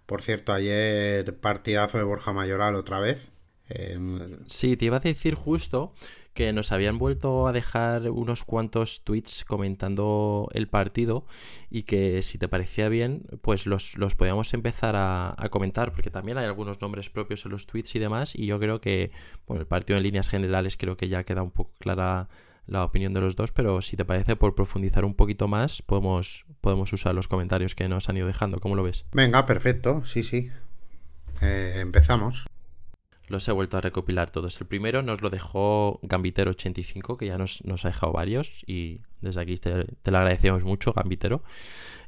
Por 0.07 0.23
cierto, 0.23 0.53
ayer 0.53 1.37
partidazo 1.41 1.99
de 1.99 2.05
Borja 2.05 2.33
Mayoral 2.33 2.77
otra 2.77 3.01
vez. 3.01 3.33
Sí, 4.47 4.77
te 4.77 4.85
iba 4.85 4.99
a 4.99 5.01
decir 5.01 5.35
justo 5.35 5.95
que 6.35 6.53
nos 6.53 6.73
habían 6.73 6.99
vuelto 6.99 7.47
a 7.47 7.53
dejar 7.53 8.11
unos 8.11 8.45
cuantos 8.45 9.03
tweets 9.05 9.45
comentando 9.45 10.49
el 10.53 10.69
partido 10.69 11.27
y 11.71 11.85
que 11.85 12.23
si 12.23 12.37
te 12.39 12.49
parecía 12.49 12.89
bien, 12.89 13.23
pues 13.41 13.67
los, 13.67 13.97
los 13.97 14.15
podíamos 14.17 14.53
empezar 14.53 14.97
a, 14.97 15.35
a, 15.39 15.49
comentar, 15.49 15.93
porque 15.93 16.11
también 16.11 16.37
hay 16.37 16.45
algunos 16.45 16.81
nombres 16.81 17.09
propios 17.09 17.45
en 17.47 17.53
los 17.53 17.67
tweets 17.67 17.95
y 17.95 17.99
demás, 18.01 18.35
y 18.35 18.47
yo 18.47 18.59
creo 18.59 18.81
que, 18.81 19.13
bueno, 19.47 19.61
el 19.61 19.67
partido 19.67 19.97
en 19.97 20.03
líneas 20.03 20.29
generales 20.29 20.77
creo 20.77 20.97
que 20.97 21.09
ya 21.09 21.25
queda 21.25 21.43
un 21.43 21.53
poco 21.53 21.73
clara 21.79 22.29
la 22.67 22.85
opinión 22.85 23.13
de 23.13 23.21
los 23.21 23.37
dos, 23.37 23.53
pero 23.53 23.83
si 23.83 23.97
te 23.97 24.05
parece, 24.05 24.37
por 24.37 24.55
profundizar 24.55 25.05
un 25.05 25.15
poquito 25.15 25.49
más, 25.49 25.83
podemos, 25.83 26.47
podemos 26.61 26.93
usar 26.93 27.15
los 27.15 27.29
comentarios 27.29 27.75
que 27.75 27.89
nos 27.89 28.09
han 28.09 28.17
ido 28.17 28.27
dejando. 28.27 28.59
¿Cómo 28.59 28.75
lo 28.75 28.83
ves? 28.83 29.05
Venga, 29.13 29.47
perfecto, 29.47 30.05
sí, 30.05 30.23
sí. 30.23 30.51
Eh, 31.43 31.75
empezamos. 31.77 32.47
Los 33.27 33.49
he 33.49 33.53
vuelto 33.53 33.79
a 33.79 33.81
recopilar 33.81 34.31
todos. 34.31 34.61
El 34.61 34.67
primero 34.67 35.03
nos 35.03 35.23
lo 35.23 35.31
dejó 35.31 35.99
Gambitero85, 36.03 37.17
que 37.17 37.27
ya 37.27 37.39
nos, 37.39 37.63
ha 37.85 37.89
dejado 37.89 38.13
varios, 38.13 38.65
y 38.67 39.01
desde 39.21 39.41
aquí 39.41 39.57
te, 39.57 39.87
lo 40.11 40.19
agradecemos 40.19 40.65
mucho, 40.65 40.93
Gambitero. 40.93 41.43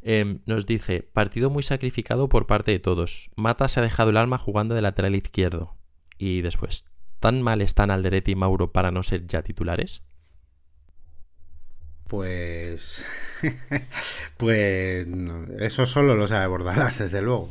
Em, 0.02 0.40
nos 0.44 0.66
dice, 0.66 1.02
partido 1.02 1.48
muy 1.48 1.62
sacrificado 1.62 2.28
por 2.28 2.46
parte 2.46 2.70
de 2.72 2.78
todos. 2.78 3.30
Mata 3.34 3.68
se 3.68 3.80
ha 3.80 3.82
dejado 3.82 4.10
el 4.10 4.18
alma 4.18 4.38
jugando 4.38 4.74
de 4.74 4.82
lateral 4.82 5.14
izquierdo. 5.14 5.76
Y 6.18 6.42
después, 6.42 6.84
¿tan 7.18 7.40
mal 7.40 7.62
están 7.62 7.90
Alderete 7.90 8.32
y 8.32 8.36
Mauro 8.36 8.72
para 8.72 8.90
no 8.90 9.02
ser 9.02 9.26
ya 9.26 9.42
titulares? 9.42 10.02
Pues. 12.08 13.04
pues. 14.36 15.06
eso 15.58 15.86
solo 15.86 16.14
lo 16.14 16.26
sabe 16.26 16.46
Bordalás, 16.46 16.98
desde 16.98 17.22
luego. 17.22 17.50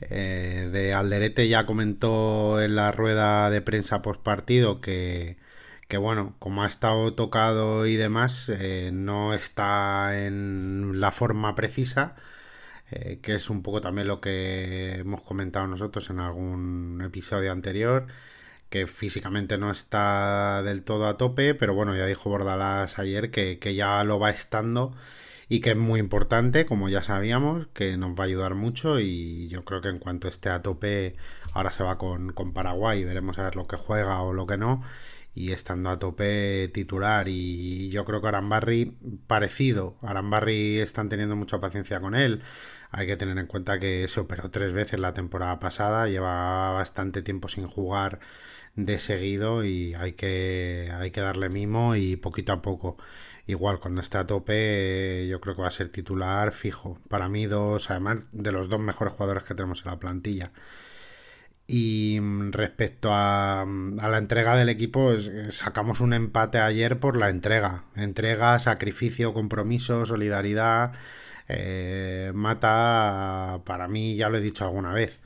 Eh, 0.00 0.68
de 0.72 0.94
Alderete 0.94 1.48
ya 1.48 1.66
comentó 1.66 2.60
en 2.62 2.76
la 2.76 2.92
rueda 2.92 3.50
de 3.50 3.60
prensa 3.62 4.00
post 4.02 4.22
partido 4.22 4.80
que, 4.80 5.36
que 5.88 5.98
bueno, 5.98 6.36
como 6.38 6.62
ha 6.62 6.66
estado 6.68 7.14
tocado 7.14 7.86
y 7.86 7.96
demás, 7.96 8.48
eh, 8.48 8.90
no 8.92 9.34
está 9.34 10.24
en 10.26 11.00
la 11.00 11.10
forma 11.12 11.54
precisa, 11.54 12.14
eh, 12.90 13.20
que 13.22 13.34
es 13.36 13.50
un 13.50 13.62
poco 13.62 13.80
también 13.80 14.08
lo 14.08 14.20
que 14.20 14.94
hemos 14.96 15.22
comentado 15.22 15.66
nosotros 15.66 16.10
en 16.10 16.20
algún 16.20 17.02
episodio 17.04 17.52
anterior 17.52 18.06
que 18.70 18.86
físicamente 18.86 19.58
no 19.58 19.70
está 19.70 20.62
del 20.62 20.82
todo 20.82 21.08
a 21.08 21.16
tope, 21.16 21.54
pero 21.54 21.74
bueno, 21.74 21.96
ya 21.96 22.06
dijo 22.06 22.30
Bordalás 22.30 22.98
ayer 22.98 23.30
que, 23.30 23.58
ya 23.74 24.04
lo 24.04 24.18
va 24.18 24.30
estando 24.30 24.94
y 25.48 25.60
que 25.60 25.70
es 25.70 25.76
muy 25.76 26.00
importante, 26.00 26.66
como 26.66 26.88
ya 26.88 27.02
sabíamos, 27.02 27.68
que 27.68 27.96
nos 27.96 28.10
va 28.10 28.24
a 28.24 28.26
ayudar 28.26 28.54
mucho 28.54 29.00
y 29.00 29.48
yo 29.48 29.64
creo 29.64 29.80
que 29.80 29.88
en 29.88 29.98
cuanto 29.98 30.28
esté 30.28 30.50
a 30.50 30.62
tope, 30.62 31.16
ahora 31.52 31.70
se 31.70 31.82
va 31.82 31.98
con, 31.98 32.32
con 32.32 32.52
Paraguay, 32.52 33.04
veremos 33.04 33.38
a 33.38 33.44
ver 33.44 33.56
lo 33.56 33.66
que 33.66 33.76
juega 33.76 34.22
o 34.22 34.32
lo 34.34 34.46
que 34.46 34.58
no, 34.58 34.82
y 35.34 35.52
estando 35.52 35.90
a 35.90 35.98
tope 35.98 36.68
titular 36.68 37.28
y 37.28 37.90
yo 37.90 38.04
creo 38.04 38.20
que 38.20 38.28
Arambarri 38.28 38.96
parecido, 39.26 39.96
Arambarri 40.02 40.78
están 40.80 41.08
teniendo 41.08 41.36
mucha 41.36 41.60
paciencia 41.60 42.00
con 42.00 42.14
él, 42.14 42.42
hay 42.90 43.06
que 43.06 43.16
tener 43.16 43.38
en 43.38 43.46
cuenta 43.46 43.78
que 43.78 44.08
se 44.08 44.20
operó 44.20 44.50
tres 44.50 44.72
veces 44.72 45.00
la 45.00 45.12
temporada 45.12 45.60
pasada, 45.60 46.08
lleva 46.08 46.72
bastante 46.72 47.22
tiempo 47.22 47.48
sin 47.48 47.66
jugar 47.66 48.20
de 48.76 48.98
seguido 48.98 49.64
y 49.64 49.94
hay 49.94 50.12
que, 50.12 50.90
hay 50.94 51.10
que 51.10 51.20
darle 51.20 51.48
mimo 51.48 51.96
y 51.96 52.16
poquito 52.16 52.52
a 52.52 52.62
poco. 52.62 52.96
Igual 53.48 53.80
cuando 53.80 54.00
esté 54.02 54.18
a 54.18 54.26
tope 54.26 55.26
yo 55.28 55.40
creo 55.40 55.56
que 55.56 55.62
va 55.62 55.68
a 55.68 55.72
ser 55.72 55.90
titular 55.90 56.52
fijo. 56.52 57.00
Para 57.08 57.28
mí 57.28 57.46
dos, 57.46 57.90
además 57.90 58.26
de 58.32 58.52
los 58.52 58.68
dos 58.68 58.78
mejores 58.80 59.14
jugadores 59.14 59.44
que 59.44 59.54
tenemos 59.54 59.84
en 59.84 59.90
la 59.90 59.98
plantilla. 59.98 60.52
Y 61.66 62.18
respecto 62.50 63.10
a, 63.12 63.62
a 63.62 64.08
la 64.08 64.18
entrega 64.18 64.56
del 64.56 64.68
equipo, 64.70 65.12
sacamos 65.50 66.00
un 66.00 66.14
empate 66.14 66.58
ayer 66.58 66.98
por 67.00 67.16
la 67.16 67.28
entrega. 67.30 67.84
Entrega, 67.96 68.58
sacrificio, 68.58 69.34
compromiso, 69.34 70.06
solidaridad. 70.06 70.92
Eh, 71.48 72.32
mata, 72.34 73.62
para 73.64 73.88
mí 73.88 74.16
ya 74.16 74.28
lo 74.28 74.38
he 74.38 74.40
dicho 74.42 74.64
alguna 74.64 74.92
vez. 74.92 75.20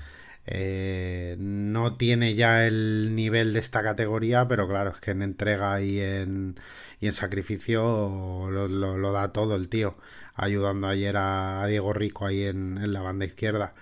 Eh, 0.47 1.37
no 1.39 1.97
tiene 1.97 2.35
ya 2.35 2.67
el 2.67 3.15
nivel 3.15 3.53
de 3.53 3.61
esta 3.61 3.83
categoría, 3.83 4.49
pero 4.49 4.69
claro, 4.69 4.91
es 4.91 5.01
que 5.01 5.13
en 5.13 5.23
entrega 5.23 5.81
y 5.81 6.01
en, 6.01 6.57
y 7.03 7.07
en 7.07 7.13
sacrificio 7.13 8.49
lo, 8.49 9.13
da 9.13 9.33
todo 9.33 9.57
el 9.57 9.69
tío, 9.69 9.97
ayudando 10.35 10.87
ayer 10.87 11.17
a, 11.17 11.67
Diego 11.67 11.93
Rico 11.93 12.27
ahí 12.27 12.45
en, 12.45 12.93
la 12.93 13.03
banda 13.03 13.25
izquierda. 13.25 13.75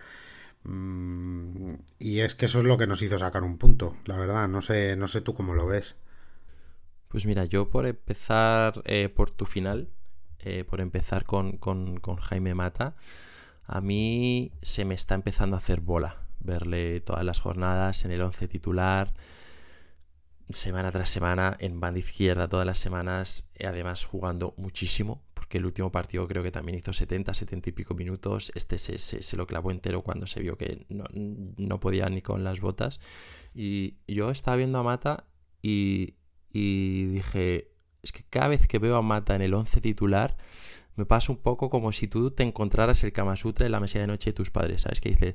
Mm, 0.64 1.74
y 1.98 2.20
es 2.20 2.34
que 2.34 2.46
eso 2.46 2.60
es 2.60 2.64
lo 2.64 2.78
que 2.78 2.86
nos 2.86 3.02
hizo 3.02 3.18
sacar 3.18 3.42
un 3.42 3.58
punto, 3.58 3.94
la 4.06 4.16
verdad, 4.16 4.48
no 4.48 4.62
sé, 4.62 4.96
no 4.96 5.06
sé 5.06 5.20
tú 5.20 5.34
cómo 5.34 5.54
lo 5.54 5.66
ves. 5.66 5.96
Pues 7.08 7.26
mira, 7.26 7.44
yo 7.44 7.68
por 7.68 7.86
empezar 7.86 8.80
eh, 8.86 9.10
por 9.10 9.30
tu 9.30 9.44
final, 9.44 9.90
eh, 10.38 10.64
por 10.64 10.80
empezar 10.80 11.24
con, 11.26 11.58
con, 11.58 12.00
con 12.00 12.16
Jaime 12.16 12.54
Mata, 12.54 12.96
a 13.64 13.82
mí 13.82 14.50
se 14.62 14.86
me 14.86 14.94
está 14.94 15.14
empezando 15.14 15.56
a 15.56 15.58
hacer 15.58 15.82
bola 15.82 16.20
verle 16.38 17.00
todas 17.00 17.22
las 17.22 17.38
jornadas 17.38 18.06
en 18.06 18.12
el 18.12 18.22
11 18.22 18.48
titular, 18.48 19.12
semana 20.52 20.90
tras 20.90 21.10
semana, 21.10 21.56
en 21.60 21.80
banda 21.80 22.00
izquierda 22.00 22.48
todas 22.48 22.66
las 22.66 22.78
semanas, 22.78 23.50
además 23.64 24.04
jugando 24.04 24.54
muchísimo, 24.56 25.22
porque 25.34 25.58
el 25.58 25.66
último 25.66 25.90
partido 25.90 26.26
creo 26.28 26.42
que 26.42 26.50
también 26.50 26.78
hizo 26.78 26.92
70, 26.92 27.34
70 27.34 27.70
y 27.70 27.72
pico 27.72 27.94
minutos, 27.94 28.52
este 28.54 28.78
se, 28.78 29.36
lo 29.36 29.46
clavó 29.46 29.70
entero 29.70 30.02
cuando 30.02 30.26
se 30.26 30.40
vio 30.40 30.56
que 30.56 30.86
no, 30.88 31.80
podía 31.80 32.08
ni 32.08 32.22
con 32.22 32.44
las 32.44 32.60
botas, 32.60 33.00
y 33.54 33.98
yo 34.06 34.30
estaba 34.30 34.56
viendo 34.56 34.78
a 34.78 34.82
Mata 34.82 35.24
y, 35.62 36.14
y 36.52 37.06
dije, 37.06 37.72
es 38.02 38.12
que 38.12 38.24
cada 38.28 38.48
vez 38.48 38.66
que 38.66 38.78
veo 38.78 38.96
a 38.96 39.02
Mata 39.02 39.34
en 39.34 39.42
el 39.42 39.54
11 39.54 39.80
titular, 39.80 40.36
me 40.96 41.06
pasa 41.06 41.32
un 41.32 41.38
poco 41.38 41.70
como 41.70 41.92
si 41.92 42.08
tú 42.08 42.30
te 42.30 42.42
encontraras 42.42 43.02
el 43.04 43.12
Kama 43.12 43.36
Sutra 43.36 43.66
en 43.66 43.72
la 43.72 43.80
mesa 43.80 43.98
de 43.98 44.06
noche 44.06 44.30
de 44.30 44.34
tus 44.34 44.50
padres, 44.50 44.82
¿sabes? 44.82 45.00
Que 45.00 45.10
dices, 45.10 45.34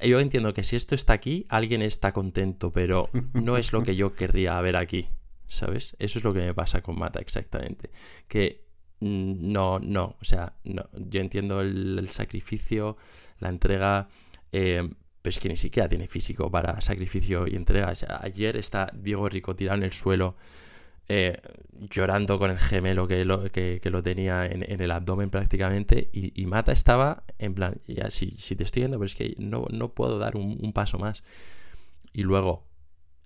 yo 0.00 0.20
entiendo 0.20 0.52
que 0.52 0.64
si 0.64 0.76
esto 0.76 0.94
está 0.94 1.12
aquí, 1.12 1.46
alguien 1.48 1.82
está 1.82 2.12
contento, 2.12 2.72
pero 2.72 3.08
no 3.32 3.56
es 3.56 3.72
lo 3.72 3.82
que 3.82 3.96
yo 3.96 4.14
querría 4.14 4.60
ver 4.60 4.76
aquí, 4.76 5.08
¿sabes? 5.46 5.96
Eso 5.98 6.18
es 6.18 6.24
lo 6.24 6.34
que 6.34 6.40
me 6.40 6.54
pasa 6.54 6.82
con 6.82 6.98
Mata 6.98 7.20
exactamente. 7.20 7.90
Que 8.28 8.66
no, 9.00 9.78
no, 9.78 10.16
o 10.20 10.24
sea, 10.24 10.54
no. 10.64 10.88
yo 10.94 11.20
entiendo 11.20 11.60
el, 11.60 12.08
sacrificio, 12.10 12.96
la 13.40 13.48
entrega, 13.48 14.08
eh, 14.52 14.88
pero 15.22 15.30
es 15.30 15.38
que 15.38 15.48
ni 15.48 15.56
siquiera 15.56 15.88
tiene 15.88 16.06
físico 16.06 16.50
para 16.50 16.80
sacrificio 16.80 17.46
y 17.46 17.56
entrega. 17.56 17.92
ayer 18.20 18.56
está 18.56 18.90
Diego 18.94 19.28
Rico 19.28 19.56
tirado 19.56 19.78
en 19.78 19.84
el 19.84 19.92
suelo 19.92 20.36
eh, 21.08 21.40
llorando 21.72 22.38
con 22.38 22.50
el 22.50 22.58
gemelo 22.58 23.06
que 23.06 23.24
lo, 23.24 23.50
que, 23.50 23.80
lo 23.84 24.02
tenía 24.02 24.46
en, 24.46 24.80
el 24.80 24.90
abdomen 24.90 25.30
prácticamente. 25.30 26.10
Y, 26.12 26.46
Mata 26.46 26.72
estaba 26.72 27.24
en 27.38 27.54
plan, 27.54 27.80
ya 27.86 28.10
si, 28.10 28.32
si 28.38 28.56
te 28.56 28.64
estoy 28.64 28.82
viendo, 28.82 28.98
pero 28.98 29.06
es 29.06 29.14
que 29.14 29.34
no, 29.38 29.66
no 29.70 29.92
puedo 29.94 30.18
dar 30.18 30.36
un, 30.36 30.72
paso 30.72 30.98
más. 30.98 31.22
Y 32.12 32.22
luego, 32.22 32.66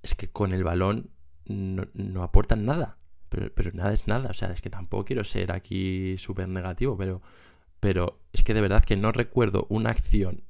es 0.02 0.14
que 0.14 0.28
con 0.28 0.52
el 0.52 0.64
balón 0.64 1.10
no, 1.46 1.84
no 1.94 2.22
aportan 2.22 2.64
nada. 2.64 2.98
Pero, 3.28 3.52
pero, 3.54 3.70
nada 3.72 3.92
es 3.92 4.08
nada. 4.08 4.30
O 4.30 4.34
sea, 4.34 4.50
es 4.50 4.60
que 4.60 4.70
tampoco 4.70 5.04
quiero 5.04 5.24
ser 5.24 5.52
aquí 5.52 6.18
súper 6.18 6.48
negativo, 6.48 6.96
pero, 6.98 7.22
pero 7.78 8.20
es 8.32 8.42
que 8.42 8.54
de 8.54 8.60
verdad 8.60 8.84
que 8.84 8.96
no 8.96 9.12
recuerdo 9.12 9.66
una 9.70 9.90
acción 9.90 10.42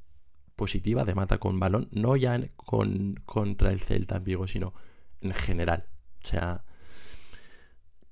positiva 0.57 1.05
de 1.05 1.15
Mata 1.15 1.39
con 1.39 1.61
balón, 1.61 1.89
no 1.93 2.17
ya 2.17 2.39
con, 2.57 3.21
contra 3.25 3.71
el 3.71 3.81
Celta 3.81 4.17
en 4.17 4.25
Vigo, 4.25 4.47
sino 4.47 4.75
en 5.21 5.33
general. 5.33 5.87
O 6.23 6.27
sea, 6.27 6.65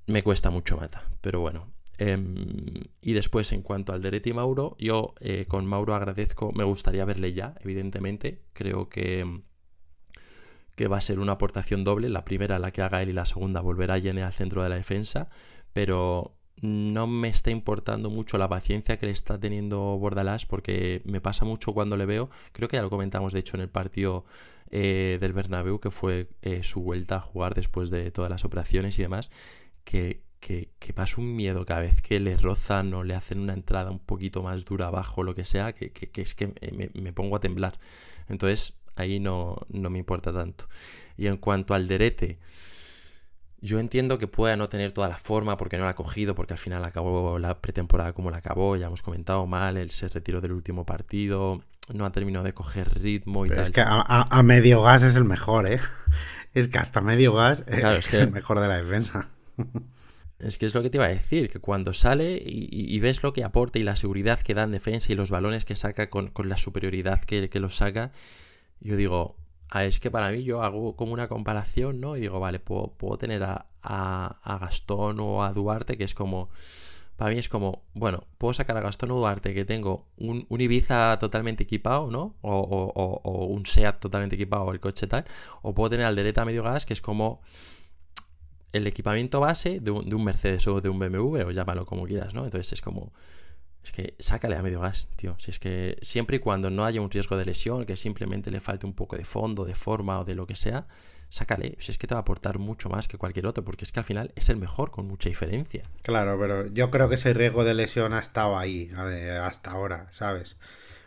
me 0.09 0.23
cuesta 0.23 0.51
mucho 0.51 0.77
Mata, 0.77 1.05
pero 1.21 1.41
bueno. 1.41 1.71
Em, 1.99 2.85
y 3.01 3.13
después, 3.13 3.53
en 3.53 3.63
cuanto 3.63 3.93
al 3.93 4.01
Dereti 4.01 4.33
Mauro, 4.33 4.77
yo 4.79 5.15
eh, 5.21 5.47
con 5.49 5.67
Mauro 5.67 5.95
agradezco, 5.95 6.53
me 6.53 6.65
gustaría 6.65 7.05
verle 7.05 7.33
ya, 7.33 7.55
evidentemente. 7.61 8.43
Creo 8.53 8.89
que, 8.89 9.43
que 10.75 10.89
va 10.89 10.99
a 10.99 11.03
ser 11.03 11.19
una 11.19 11.33
aportación 11.33 11.85
doble. 11.85 12.09
La 12.09 12.25
primera, 12.25 12.59
la 12.59 12.71
que 12.71 12.83
haga 12.83 13.03
él, 13.03 13.11
y 13.11 13.13
la 13.13 13.27
segunda, 13.27 13.61
volverá 13.61 13.95
a 13.95 13.99
llenar 13.99 14.25
al 14.25 14.33
centro 14.33 14.63
de 14.63 14.69
la 14.69 14.77
defensa. 14.77 15.29
Pero 15.73 16.37
no 16.63 17.07
me 17.07 17.29
está 17.29 17.51
importando 17.51 18.11
mucho 18.11 18.39
la 18.39 18.49
paciencia 18.49 18.97
que 18.97 19.07
le 19.07 19.13
está 19.13 19.39
teniendo 19.39 19.99
Bordalás, 19.99 20.47
porque 20.47 21.03
me 21.05 21.21
pasa 21.21 21.45
mucho 21.45 21.75
cuando 21.75 21.97
le 21.97 22.07
veo. 22.07 22.31
Creo 22.53 22.69
que 22.69 22.77
ya 22.77 22.83
lo 22.83 22.91
comentamos, 22.91 23.33
de 23.33 23.41
hecho, 23.41 23.57
en 23.57 23.63
el 23.63 23.71
partido 23.71 24.25
eh, 24.71 25.19
del 25.21 25.33
Bernabéu, 25.33 25.81
que 25.81 25.91
fue 25.91 26.29
eh, 26.43 26.63
su 26.63 26.81
vuelta 26.81 27.17
a 27.17 27.21
jugar 27.21 27.55
después 27.55 27.91
de 27.91 28.13
todas 28.13 28.31
las 28.31 28.45
operaciones 28.45 28.99
y 29.01 29.03
demás 29.03 29.31
que, 29.89 30.23
que, 30.79 30.93
pasa 30.95 31.21
un 31.21 31.35
miedo 31.35 31.65
cada 31.65 31.81
vez 31.81 32.03
que 32.03 32.21
le 32.21 32.37
rozan 32.37 32.93
o 32.93 33.05
le 33.05 33.15
hacen 33.15 33.41
una 33.41 33.55
entrada 33.55 33.91
un 33.91 33.99
poquito 33.99 34.43
más 34.43 34.65
dura 34.65 34.89
abajo, 34.89 35.23
lo 35.23 35.35
que 35.35 35.45
sea, 35.45 35.73
que, 35.73 35.93
es 36.15 36.35
que 36.35 36.53
me, 36.95 37.13
pongo 37.13 37.37
a 37.37 37.41
temblar. 37.41 37.79
Entonces 38.29 38.75
ahí 38.97 39.19
no, 39.19 39.57
no 39.69 39.89
me 39.89 39.99
importa 39.99 40.33
tanto. 40.33 40.69
Y 41.17 41.27
en 41.27 41.39
cuanto 41.39 41.75
al 41.75 41.89
derete, 41.89 42.39
yo 43.61 43.79
entiendo 43.79 44.19
que 44.19 44.27
pueda 44.27 44.57
no 44.57 44.69
tener 44.69 44.93
toda 44.93 45.09
la 45.09 45.17
forma 45.17 45.57
porque 45.57 45.79
no 45.79 45.85
la 45.85 45.91
ha 45.91 45.95
cogido, 45.95 46.35
porque 46.35 46.55
al 46.55 46.59
final 46.59 46.85
acabó 46.85 47.39
la 47.39 47.61
pretemporada 47.61 48.13
como 48.13 48.31
la 48.31 48.39
acabó, 48.39 48.77
ya 48.77 48.87
hemos 48.87 49.03
comentado 49.03 49.47
mal, 49.47 49.79
él 49.79 49.91
se 49.91 50.09
retiró 50.09 50.41
del 50.41 50.53
último 50.53 50.85
partido, 50.85 51.63
no 51.95 52.05
ha 52.05 52.11
terminado 52.11 52.45
de 52.45 52.53
coger 52.53 52.93
ritmo 53.01 53.47
y 53.47 53.49
tal. 53.49 53.61
Es 53.61 53.71
que 53.71 53.83
a, 53.85 54.43
medio 54.43 54.83
gas 54.83 55.03
es 55.03 55.17
el 55.17 55.25
mejor, 55.25 55.67
¿eh? 55.67 55.81
Es 56.55 56.69
que 56.69 56.79
hasta 56.79 57.01
medio 57.01 57.35
gas 57.35 57.63
es 57.69 58.15
el 58.15 58.33
mejor 58.33 58.59
de 58.59 58.69
la 58.69 58.79
defensa. 58.79 59.29
Es 60.39 60.57
que 60.57 60.67
es 60.67 60.75
lo 60.77 60.83
que 60.83 60.91
te 60.91 60.99
iba 60.99 61.07
a 61.07 61.09
decir, 61.09 61.51
que 61.51 61.59
cuando 61.59 61.93
sale 61.93 62.41
y, 62.41 62.97
ves 63.01 63.25
lo 63.25 63.33
que 63.33 63.43
aporta 63.43 63.81
y 63.81 63.83
la 63.83 63.97
seguridad 63.97 64.39
que 64.39 64.55
da 64.55 64.63
en 64.63 64.71
defensa 64.71 65.13
y 65.13 65.17
los 65.17 65.33
balones 65.33 65.65
que 65.65 65.75
saca 65.75 66.11
con, 66.11 66.31
la 66.45 66.57
superioridad 66.57 67.21
que, 67.23 67.51
que 67.51 67.59
los 67.59 67.77
saca, 67.77 68.13
yo 68.79 68.95
digo, 68.95 69.37
ah, 69.71 69.85
es 69.85 70.01
que 70.01 70.11
para 70.11 70.31
mí 70.31 70.45
yo 70.45 70.63
hago 70.63 70.97
como 70.97 71.13
una 71.13 71.29
comparación, 71.29 72.01
¿no? 72.01 72.17
Y 72.17 72.21
digo, 72.21 72.41
vale, 72.41 72.61
puedo, 72.61 73.19
tener 73.19 73.43
a, 73.43 74.59
Gastón 74.61 75.21
o 75.21 75.43
a 75.43 75.53
Duarte, 75.53 75.97
que 75.97 76.05
es 76.05 76.15
como, 76.15 76.51
para 77.17 77.33
mí 77.33 77.39
es 77.39 77.49
como, 77.49 77.83
bueno, 77.95 78.25
puedo 78.39 78.55
sacar 78.55 78.77
a 78.77 78.81
Gastón 78.81 79.11
o 79.11 79.17
Duarte, 79.17 79.55
que 79.55 79.65
tengo 79.65 80.07
un, 80.17 80.47
Ibiza 80.49 81.19
totalmente 81.19 81.65
equipado, 81.65 82.11
¿no? 82.11 82.37
O, 82.43 83.47
un 83.51 83.67
SEAT 83.67 84.01
totalmente 84.01 84.37
equipado, 84.37 84.65
o 84.65 84.73
el 84.73 84.81
coche 84.81 85.07
tal, 85.07 85.25
o 85.63 85.75
puedo 85.75 85.91
tener 85.91 86.07
al 86.07 86.17
Dereta 86.17 86.45
medio 86.45 86.63
gas, 86.63 86.87
que 86.87 86.93
es 86.93 87.01
como 87.01 87.43
el 88.73 88.87
equipamiento 88.87 89.41
base 89.41 89.81
de 89.81 89.91
un, 89.91 90.25
Mercedes 90.25 90.67
o 90.69 90.81
de 90.81 90.89
un 90.89 90.99
BMW, 90.99 91.47
o 91.47 91.51
llámalo 91.51 91.87
como 91.87 92.07
quieras, 92.07 92.35
¿no? 92.35 92.45
Entonces 92.45 92.73
es 92.73 92.83
como, 92.83 93.13
es 93.83 93.93
que 93.93 94.15
sácale 94.19 94.57
a 94.57 94.63
medio 94.63 94.81
gas, 94.81 95.09
tío. 95.17 95.37
Si 95.39 95.51
es 95.51 95.59
que 95.59 95.99
siempre 96.03 96.37
y 96.37 96.41
cuando 96.41 96.71
no 96.71 96.85
haya 96.85 97.01
un 97.01 97.11
riesgo 97.11 97.37
de 97.37 97.47
lesión, 97.47 97.87
que 97.87 97.97
simplemente 97.97 98.51
le 98.51 98.61
falte 98.61 98.87
un 98.87 98.93
poco 98.93 99.17
de 99.17 99.25
fondo, 99.25 99.65
de 99.65 99.75
forma 99.75 100.21
o 100.21 100.25
de 100.25 100.35
lo 100.35 100.47
que 100.47 100.57
sea, 100.57 100.87
sácale. 101.31 101.77
Si 101.79 101.91
es 101.91 101.99
que 101.99 102.07
te 102.07 102.15
va 102.15 102.21
a 102.21 102.23
aportar 102.23 102.59
mucho 102.59 102.89
más 102.89 103.09
que 103.09 103.19
cualquier 103.19 103.47
otro, 103.47 103.65
porque 103.65 103.85
es 103.85 103.93
que 103.93 104.01
al 104.01 104.05
final 104.05 104.33
es 104.37 104.49
el 104.49 104.57
mejor 104.57 104.91
con 104.91 105.07
mucha 105.07 105.29
diferencia. 105.29 105.83
Claro, 106.03 106.39
pero 106.39 106.67
yo 106.67 106.91
creo 106.91 107.09
que 107.09 107.15
ese 107.17 107.35
riesgo 107.35 107.65
de 107.65 107.75
lesión 107.75 108.13
ha 108.13 108.19
estado 108.19 108.59
ahí 108.59 108.91
hasta 109.43 109.71
ahora, 109.71 110.09
¿sabes? 110.11 110.57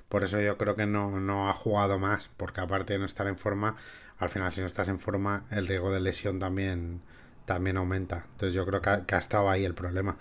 Por 0.10 0.24
eso 0.24 0.42
yo 0.42 0.58
creo 0.58 0.76
que 0.76 0.86
no, 0.86 1.20
no 1.20 1.50
ha 1.50 1.54
jugado 1.54 1.98
más, 1.98 2.30
porque 2.38 2.62
aparte 2.62 2.94
de 2.94 3.00
no 3.00 3.06
estar 3.06 3.28
en 3.28 3.38
forma, 3.38 3.78
al 4.18 4.30
final 4.30 4.52
si 4.52 4.60
no 4.60 4.68
estás 4.68 4.90
en 4.90 5.00
forma, 5.00 5.46
el 5.52 5.68
riesgo 5.68 5.92
de 5.92 6.02
lesión 6.02 6.38
también 6.38 7.02
también 7.46 7.78
aumenta. 7.78 8.26
Entonces 8.32 8.54
yo 8.54 8.66
creo 8.66 8.82
que 8.82 9.16
ha, 9.16 9.20
estado 9.20 9.50
ahí 9.50 9.66
el 9.66 9.74
problema. 9.74 10.18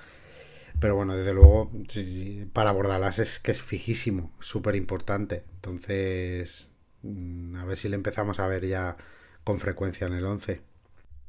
Pero 0.81 0.97
bueno, 0.97 1.15
desde 1.17 1.35
luego, 1.35 1.71
para 2.53 2.73
Bordalas 2.73 3.19
es 3.19 3.39
que 3.39 3.51
es 3.51 3.63
fijísimo, 3.63 4.33
súper 4.41 4.77
importante. 4.77 5.45
Entonces, 5.57 6.71
mm, 7.03 7.57
a 7.57 7.65
ver 7.67 7.77
si 7.77 7.89
le 7.89 7.97
empezamos 7.97 8.41
a 8.41 8.49
ver 8.49 8.67
ya 8.67 8.97
con 9.45 9.59
frecuencia 9.61 10.07
en 10.07 10.15
el 10.15 10.25
11. 10.25 10.63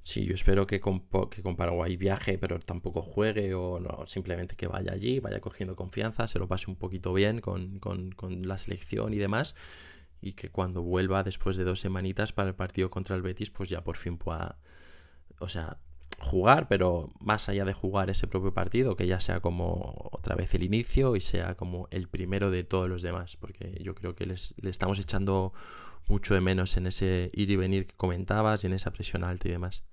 Sí, 0.03 0.25
yo 0.25 0.33
espero 0.33 0.65
que 0.65 0.79
con, 0.79 1.01
que 1.29 1.41
Paraguay 1.55 1.95
viaje, 1.95 2.37
pero 2.39 2.59
tampoco 2.59 3.03
juegue 3.03 3.53
o 3.53 3.79
no, 3.79 4.05
simplemente 4.07 4.55
que 4.55 4.67
vaya 4.67 4.93
allí, 4.93 5.19
vaya 5.19 5.41
cogiendo 5.41 5.75
confianza, 5.75 6.27
se 6.27 6.39
lo 6.39 6.47
pase 6.47 6.71
un 6.71 6.75
poquito 6.75 7.13
bien 7.13 7.39
con, 7.39 7.77
con, 7.79 8.11
con 8.11 8.47
la 8.47 8.57
selección 8.57 9.13
y 9.13 9.17
demás, 9.17 9.55
y 10.19 10.33
que 10.33 10.49
cuando 10.49 10.81
vuelva 10.81 11.23
después 11.23 11.55
de 11.55 11.63
dos 11.63 11.79
semanitas 11.81 12.33
para 12.33 12.49
el 12.49 12.55
partido 12.55 12.89
contra 12.89 13.15
el 13.15 13.21
Betis, 13.21 13.51
pues 13.51 13.69
ya 13.69 13.83
por 13.83 13.95
fin 13.95 14.17
pueda, 14.17 14.57
o 15.41 15.49
sea, 15.49 15.77
jugar, 16.19 16.67
pero 16.67 17.11
más 17.19 17.49
allá 17.49 17.65
de 17.65 17.73
jugar 17.73 18.09
ese 18.09 18.27
propio 18.27 18.53
partido, 18.53 18.95
que 18.95 19.07
ya 19.07 19.19
sea 19.19 19.39
como 19.39 20.09
otra 20.11 20.35
vez 20.35 20.53
el 20.53 20.63
inicio 20.63 21.15
y 21.15 21.21
sea 21.21 21.55
como 21.55 21.87
el 21.91 22.07
primero 22.07 22.51
de 22.51 22.63
todos 22.63 22.87
los 22.87 23.01
demás, 23.01 23.37
porque 23.37 23.77
yo 23.81 23.95
creo 23.95 24.15
que 24.15 24.25
les, 24.25 24.53
le 24.61 24.69
estamos 24.69 24.99
echando 24.99 25.53
mucho 26.07 26.33
de 26.33 26.41
menos 26.41 26.77
en 26.77 26.87
ese 26.87 27.31
ir 27.33 27.49
y 27.49 27.55
venir 27.55 27.87
que 27.87 27.95
comentabas 27.95 28.63
y 28.63 28.67
en 28.67 28.73
esa 28.73 28.91
presión 28.91 29.23
alta 29.23 29.47
y 29.47 29.51
demás. 29.51 29.83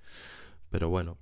Pero 0.71 0.91
bueno, 0.91 1.17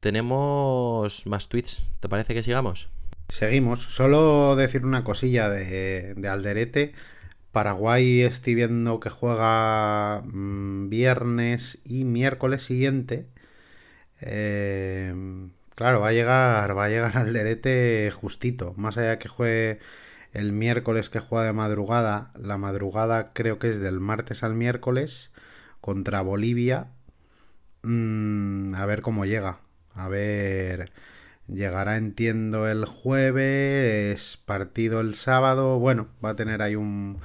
tenemos 0.00 1.26
más 1.26 1.48
tweets, 1.48 1.84
¿te 2.00 2.08
parece 2.08 2.34
que 2.34 2.42
sigamos? 2.42 2.88
Seguimos, 3.28 3.80
solo 3.80 4.56
decir 4.56 4.84
una 4.84 5.04
cosilla 5.04 5.48
de, 5.48 6.14
de 6.14 6.28
Alderete. 6.28 6.94
Paraguay 7.52 8.22
estoy 8.22 8.54
viendo 8.54 9.00
que 9.00 9.10
juega 9.10 10.22
mm, 10.22 10.88
viernes 10.88 11.78
y 11.84 12.04
miércoles 12.04 12.62
siguiente 12.62 13.28
eh, 14.20 15.14
claro, 15.74 16.00
va 16.00 16.08
a 16.08 16.12
llegar, 16.12 16.76
va 16.76 16.84
a 16.84 16.88
llegar 16.88 17.16
al 17.18 17.32
derete 17.32 18.10
justito. 18.14 18.74
Más 18.76 18.96
allá 18.96 19.18
que 19.18 19.28
juegue 19.28 19.80
el 20.32 20.52
miércoles 20.52 21.10
que 21.10 21.20
juega 21.20 21.46
de 21.46 21.52
madrugada, 21.52 22.32
la 22.38 22.58
madrugada 22.58 23.32
creo 23.32 23.58
que 23.58 23.68
es 23.70 23.80
del 23.80 24.00
martes 24.00 24.42
al 24.44 24.54
miércoles 24.54 25.30
contra 25.80 26.20
Bolivia. 26.22 26.88
Mm, 27.82 28.74
a 28.74 28.86
ver 28.86 29.02
cómo 29.02 29.24
llega. 29.24 29.60
A 29.94 30.08
ver, 30.08 30.92
llegará 31.48 31.96
entiendo 31.96 32.68
el 32.68 32.84
jueves, 32.84 34.38
partido 34.44 35.00
el 35.00 35.14
sábado. 35.14 35.78
Bueno, 35.78 36.08
va 36.24 36.30
a 36.30 36.36
tener 36.36 36.62
ahí 36.62 36.76
un, 36.76 37.18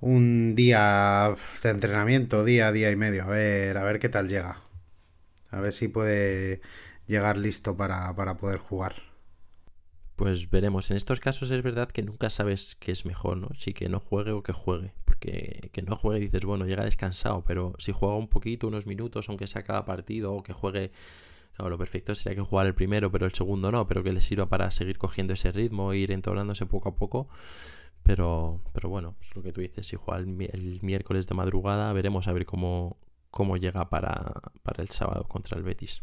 un 0.00 0.54
día 0.54 1.34
de 1.62 1.70
entrenamiento, 1.70 2.44
día, 2.44 2.72
día 2.72 2.90
y 2.90 2.96
medio. 2.96 3.24
A 3.24 3.28
ver, 3.28 3.78
a 3.78 3.84
ver 3.84 3.98
qué 3.98 4.08
tal 4.08 4.28
llega. 4.28 4.60
A 5.50 5.60
ver 5.60 5.72
si 5.72 5.88
puede 5.88 6.60
llegar 7.06 7.36
listo 7.38 7.76
para, 7.76 8.14
poder 8.36 8.58
jugar. 8.58 8.94
Pues 10.16 10.50
veremos. 10.50 10.90
En 10.90 10.96
estos 10.96 11.20
casos 11.20 11.50
es 11.50 11.62
verdad 11.62 11.88
que 11.88 12.02
nunca 12.02 12.28
sabes 12.30 12.76
qué 12.76 12.92
es 12.92 13.06
mejor, 13.06 13.38
¿no? 13.38 13.48
Si 13.54 13.72
que 13.72 13.88
no 13.88 13.98
juegue 13.98 14.32
o 14.32 14.42
que 14.42 14.52
juegue. 14.52 14.92
Porque 15.04 15.70
que 15.72 15.82
no 15.82 15.96
juegue 15.96 16.20
dices, 16.20 16.44
bueno, 16.44 16.66
llega 16.66 16.84
descansado, 16.84 17.44
pero 17.46 17.74
si 17.78 17.92
juega 17.92 18.16
un 18.16 18.28
poquito, 18.28 18.68
unos 18.68 18.86
minutos, 18.86 19.28
aunque 19.28 19.46
sea 19.46 19.62
cada 19.62 19.84
partido, 19.84 20.34
o 20.34 20.42
que 20.42 20.52
juegue, 20.52 20.92
lo 21.58 21.78
perfecto 21.78 22.14
sería 22.14 22.36
que 22.36 22.42
jugar 22.42 22.66
el 22.66 22.74
primero, 22.74 23.10
pero 23.10 23.26
el 23.26 23.32
segundo 23.32 23.72
no, 23.72 23.86
pero 23.88 24.02
que 24.02 24.12
le 24.12 24.20
sirva 24.20 24.48
para 24.48 24.70
seguir 24.70 24.98
cogiendo 24.98 25.32
ese 25.32 25.50
ritmo 25.50 25.94
ir 25.94 26.12
entonándose 26.12 26.66
poco 26.66 26.90
a 26.90 26.94
poco. 26.94 27.28
Pero, 28.02 28.62
pero 28.72 28.88
bueno, 28.88 29.16
es 29.20 29.36
lo 29.36 29.42
que 29.42 29.52
tú 29.52 29.60
dices, 29.60 29.86
si 29.86 29.96
juega 29.96 30.20
el 30.20 30.78
miércoles 30.82 31.26
de 31.26 31.34
madrugada, 31.34 31.92
veremos 31.92 32.26
a 32.26 32.32
ver 32.32 32.46
cómo, 32.46 32.96
cómo 33.30 33.56
llega 33.56 33.88
para, 33.88 34.42
el 34.78 34.88
sábado 34.88 35.24
contra 35.24 35.56
el 35.56 35.64
Betis. 35.64 36.02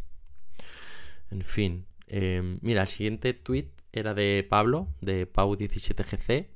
En 1.31 1.43
fin, 1.43 1.85
em, 2.07 2.59
mira, 2.61 2.81
el 2.83 2.87
siguiente 2.87 3.33
tweet 3.33 3.71
era 3.91 4.13
de 4.13 4.45
Pablo, 4.47 4.87
de 5.01 5.31
Pau17GC, 5.31 6.47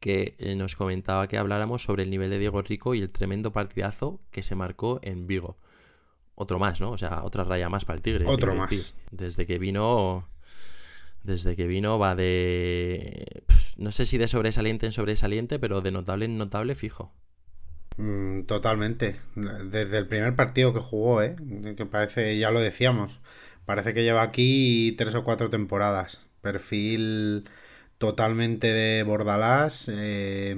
que 0.00 0.36
eh, 0.38 0.54
nos 0.54 0.76
comentaba 0.76 1.28
que 1.28 1.38
habláramos 1.38 1.82
sobre 1.82 2.02
el 2.02 2.10
nivel 2.10 2.30
de 2.30 2.38
Diego 2.38 2.60
Rico 2.62 2.94
y 2.94 3.00
el 3.00 3.10
tremendo 3.10 3.52
partidazo 3.52 4.20
que 4.30 4.42
se 4.42 4.54
marcó 4.54 5.00
en 5.02 5.26
Vigo. 5.26 5.56
Otro 6.34 6.58
más, 6.58 6.80
¿no? 6.80 6.90
O 6.90 6.98
sea, 6.98 7.22
otra 7.24 7.44
raya 7.44 7.68
más 7.68 7.84
para 7.84 7.96
el 7.96 8.02
Tigre. 8.02 8.26
Otro 8.26 8.54
más. 8.54 8.94
Desde 9.10 9.46
que 9.46 9.58
vino. 9.58 10.28
Desde 11.22 11.56
que 11.56 11.66
vino 11.66 11.98
va 11.98 12.14
de. 12.14 13.44
No 13.76 13.92
sé 13.92 14.06
si 14.06 14.18
de 14.18 14.28
sobresaliente 14.28 14.86
en 14.86 14.92
sobresaliente, 14.92 15.58
pero 15.58 15.80
de 15.80 15.90
notable 15.90 16.26
en 16.26 16.38
notable 16.38 16.74
fijo. 16.74 17.12
Mm, 17.96 18.42
totalmente. 18.42 19.16
Desde 19.34 19.98
el 19.98 20.06
primer 20.06 20.34
partido 20.36 20.74
que 20.74 20.80
jugó, 20.80 21.22
¿eh? 21.22 21.36
que 21.76 21.86
parece, 21.86 22.38
ya 22.38 22.50
lo 22.50 22.60
decíamos, 22.60 23.20
parece 23.64 23.94
que 23.94 24.02
lleva 24.02 24.22
aquí 24.22 24.94
tres 24.98 25.14
o 25.14 25.24
cuatro 25.24 25.50
temporadas. 25.50 26.20
Perfil 26.40 27.48
totalmente 27.98 28.72
de 28.72 29.02
Bordalás, 29.02 29.88
eh, 29.88 30.54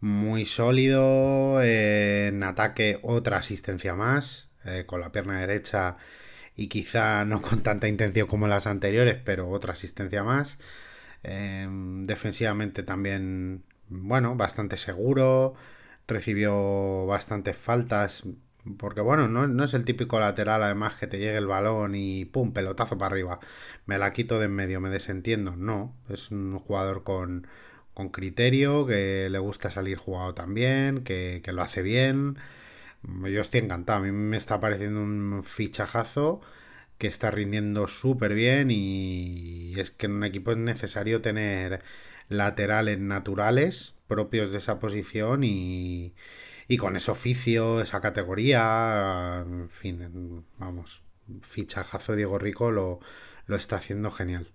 muy 0.00 0.44
sólido, 0.44 1.62
eh, 1.62 2.28
en 2.28 2.42
ataque 2.42 2.98
otra 3.02 3.38
asistencia 3.38 3.94
más, 3.94 4.48
eh, 4.64 4.84
con 4.86 5.00
la 5.00 5.12
pierna 5.12 5.40
derecha 5.40 5.96
y 6.56 6.68
quizá 6.68 7.24
no 7.24 7.40
con 7.42 7.62
tanta 7.62 7.88
intención 7.88 8.26
como 8.28 8.48
las 8.48 8.66
anteriores, 8.66 9.16
pero 9.24 9.48
otra 9.48 9.72
asistencia 9.74 10.24
más. 10.24 10.58
Defensivamente 11.22 12.82
también, 12.82 13.64
bueno, 13.88 14.36
bastante 14.36 14.76
seguro 14.76 15.54
recibió 16.08 17.06
bastantes 17.06 17.56
faltas. 17.56 18.24
Porque 18.78 19.00
bueno, 19.00 19.26
no, 19.28 19.64
es 19.64 19.74
el 19.74 19.84
típico 19.84 20.20
lateral 20.20 20.62
además 20.62 20.94
que 20.96 21.08
te 21.08 21.18
llegue 21.18 21.36
el 21.38 21.48
balón 21.48 21.96
y 21.96 22.24
pum, 22.26 22.52
pelotazo 22.52 22.96
para 22.96 23.08
arriba. 23.12 23.40
Me 23.86 23.98
la 23.98 24.12
quito 24.12 24.38
de 24.38 24.44
en 24.46 24.52
medio, 24.52 24.80
me 24.80 24.88
desentiendo. 24.88 25.56
No, 25.56 25.96
es 26.08 26.30
un 26.30 26.58
jugador 26.60 27.02
con, 27.02 27.46
con 27.94 28.10
criterio, 28.10 28.86
que 28.86 29.28
le 29.30 29.38
gusta 29.38 29.70
salir 29.70 29.98
jugado 29.98 30.34
también, 30.34 31.02
que, 31.02 31.40
que 31.44 31.52
lo 31.52 31.62
hace 31.62 31.82
bien. 31.82 32.38
Yo 33.02 33.40
estoy 33.40 33.60
encantado, 33.60 33.98
a 34.00 34.02
mí 34.02 34.12
me 34.12 34.36
está 34.36 34.60
pareciendo 34.60 35.02
un 35.02 35.42
fichajazo 35.42 36.40
que 37.02 37.08
está 37.08 37.32
rindiendo 37.32 37.88
súper 37.88 38.32
bien 38.32 38.70
y 38.70 39.72
es 39.76 39.90
que 39.90 40.06
en 40.06 40.12
un 40.12 40.22
equipo 40.22 40.52
es 40.52 40.56
necesario 40.56 41.20
tener 41.20 41.82
laterales 42.28 43.00
naturales 43.00 43.96
propios 44.06 44.52
de 44.52 44.58
esa 44.58 44.78
posición 44.78 45.42
y, 45.42 46.14
con 46.78 46.94
ese 46.94 47.10
oficio, 47.10 47.80
esa 47.80 48.00
categoría, 48.00 49.44
en 49.44 49.68
fin, 49.68 50.46
vamos, 50.58 51.02
fichajazo 51.40 52.14
Diego 52.14 52.38
Rico 52.38 52.70
lo, 52.70 53.00
lo 53.46 53.56
está 53.56 53.74
haciendo 53.74 54.12
genial. 54.12 54.52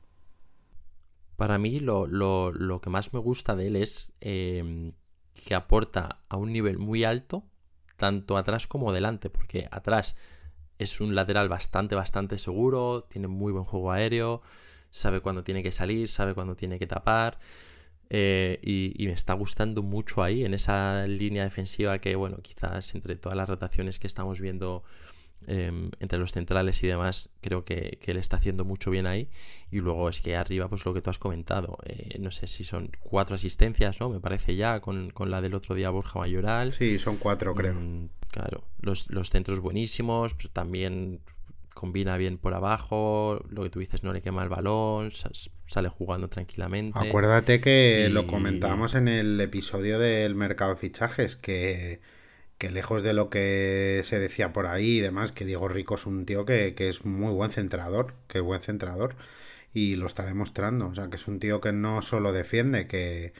Para 1.35 1.57
mí 1.57 1.81
lo, 1.81 2.07
lo, 2.07 2.53
lo, 2.53 2.79
que 2.79 2.89
más 2.89 3.11
me 3.11 3.19
gusta 3.19 3.57
de 3.57 3.67
él 3.67 3.75
es 3.75 4.13
em, 4.21 4.93
que 5.33 5.53
aporta 5.53 6.21
a 6.29 6.37
un 6.37 6.53
nivel 6.53 6.77
muy 6.77 7.03
alto, 7.03 7.43
tanto 7.97 8.37
atrás 8.37 8.67
como 8.67 8.93
delante, 8.93 9.29
porque 9.29 9.67
atrás 9.69 10.15
es 10.79 11.01
un 11.01 11.15
lateral 11.15 11.49
bastante, 11.49 11.95
bastante 11.95 12.37
seguro, 12.37 13.03
tiene 13.09 13.27
muy 13.27 13.51
buen 13.51 13.65
juego 13.65 13.91
aéreo, 13.91 14.41
sabe 14.89 15.21
cuándo 15.21 15.43
tiene 15.43 15.63
que 15.63 15.71
salir, 15.71 16.07
sabe 16.07 16.33
cuándo 16.33 16.55
tiene 16.55 16.79
que 16.79 16.87
tapar. 16.87 17.39
Eh, 18.09 18.59
y, 18.61 19.05
me 19.05 19.13
está 19.13 19.33
gustando 19.33 19.83
mucho 19.83 20.23
ahí, 20.23 20.45
en 20.45 20.53
esa 20.53 21.05
línea 21.07 21.43
defensiva 21.43 21.99
que, 21.99 22.15
bueno, 22.15 22.37
quizás 22.41 22.95
entre 22.95 23.15
todas 23.15 23.37
las 23.37 23.49
rotaciones 23.49 23.99
que 23.99 24.07
estamos 24.07 24.39
viendo 24.39 24.83
em, 25.45 25.91
entre 25.99 26.17
los 26.17 26.31
centrales 26.31 26.81
y 26.83 26.87
demás, 26.87 27.29
creo 27.41 27.65
que, 27.65 27.99
que, 28.01 28.11
él 28.11 28.17
está 28.17 28.37
haciendo 28.37 28.63
mucho 28.63 28.91
bien 28.91 29.07
ahí. 29.07 29.29
Y 29.71 29.81
luego 29.81 30.07
es 30.09 30.21
que 30.21 30.35
arriba, 30.37 30.69
pues 30.69 30.85
lo 30.85 30.93
que 30.93 31.01
tú 31.01 31.09
has 31.09 31.19
comentado, 31.19 31.77
eh, 31.85 32.17
no 32.19 32.31
sé 32.31 32.47
si 32.47 32.63
son 32.63 32.91
cuatro 33.01 33.35
asistencias, 33.35 33.99
¿no? 33.99 34.09
Me 34.09 34.21
parece 34.21 34.55
ya, 34.55 34.79
con, 34.79 35.11
la 35.25 35.41
del 35.41 35.53
otro 35.53 35.75
día 35.75 35.89
Borja 35.89 36.19
Mayoral. 36.19 36.71
Sí, 36.71 36.99
son 36.99 37.17
cuatro, 37.17 37.53
creo. 37.53 37.73
Mm, 37.73 38.09
claro, 38.31 38.67
los, 38.79 39.09
los 39.09 39.29
centros 39.29 39.59
buenísimos, 39.59 40.33
pues 40.33 40.51
también 40.51 41.21
combina 41.77 42.17
bien 42.17 42.39
por 42.39 42.55
abajo, 42.55 43.39
lo 43.49 43.61
que 43.61 43.69
tú 43.69 43.79
dices, 43.79 44.03
no 44.03 44.11
le 44.11 44.23
quema 44.23 44.41
el 44.41 44.49
balón, 44.49 45.11
sale 45.11 45.89
jugando 45.89 46.27
tranquilamente. 46.27 46.97
Acuérdate 46.97 47.61
que 47.61 48.09
lo 48.11 48.25
comentábamos 48.25 48.95
en 48.95 49.07
el 49.07 49.39
episodio 49.39 49.99
del 49.99 50.33
mercado 50.33 50.71
de 50.71 50.77
fichajes, 50.77 51.35
que, 51.35 51.99
que, 52.57 52.71
lejos 52.71 53.03
de 53.03 53.13
lo 53.13 53.29
que 53.29 54.01
se 54.05 54.17
decía 54.17 54.53
por 54.53 54.65
ahí 54.65 54.97
y 54.97 55.01
demás, 55.01 55.31
que 55.31 55.45
Diego 55.45 55.67
Rico 55.67 55.95
es 55.95 56.07
un 56.07 56.25
tío 56.25 56.45
que, 56.45 56.73
es 56.75 57.05
muy 57.05 57.31
buen 57.31 57.51
centrador, 57.51 58.15
que 58.27 58.39
es 58.39 58.43
buen 58.43 58.63
centrador, 58.63 59.15
y 59.71 59.97
lo 59.97 60.07
está 60.07 60.25
demostrando, 60.25 60.87
o 60.87 60.95
sea, 60.95 61.11
que 61.11 61.17
es 61.17 61.27
un 61.27 61.39
tío 61.39 61.61
que 61.61 61.73
no 61.73 62.01
solo 62.01 62.33
defiende, 62.33 62.87
que, 62.87 63.33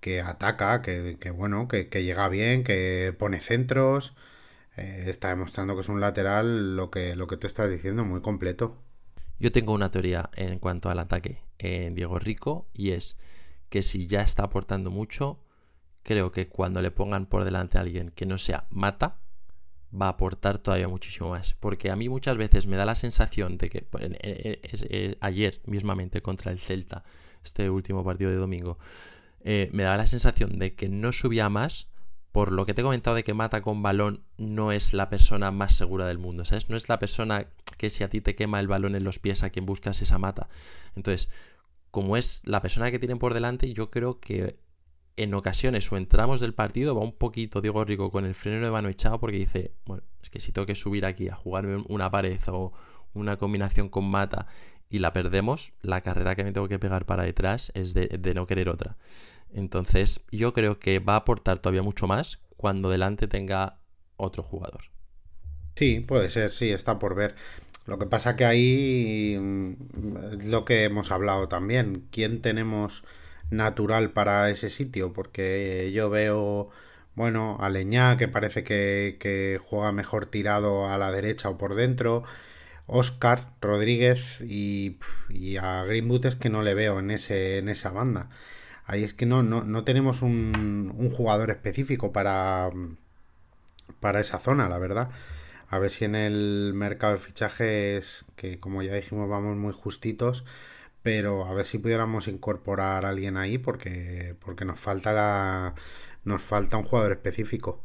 que 0.00 0.20
ataca, 0.20 0.82
que, 0.82 1.16
bueno, 1.34 1.68
que, 1.68 1.86
llega 2.02 2.28
bien, 2.28 2.64
que 2.64 3.14
pone 3.18 3.40
centros 3.40 4.14
eh, 4.76 5.04
está 5.08 5.28
demostrando 5.30 5.74
que 5.74 5.80
es 5.80 5.88
un 5.88 6.00
lateral 6.00 6.76
lo 6.76 6.90
que, 6.90 7.16
lo 7.16 7.26
que 7.26 7.36
tú 7.36 7.46
estás 7.46 7.68
diciendo, 7.70 8.04
muy 8.04 8.20
completo. 8.20 8.76
Yo 9.40 9.52
tengo 9.52 9.72
una 9.72 9.90
teoría 9.90 10.30
en 10.36 10.58
cuanto 10.58 10.90
al 10.90 10.98
ataque 10.98 11.42
en 11.58 11.94
Diego 11.94 12.18
Rico 12.18 12.68
y 12.72 12.90
es 12.90 13.16
que 13.68 13.82
si 13.82 14.06
ya 14.06 14.22
está 14.22 14.44
aportando 14.44 14.90
mucho, 14.90 15.40
creo 16.02 16.32
que 16.32 16.48
cuando 16.48 16.80
le 16.80 16.90
pongan 16.90 17.26
por 17.26 17.44
delante 17.44 17.78
a 17.78 17.82
alguien 17.82 18.10
que 18.10 18.26
no 18.26 18.38
sea 18.38 18.66
mata, 18.70 19.18
va 19.92 20.06
a 20.06 20.10
aportar 20.10 20.58
todavía 20.58 20.88
muchísimo 20.88 21.30
más. 21.30 21.54
Porque 21.60 21.90
a 21.90 21.96
mí 21.96 22.08
muchas 22.08 22.36
veces 22.36 22.66
me 22.66 22.76
da 22.76 22.84
la 22.84 22.94
sensación 22.94 23.58
de 23.58 23.70
que 23.70 25.18
ayer 25.20 25.60
mismamente 25.66 26.22
contra 26.22 26.52
el 26.52 26.58
Celta, 26.58 27.04
este 27.44 27.70
último 27.70 28.04
partido 28.04 28.30
de 28.30 28.36
domingo, 28.36 28.78
eh, 29.40 29.68
me 29.72 29.82
da 29.84 29.96
la 29.96 30.06
sensación 30.06 30.58
de 30.58 30.74
que 30.74 30.88
no 30.88 31.12
subía 31.12 31.48
más 31.48 31.88
por 32.32 32.52
lo 32.52 32.66
que 32.66 32.74
te 32.74 32.82
he 32.82 32.84
comentado 32.84 33.16
de 33.16 33.24
que 33.24 33.34
mata 33.34 33.62
con 33.62 33.82
balón, 33.82 34.22
no 34.36 34.70
es 34.70 34.92
la 34.92 35.08
persona 35.08 35.50
más 35.50 35.74
segura 35.74 36.06
del 36.06 36.18
mundo, 36.18 36.44
¿sabes? 36.44 36.68
No 36.68 36.76
es 36.76 36.88
la 36.88 36.98
persona 36.98 37.48
que 37.78 37.90
si 37.90 38.04
a 38.04 38.08
ti 38.08 38.20
te 38.20 38.34
quema 38.34 38.60
el 38.60 38.68
balón 38.68 38.94
en 38.94 39.04
los 39.04 39.18
pies 39.18 39.42
a 39.42 39.50
quien 39.50 39.66
buscas 39.66 40.02
esa 40.02 40.18
mata. 40.18 40.48
Entonces, 40.94 41.30
como 41.90 42.16
es 42.16 42.42
la 42.44 42.60
persona 42.60 42.90
que 42.90 42.98
tienen 42.98 43.18
por 43.18 43.34
delante, 43.34 43.72
yo 43.72 43.90
creo 43.90 44.20
que 44.20 44.58
en 45.16 45.34
ocasiones 45.34 45.90
o 45.90 45.96
en 45.96 46.06
tramos 46.06 46.38
del 46.38 46.54
partido 46.54 46.94
va 46.94 47.02
un 47.02 47.16
poquito 47.16 47.60
Diego 47.60 47.84
Rico 47.84 48.10
con 48.12 48.24
el 48.24 48.34
freno 48.34 48.64
de 48.64 48.70
mano 48.70 48.88
echado 48.88 49.18
porque 49.18 49.38
dice, 49.38 49.72
bueno, 49.84 50.04
es 50.22 50.30
que 50.30 50.38
si 50.38 50.52
tengo 50.52 50.66
que 50.66 50.76
subir 50.76 51.06
aquí 51.06 51.28
a 51.28 51.34
jugarme 51.34 51.82
una 51.88 52.10
pared 52.10 52.38
o 52.48 52.72
una 53.14 53.36
combinación 53.36 53.88
con 53.88 54.08
mata 54.08 54.46
y 54.90 54.98
la 55.00 55.12
perdemos, 55.12 55.72
la 55.82 56.00
carrera 56.02 56.34
que 56.34 56.44
me 56.44 56.52
tengo 56.52 56.68
que 56.68 56.78
pegar 56.78 57.06
para 57.06 57.24
detrás 57.24 57.72
es 57.74 57.94
de, 57.94 58.06
de 58.08 58.34
no 58.34 58.46
querer 58.46 58.68
otra. 58.68 58.96
Entonces, 59.52 60.20
yo 60.30 60.52
creo 60.52 60.78
que 60.78 60.98
va 60.98 61.14
a 61.14 61.18
aportar 61.18 61.58
todavía 61.58 61.82
mucho 61.82 62.06
más 62.06 62.40
cuando 62.56 62.90
delante 62.90 63.28
tenga 63.28 63.78
otro 64.16 64.42
jugador. 64.42 64.82
Sí, 65.76 66.00
puede 66.00 66.28
ser, 66.30 66.50
sí, 66.50 66.70
está 66.70 66.98
por 66.98 67.14
ver. 67.14 67.36
Lo 67.86 67.98
que 67.98 68.06
pasa 68.06 68.36
que 68.36 68.44
ahí 68.44 69.36
mm, 69.40 70.48
lo 70.48 70.64
que 70.64 70.84
hemos 70.84 71.10
hablado 71.12 71.48
también, 71.48 72.08
¿quién 72.10 72.42
tenemos 72.42 73.04
natural 73.50 74.12
para 74.12 74.50
ese 74.50 74.70
sitio? 74.70 75.12
Porque 75.12 75.90
yo 75.92 76.10
veo, 76.10 76.70
bueno, 77.14 77.56
a 77.60 77.70
Leñá 77.70 78.16
que 78.16 78.28
parece 78.28 78.64
que, 78.64 79.16
que 79.20 79.60
juega 79.64 79.92
mejor 79.92 80.26
tirado 80.26 80.86
a 80.88 80.98
la 80.98 81.12
derecha 81.12 81.48
o 81.48 81.58
por 81.58 81.74
dentro. 81.76 82.24
Oscar 82.88 83.52
Rodríguez 83.60 84.40
y, 84.40 84.98
y 85.28 85.58
a 85.58 85.84
Greenwood 85.84 86.26
es 86.26 86.36
que 86.36 86.50
no 86.50 86.62
le 86.62 86.74
veo 86.74 86.98
en, 86.98 87.10
ese, 87.10 87.58
en 87.58 87.68
esa 87.68 87.90
banda. 87.90 88.30
Ahí 88.86 89.04
es 89.04 89.14
que 89.14 89.26
no, 89.26 89.42
no, 89.42 89.84
tenemos 89.84 90.22
un, 90.22 90.94
un, 90.96 91.10
jugador 91.10 91.50
específico 91.50 92.10
para, 92.12 92.70
para 94.00 94.20
esa 94.20 94.40
zona, 94.40 94.68
la 94.68 94.78
verdad. 94.78 95.10
A 95.68 95.78
ver 95.78 95.90
si 95.90 96.06
en 96.06 96.14
el 96.14 96.72
mercado 96.74 97.12
de 97.14 97.18
fichajes, 97.18 98.24
que 98.36 98.58
como 98.58 98.82
ya 98.82 98.94
dijimos 98.94 99.28
vamos 99.28 99.56
muy 99.56 99.74
justitos, 99.74 100.44
pero 101.02 101.46
a 101.46 101.54
ver 101.54 101.66
si 101.66 101.78
pudiéramos 101.78 102.28
incorporar 102.28 103.04
a 103.04 103.10
alguien 103.10 103.36
ahí 103.36 103.58
porque, 103.58 104.36
porque 104.40 104.64
nos 104.64 104.80
falta 104.80 105.12
la, 105.12 105.74
nos 106.24 106.42
falta 106.42 106.78
un 106.78 106.84
jugador 106.84 107.12
específico. 107.12 107.84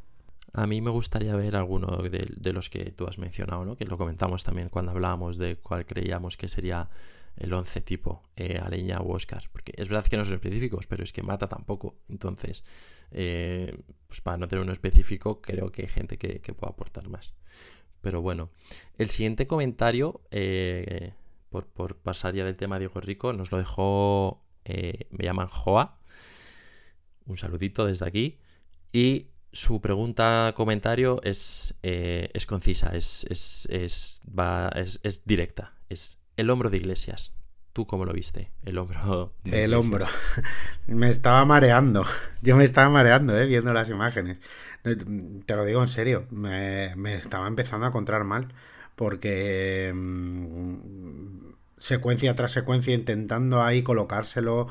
A 0.53 0.67
mí 0.67 0.81
me 0.81 0.91
gustaría 0.91 1.35
ver 1.35 1.55
alguno 1.55 1.97
de, 1.97 2.31
de, 2.35 2.53
los 2.53 2.69
que 2.69 2.91
tú 2.91 3.07
has 3.07 3.17
mencionado, 3.17 3.65
¿no? 3.65 3.75
que 3.75 3.85
lo 3.85 3.97
comentamos 3.97 4.43
también 4.43 4.69
cuando 4.69 4.91
hablábamos 4.91 5.37
de 5.37 5.57
cuál 5.57 5.85
creíamos 5.85 6.37
que 6.37 6.47
sería 6.47 6.89
el 7.35 7.53
11 7.53 7.81
tipo, 7.81 8.23
eh, 8.35 8.59
Aleña 8.61 8.99
o 8.99 9.13
Oscar. 9.13 9.43
Porque 9.51 9.73
es 9.75 9.89
verdad 9.89 10.05
que 10.05 10.17
no 10.17 10.25
son 10.25 10.35
específicos, 10.35 10.87
pero 10.87 11.03
es 11.03 11.11
que 11.11 11.23
mata 11.23 11.47
tampoco. 11.47 11.95
Entonces, 12.07 12.63
eh, 13.11 13.75
pues 14.07 14.21
para 14.21 14.37
no 14.37 14.47
tener 14.47 14.63
uno 14.63 14.73
específico, 14.73 15.41
creo 15.41 15.71
que 15.71 15.83
hay 15.83 15.87
gente 15.87 16.17
que, 16.17 16.39
que 16.41 16.53
pueda 16.53 16.71
aportar 16.71 17.09
más. 17.09 17.33
Pero 18.01 18.21
bueno, 18.21 18.49
el 18.97 19.09
siguiente 19.09 19.47
comentario, 19.47 20.21
eh, 20.29 21.13
por, 21.49 21.67
por, 21.67 21.95
pasar 21.97 22.35
ya 22.35 22.43
del 22.43 22.57
tema 22.57 22.79
Diego 22.79 22.99
Rico, 22.99 23.33
nos 23.33 23.51
lo 23.51 23.57
dejó, 23.57 24.43
me 24.65 25.23
llaman 25.23 25.47
Joa. 25.47 25.99
Un 27.25 27.37
saludito 27.37 27.85
desde 27.85 28.05
aquí. 28.05 28.39
Y 28.91 29.29
su 29.53 29.79
pregunta, 29.81 30.53
comentario 30.55 31.21
es, 31.23 31.75
es 31.81 32.45
concisa, 32.45 32.89
es, 32.95 33.25
es, 33.29 33.67
es, 33.69 34.21
va, 34.27 34.69
es, 34.75 34.99
es 35.03 35.23
directa. 35.25 35.73
Es 35.89 36.17
el 36.35 36.49
hombro 36.49 36.69
de 36.69 36.77
Iglesias. 36.77 37.31
¿Tú 37.73 37.87
cómo 37.87 38.05
lo 38.05 38.13
viste? 38.13 38.51
El 38.65 38.77
hombro. 38.77 39.33
el 39.45 39.73
hombro. 39.73 40.05
me 40.87 41.09
estaba 41.09 41.43
mareando. 41.45 42.05
Yo 42.41 42.55
me 42.55 42.65
estaba 42.65 42.89
mareando, 42.89 43.37
¿eh? 43.37 43.47
Viendo 43.47 43.73
las 43.73 43.89
imágenes. 43.89 44.37
Te 44.83 45.55
lo 45.55 45.65
digo 45.65 45.81
en 45.81 45.87
serio. 45.87 46.27
Me, 46.29 46.93
estaba 47.15 47.47
empezando 47.47 47.85
a 47.85 47.89
encontrar 47.89 48.23
mal. 48.25 48.53
Porque. 48.95 49.91
Mm, 49.95 51.53
secuencia 51.79 52.35
tras 52.35 52.51
secuencia 52.51 52.93
intentando 52.93 53.63
ahí 53.63 53.81
colocárselo 53.81 54.67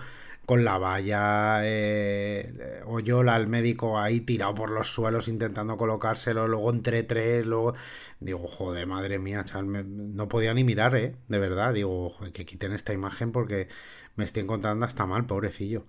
con 0.47 0.65
la 0.65 0.79
valla. 0.79 1.61
Eh, 1.65 2.83
Oyola, 2.87 3.37
el 3.37 3.47
médico, 3.47 3.99
ahí 3.99 4.21
tirado 4.21 4.55
por 4.55 4.71
los 4.71 4.89
suelos 4.89 5.29
intentando 5.29 5.77
colocárselo, 5.77 6.49
luego 6.49 6.71
entre 6.71 7.03
tres, 7.03 7.47
luego... 7.47 7.75
Digo, 8.21 8.47
joder, 8.47 8.87
madre 8.87 9.19
mía, 9.19 9.45
chaval, 9.45 10.15
no 10.17 10.29
podía 10.29 10.55
ni 10.55 10.63
mirar, 10.65 10.95
¿eh? 10.97 11.17
De 11.29 11.39
verdad, 11.39 11.75
digo, 11.75 12.09
joder, 12.11 12.33
que 12.33 12.45
quiten 12.47 12.73
esta 12.73 12.93
imagen 12.93 13.33
porque 13.33 13.69
me 14.17 14.25
estoy 14.25 14.43
encontrando 14.45 14.87
hasta 14.87 15.07
mal, 15.07 15.27
pobrecillo. 15.27 15.87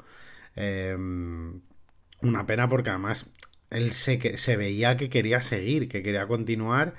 Em, 0.55 1.61
una 2.21 2.45
pena 2.45 2.69
porque 2.69 2.89
además 2.89 3.29
él 3.69 3.93
se, 3.93 4.19
que, 4.19 4.37
se 4.37 4.57
veía 4.57 4.97
que 4.97 5.09
quería 5.09 5.41
seguir, 5.41 5.89
que 5.89 6.03
quería 6.03 6.27
continuar. 6.27 6.95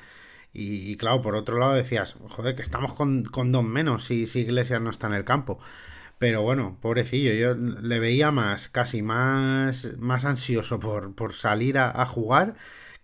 Y, 0.52 0.96
claro, 0.96 1.20
por 1.22 1.34
otro 1.34 1.59
lado 1.59 1.74
decías, 1.74 2.16
joder, 2.28 2.55
que 2.55 2.62
estamos 2.62 2.94
con, 2.94 3.24
dos 3.24 3.64
menos 3.64 4.05
si, 4.05 4.26
si 4.28 4.40
Iglesias 4.40 4.80
no 4.80 4.90
está 4.90 5.09
en 5.09 5.14
el 5.14 5.24
campo. 5.24 5.59
Pero 6.19 6.43
bueno, 6.43 6.79
pobrecillo, 6.81 7.33
yo 7.35 7.55
le 7.55 7.99
veía 7.99 8.31
más, 8.31 8.69
casi 8.69 9.03
más, 9.03 9.97
más 9.99 10.25
ansioso 10.25 10.81
por, 10.81 11.15
por 11.15 11.35
salir 11.35 11.77
a, 11.79 12.07
jugar 12.07 12.55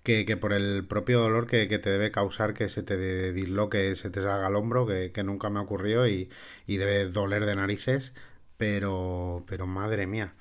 que, 0.03 0.25
por 0.37 0.53
el 0.53 0.87
propio 0.87 1.21
dolor 1.21 1.47
que, 1.47 1.67
te 1.67 1.91
debe 1.91 2.11
causar 2.11 2.55
que 2.55 2.69
se 2.69 2.83
te 2.83 3.33
disloque, 3.33 3.97
se 3.97 4.11
te 4.11 4.21
salga 4.23 4.49
el 4.49 4.57
hombro, 4.57 4.87
que, 4.87 5.23
nunca 5.25 5.51
me 5.51 5.61
ocurrió 5.61 6.07
y, 6.09 6.31
y 6.67 6.77
debe 6.79 7.07
doler 7.09 7.47
de 7.47 7.57
narices. 7.57 8.13
Pero, 8.57 9.45
pero 9.49 9.67
madre 9.67 10.07
mía. 10.07 10.35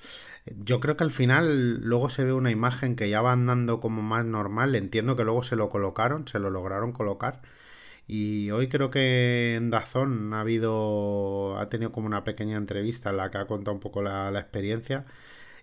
Yo 0.46 0.80
creo 0.80 0.96
que 0.96 1.04
al 1.04 1.10
final 1.10 1.80
luego 1.80 2.10
se 2.10 2.24
ve 2.24 2.34
una 2.34 2.50
imagen 2.50 2.94
que 2.94 3.08
ya 3.08 3.22
va 3.22 3.32
andando 3.32 3.80
como 3.80 4.02
más 4.02 4.26
normal. 4.26 4.74
Entiendo 4.74 5.16
que 5.16 5.24
luego 5.24 5.42
se 5.42 5.56
lo 5.56 5.70
colocaron, 5.70 6.28
se 6.28 6.38
lo 6.38 6.50
lograron 6.50 6.92
colocar. 6.92 7.40
Y 8.12 8.50
hoy 8.50 8.68
creo 8.68 8.90
que 8.90 9.54
en 9.54 9.70
Dazón 9.70 10.34
ha 10.34 10.40
habido, 10.40 11.56
ha 11.56 11.68
tenido 11.68 11.92
como 11.92 12.08
una 12.08 12.24
pequeña 12.24 12.56
entrevista 12.56 13.10
en 13.10 13.18
la 13.18 13.30
que 13.30 13.38
ha 13.38 13.46
contado 13.46 13.72
un 13.72 13.78
poco 13.78 14.02
la, 14.02 14.36
experiencia. 14.36 15.06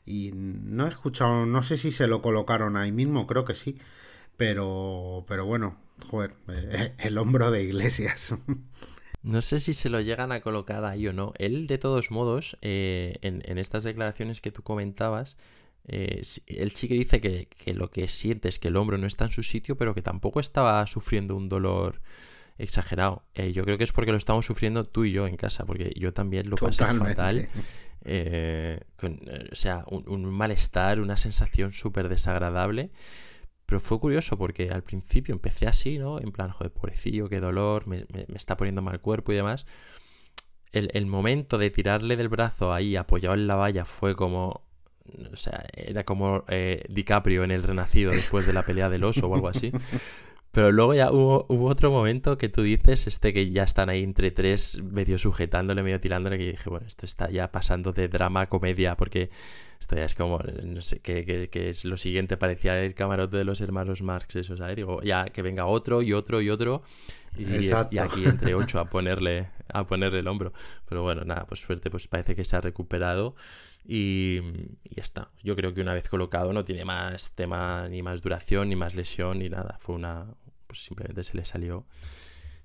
Y 0.05 0.31
no 0.33 0.85
he 0.85 0.89
escuchado, 0.89 1.45
no 1.45 1.61
sé 1.61 1.75
si 1.75 1.91
se 1.91 2.07
lo 2.07 2.21
colocaron 2.21 2.77
ahí 2.77 2.93
mismo, 2.93 3.27
creo 3.27 3.43
que 3.43 3.53
sí. 3.53 3.77
Pero, 4.37 5.25
pero 5.27 5.45
bueno, 5.45 5.77
joder, 6.09 6.35
el 6.99 7.17
hombro 7.17 7.51
de 7.51 7.63
Iglesias. 7.63 8.35
No 9.23 9.41
sé 9.41 9.59
si 9.59 9.73
se 9.73 9.89
lo 9.89 9.99
llegan 9.99 10.31
a 10.31 10.39
colocar 10.39 10.85
ahí 10.85 11.05
o 11.07 11.11
no. 11.11 11.33
Él, 11.37 11.67
de 11.67 11.77
todos 11.77 12.11
modos, 12.11 12.55
eh, 12.61 13.17
en, 13.23 13.57
estas 13.57 13.83
declaraciones 13.83 14.39
que 14.39 14.51
tú 14.51 14.61
comentabas, 14.61 15.35
eh, 15.85 16.21
él 16.45 16.71
sí 16.71 16.87
que 16.87 16.93
dice 16.93 17.19
que, 17.19 17.49
lo 17.73 17.89
que 17.89 18.07
siente 18.07 18.47
es 18.47 18.57
que 18.57 18.69
el 18.69 18.77
hombro 18.77 18.97
no 18.97 19.05
está 19.05 19.25
en 19.25 19.31
su 19.31 19.43
sitio, 19.43 19.75
pero 19.75 19.93
que 19.93 20.01
tampoco 20.01 20.39
estaba 20.39 20.87
sufriendo 20.87 21.35
un 21.35 21.49
dolor 21.49 21.99
exagerado. 22.57 23.23
Eh, 23.33 23.53
yo 23.53 23.63
creo 23.63 23.77
que 23.77 23.83
es 23.83 23.91
porque 23.91 24.11
lo 24.11 24.17
estamos 24.17 24.45
sufriendo 24.45 24.85
tú 24.85 25.05
y 25.05 25.11
yo 25.11 25.27
en 25.27 25.37
casa, 25.37 25.65
porque 25.65 25.93
yo 25.95 26.13
también 26.13 26.49
lo 26.49 26.57
pasé 26.57 26.85
fatal. 26.85 27.49
o 28.05 29.55
sea, 29.55 29.83
un 29.87 30.25
malestar, 30.25 30.99
una 30.99 31.17
sensación 31.17 31.71
súper 31.71 32.09
desagradable. 32.09 32.91
Pero 33.67 33.81
fue 33.81 33.99
curioso 33.99 34.37
porque 34.37 34.69
al 34.69 34.81
principio 34.81 35.33
empecé 35.35 35.67
así, 35.67 35.97
¿no? 35.97 36.21
En 36.21 36.31
plan, 36.31 36.51
joder, 36.51 36.71
pobrecillo, 36.71 37.27
qué 37.27 37.41
dolor, 37.41 37.85
me, 37.85 38.05
está 38.33 38.55
poniendo 38.55 38.81
mal 38.81 39.01
cuerpo 39.01 39.33
y 39.33 39.35
demás. 39.35 39.67
El, 40.71 41.05
momento 41.05 41.57
de 41.57 41.69
tirarle 41.69 42.15
del 42.15 42.29
brazo 42.29 42.73
ahí 42.73 42.95
apoyado 42.95 43.35
en 43.35 43.45
la 43.45 43.55
valla 43.55 43.83
fue 43.83 44.15
como. 44.15 44.65
O 45.31 45.35
sea, 45.35 45.65
era 45.73 46.05
como 46.05 46.45
eh, 46.47 46.85
DiCaprio 46.87 47.43
en 47.43 47.51
El 47.51 47.63
Renacido 47.63 48.11
después 48.11 48.47
de 48.47 48.53
la 48.53 48.63
pelea 48.63 48.89
del 48.89 49.03
oso 49.03 49.27
o 49.27 49.35
algo 49.35 49.49
así. 49.49 49.71
Pero 50.57 50.71
luego 50.71 50.95
ya 50.95 51.11
hubo, 51.11 51.45
otro 51.69 51.91
momento 51.91 52.39
que 52.39 52.49
tú 52.49 52.63
dices, 52.63 53.05
este 53.05 53.31
que 53.31 53.51
ya 53.51 53.61
están 53.61 53.89
ahí 53.89 54.01
entre 54.01 54.31
tres, 54.31 54.81
medio 54.81 55.19
sujetándole, 55.19 55.83
medio 55.83 55.99
tirándole, 55.99 56.39
que 56.39 56.49
dije, 56.49 56.67
bueno, 56.67 56.87
esto 56.87 57.05
está 57.05 57.29
ya 57.29 57.51
pasando 57.51 57.93
de 57.93 58.07
drama 58.07 58.41
a 58.41 58.49
comedia, 58.49 58.97
porque 58.97 59.29
esto 59.79 59.95
ya 59.95 60.05
es 60.05 60.15
como, 60.15 60.39
no 60.39 60.81
sé, 60.81 60.97
que, 60.97 61.47
es 61.53 61.85
lo 61.85 61.95
siguiente, 61.95 62.37
parecía 62.37 62.83
el 62.83 62.95
camarote 62.95 63.37
de 63.37 63.45
los 63.45 63.61
hermanos 63.61 64.01
Marx, 64.01 64.35
eso, 64.35 64.57
¿sabes? 64.57 64.75
Digo, 64.75 65.03
ya 65.03 65.25
que 65.25 65.43
venga 65.43 65.67
otro 65.67 66.01
y 66.01 66.13
otro 66.13 66.41
y 66.41 66.49
otro, 66.49 66.81
y, 67.37 67.43
y 67.43 67.99
aquí 67.99 68.25
entre 68.25 68.55
ocho 68.55 68.79
a 68.79 68.85
ponerle, 68.85 69.49
a 69.71 69.85
ponerle 69.85 70.21
el 70.21 70.27
hombro. 70.27 70.53
Pero 70.89 71.03
bueno, 71.03 71.23
nada, 71.23 71.45
pues 71.45 71.59
suerte, 71.59 71.91
pues 71.91 72.07
parece 72.07 72.35
que 72.35 72.43
se 72.43 72.55
ha 72.55 72.61
recuperado. 72.61 73.35
Y, 73.85 74.41
ya 74.83 75.03
está. 75.03 75.29
Yo 75.43 75.55
creo 75.55 75.73
que 75.73 75.81
una 75.81 75.93
vez 75.93 76.09
colocado 76.09 76.51
no 76.51 76.65
tiene 76.65 76.83
más 76.83 77.31
tema, 77.35 77.87
ni 77.87 78.01
más 78.01 78.21
duración, 78.21 78.69
ni 78.69 78.75
más 78.75 78.95
lesión, 78.95 79.39
ni 79.39 79.49
nada. 79.49 79.77
Fue 79.79 79.95
una, 79.95 80.25
pues 80.67 80.83
simplemente 80.83 81.23
se 81.23 81.37
le 81.37 81.45
salió 81.45 81.85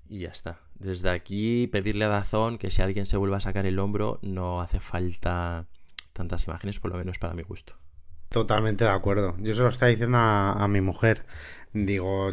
y 0.08 0.20
ya 0.20 0.28
está. 0.28 0.60
Desde 0.74 1.08
aquí 1.08 1.68
pedirle 1.68 2.04
a 2.04 2.08
Dazón 2.08 2.58
que 2.58 2.70
si 2.70 2.82
alguien 2.82 3.06
se 3.06 3.16
vuelva 3.16 3.38
a 3.38 3.40
sacar 3.40 3.64
el 3.66 3.78
hombro 3.78 4.18
no 4.22 4.60
hace 4.60 4.80
falta 4.80 5.66
tantas 6.12 6.46
imágenes, 6.46 6.80
por 6.80 6.90
lo 6.90 6.98
menos 6.98 7.18
para 7.18 7.34
mi 7.34 7.42
gusto. 7.42 7.74
Totalmente 8.28 8.84
de 8.84 8.90
acuerdo. 8.90 9.36
Yo 9.38 9.54
se 9.54 9.62
lo 9.62 9.68
estaba 9.68 9.90
diciendo 9.90 10.18
a, 10.18 10.66
mi 10.68 10.80
mujer. 10.80 11.24
Digo, 11.72 12.30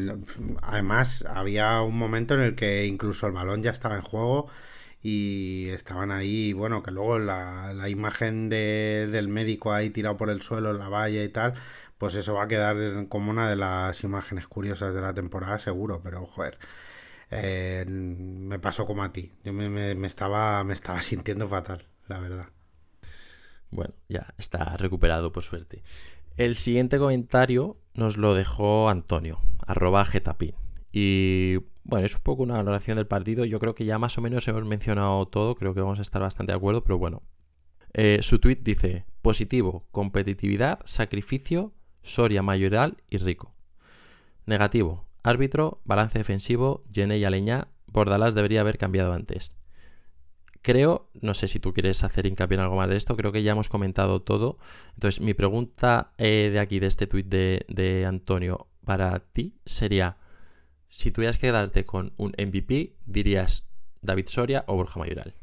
además 0.61 1.25
había 1.29 1.81
un 1.81 1.97
momento 1.97 2.33
en 2.33 2.41
el 2.41 2.55
que 2.55 2.85
incluso 2.85 3.27
el 3.27 3.33
balón 3.33 3.63
ya 3.63 3.71
estaba 3.71 3.95
en 3.95 4.01
juego 4.01 4.47
y 5.01 5.69
estaban 5.69 6.11
ahí, 6.11 6.53
bueno, 6.53 6.83
que 6.83 6.91
luego 6.91 7.19
la, 7.19 7.73
la 7.73 7.89
imagen 7.89 8.49
de, 8.49 9.07
del 9.11 9.29
médico 9.29 9.73
ahí 9.73 9.89
tirado 9.89 10.17
por 10.17 10.29
el 10.29 10.41
suelo 10.41 10.71
en 10.71 10.79
la 10.79 10.89
valla 10.89 11.23
y 11.23 11.29
tal, 11.29 11.53
pues 11.99 12.15
eso 12.15 12.33
va 12.33 12.43
a 12.43 12.47
quedar 12.47 13.07
como 13.09 13.29
una 13.29 13.49
de 13.49 13.57
las 13.57 14.03
imágenes 14.03 14.47
curiosas 14.47 14.95
de 14.95 15.01
la 15.01 15.13
temporada, 15.13 15.59
seguro, 15.59 16.01
pero 16.01 16.25
joder. 16.25 16.57
Eh, 17.29 17.85
me 17.87 18.57
pasó 18.57 18.87
como 18.87 19.03
a 19.03 19.11
ti. 19.13 19.33
Yo 19.43 19.53
me, 19.53 20.07
estaba, 20.07 20.63
me 20.63 20.73
estaba 20.73 21.01
sintiendo 21.01 21.47
fatal, 21.47 21.85
la 22.07 22.19
verdad. 22.19 22.47
Bueno, 23.69 23.93
ya 24.07 24.33
está 24.37 24.77
recuperado 24.77 25.31
por 25.31 25.43
suerte. 25.43 25.83
El 26.37 26.55
siguiente 26.55 26.97
comentario 26.97 27.77
nos 27.93 28.17
lo 28.17 28.33
dejó 28.33 28.89
Antonio, 28.89 29.39
arroba 29.67 30.05
getapin. 30.05 30.55
Y 30.91 31.57
bueno, 31.83 32.05
es 32.05 32.15
un 32.15 32.21
poco 32.21 32.43
una 32.43 32.55
valoración 32.55 32.95
del 32.95 33.07
partido. 33.07 33.43
Yo 33.43 33.59
creo 33.59 33.75
que 33.75 33.85
ya 33.85 33.99
más 33.99 34.17
o 34.17 34.21
menos 34.21 34.47
hemos 34.47 34.63
mencionado 34.63 35.27
todo, 35.27 35.55
creo 35.55 35.73
que 35.73 35.81
vamos 35.81 35.99
a 35.99 36.03
estar 36.03 36.21
bastante 36.21 36.53
de 36.53 36.57
acuerdo, 36.57 36.83
pero 36.83 36.97
bueno. 36.97 37.21
Eh, 37.93 38.19
su 38.21 38.39
tweet 38.39 38.59
dice: 38.63 39.05
positivo, 39.21 39.85
competitividad, 39.91 40.79
sacrificio, 40.85 41.73
Soria 42.01 42.41
mayoral 42.41 42.97
y 43.09 43.17
rico. 43.17 43.53
Negativo. 44.45 45.05
Árbitro, 45.23 45.81
balance 45.83 46.17
defensivo, 46.17 46.83
Jenny 46.93 47.15
y 47.15 47.25
Aleñá. 47.25 47.67
Bordalás 47.87 48.35
debería 48.35 48.61
haber 48.61 48.77
cambiado 48.77 49.13
antes. 49.13 49.55
Creo, 50.61 51.09
no 51.13 51.33
sé 51.33 51.47
si 51.47 51.59
tú 51.59 51.73
quieres 51.73 52.03
hacer 52.03 52.25
hincapié 52.25 52.55
en 52.55 52.61
algo 52.61 52.75
más 52.75 52.89
de 52.89 52.97
esto, 52.97 53.15
creo 53.15 53.31
que 53.31 53.43
ya 53.43 53.53
hemos 53.53 53.69
comentado 53.69 54.21
todo. 54.21 54.57
Entonces, 54.95 55.21
mi 55.21 55.33
pregunta 55.33 56.13
eh, 56.17 56.49
de 56.51 56.59
aquí, 56.59 56.79
de 56.79 56.87
este 56.87 57.07
tuit 57.07 57.27
de, 57.27 57.65
de, 57.69 58.05
Antonio, 58.05 58.67
para 58.83 59.19
ti 59.19 59.55
sería: 59.65 60.17
si 60.89 61.11
tuvieras 61.11 61.37
que 61.37 61.47
quedarte 61.47 61.85
con 61.85 62.13
un 62.17 62.33
MVP, 62.37 62.97
dirías 63.05 63.69
David 64.01 64.27
Soria 64.27 64.65
o 64.67 64.75
Borja 64.75 64.99
Mayoral. 64.99 65.33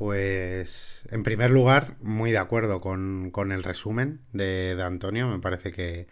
Pues 0.00 1.04
en 1.10 1.24
primer 1.24 1.50
lugar, 1.50 1.98
muy 2.00 2.30
de 2.30 2.38
acuerdo 2.38 2.80
con, 2.80 3.30
el 3.52 3.62
resumen 3.62 4.22
de, 4.32 4.74
Antonio. 4.82 5.28
Me 5.28 5.40
parece 5.40 5.72
que, 5.72 6.08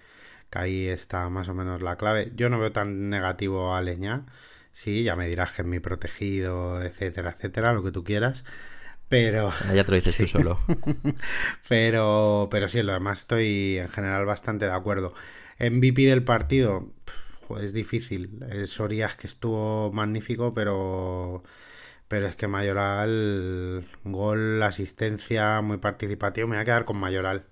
ahí 0.52 0.86
está 0.86 1.30
más 1.30 1.48
o 1.48 1.54
menos 1.54 1.80
la 1.80 1.96
clave. 1.96 2.30
Yo 2.36 2.50
no 2.50 2.58
veo 2.58 2.70
tan 2.70 3.08
negativo 3.08 3.74
a 3.74 3.80
Leña. 3.80 4.26
Sí, 4.72 5.04
ya 5.04 5.16
me 5.16 5.26
dirás 5.26 5.52
que 5.52 5.62
es 5.62 5.68
mi 5.68 5.80
protegido, 5.80 6.82
etcétera, 6.82 7.30
etcétera, 7.30 7.72
lo 7.72 7.82
que 7.82 7.90
tú 7.90 8.04
quieras. 8.04 8.44
Pero. 9.08 9.54
Ah, 9.66 9.72
ya 9.74 9.84
te 9.84 9.92
lo 9.92 9.94
dices 9.94 10.18
tú 10.18 10.26
solo. 10.38 10.60
pero, 11.70 12.48
pero 12.50 12.68
sí, 12.68 12.82
lo 12.82 12.92
demás 12.92 13.20
estoy 13.20 13.78
en 13.78 13.88
general 13.88 14.26
bastante 14.26 14.66
de 14.66 14.72
acuerdo. 14.72 15.14
MVP 15.60 16.02
del 16.02 16.24
partido, 16.24 16.92
es 17.58 17.72
difícil. 17.72 18.38
Sorias 18.66 19.16
que 19.16 19.26
estuvo 19.26 19.90
magnífico, 19.94 20.52
pero 20.52 21.42
pero 22.08 22.26
es 22.26 22.36
que 22.36 22.48
Mayoral, 22.48 23.86
gol, 24.04 24.62
asistencia, 24.62 25.60
muy 25.60 25.78
participativo, 25.78 26.48
me 26.48 26.56
voy 26.56 26.62
a 26.62 26.64
quedar 26.64 26.84
con 26.84 26.98
Mayoral. 26.98 27.44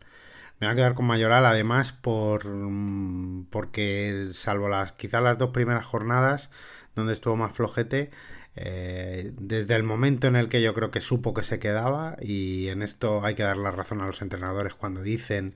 Me 0.60 0.66
voy 0.66 0.72
a 0.72 0.76
quedar 0.76 0.94
con 0.94 1.06
Mayoral 1.06 1.44
además 1.46 1.92
por 1.92 2.46
mm, 2.48 3.46
porque 3.50 4.28
salvo 4.32 4.68
las 4.68 4.92
quizás 4.92 5.22
las 5.22 5.38
dos 5.38 5.50
primeras 5.50 5.84
jornadas 5.86 6.50
donde 6.94 7.12
estuvo 7.12 7.36
más 7.36 7.52
flojete, 7.52 8.10
eh, 8.56 9.32
desde 9.38 9.74
el 9.76 9.82
momento 9.82 10.26
en 10.28 10.36
el 10.36 10.48
que 10.48 10.62
yo 10.62 10.72
creo 10.74 10.90
que 10.90 11.02
supo 11.02 11.34
que 11.34 11.44
se 11.44 11.58
quedaba 11.58 12.16
y 12.20 12.68
en 12.68 12.82
esto 12.82 13.22
hay 13.24 13.34
que 13.34 13.42
dar 13.42 13.58
la 13.58 13.70
razón 13.70 14.00
a 14.00 14.06
los 14.06 14.22
entrenadores 14.22 14.74
cuando 14.74 15.02
dicen 15.02 15.54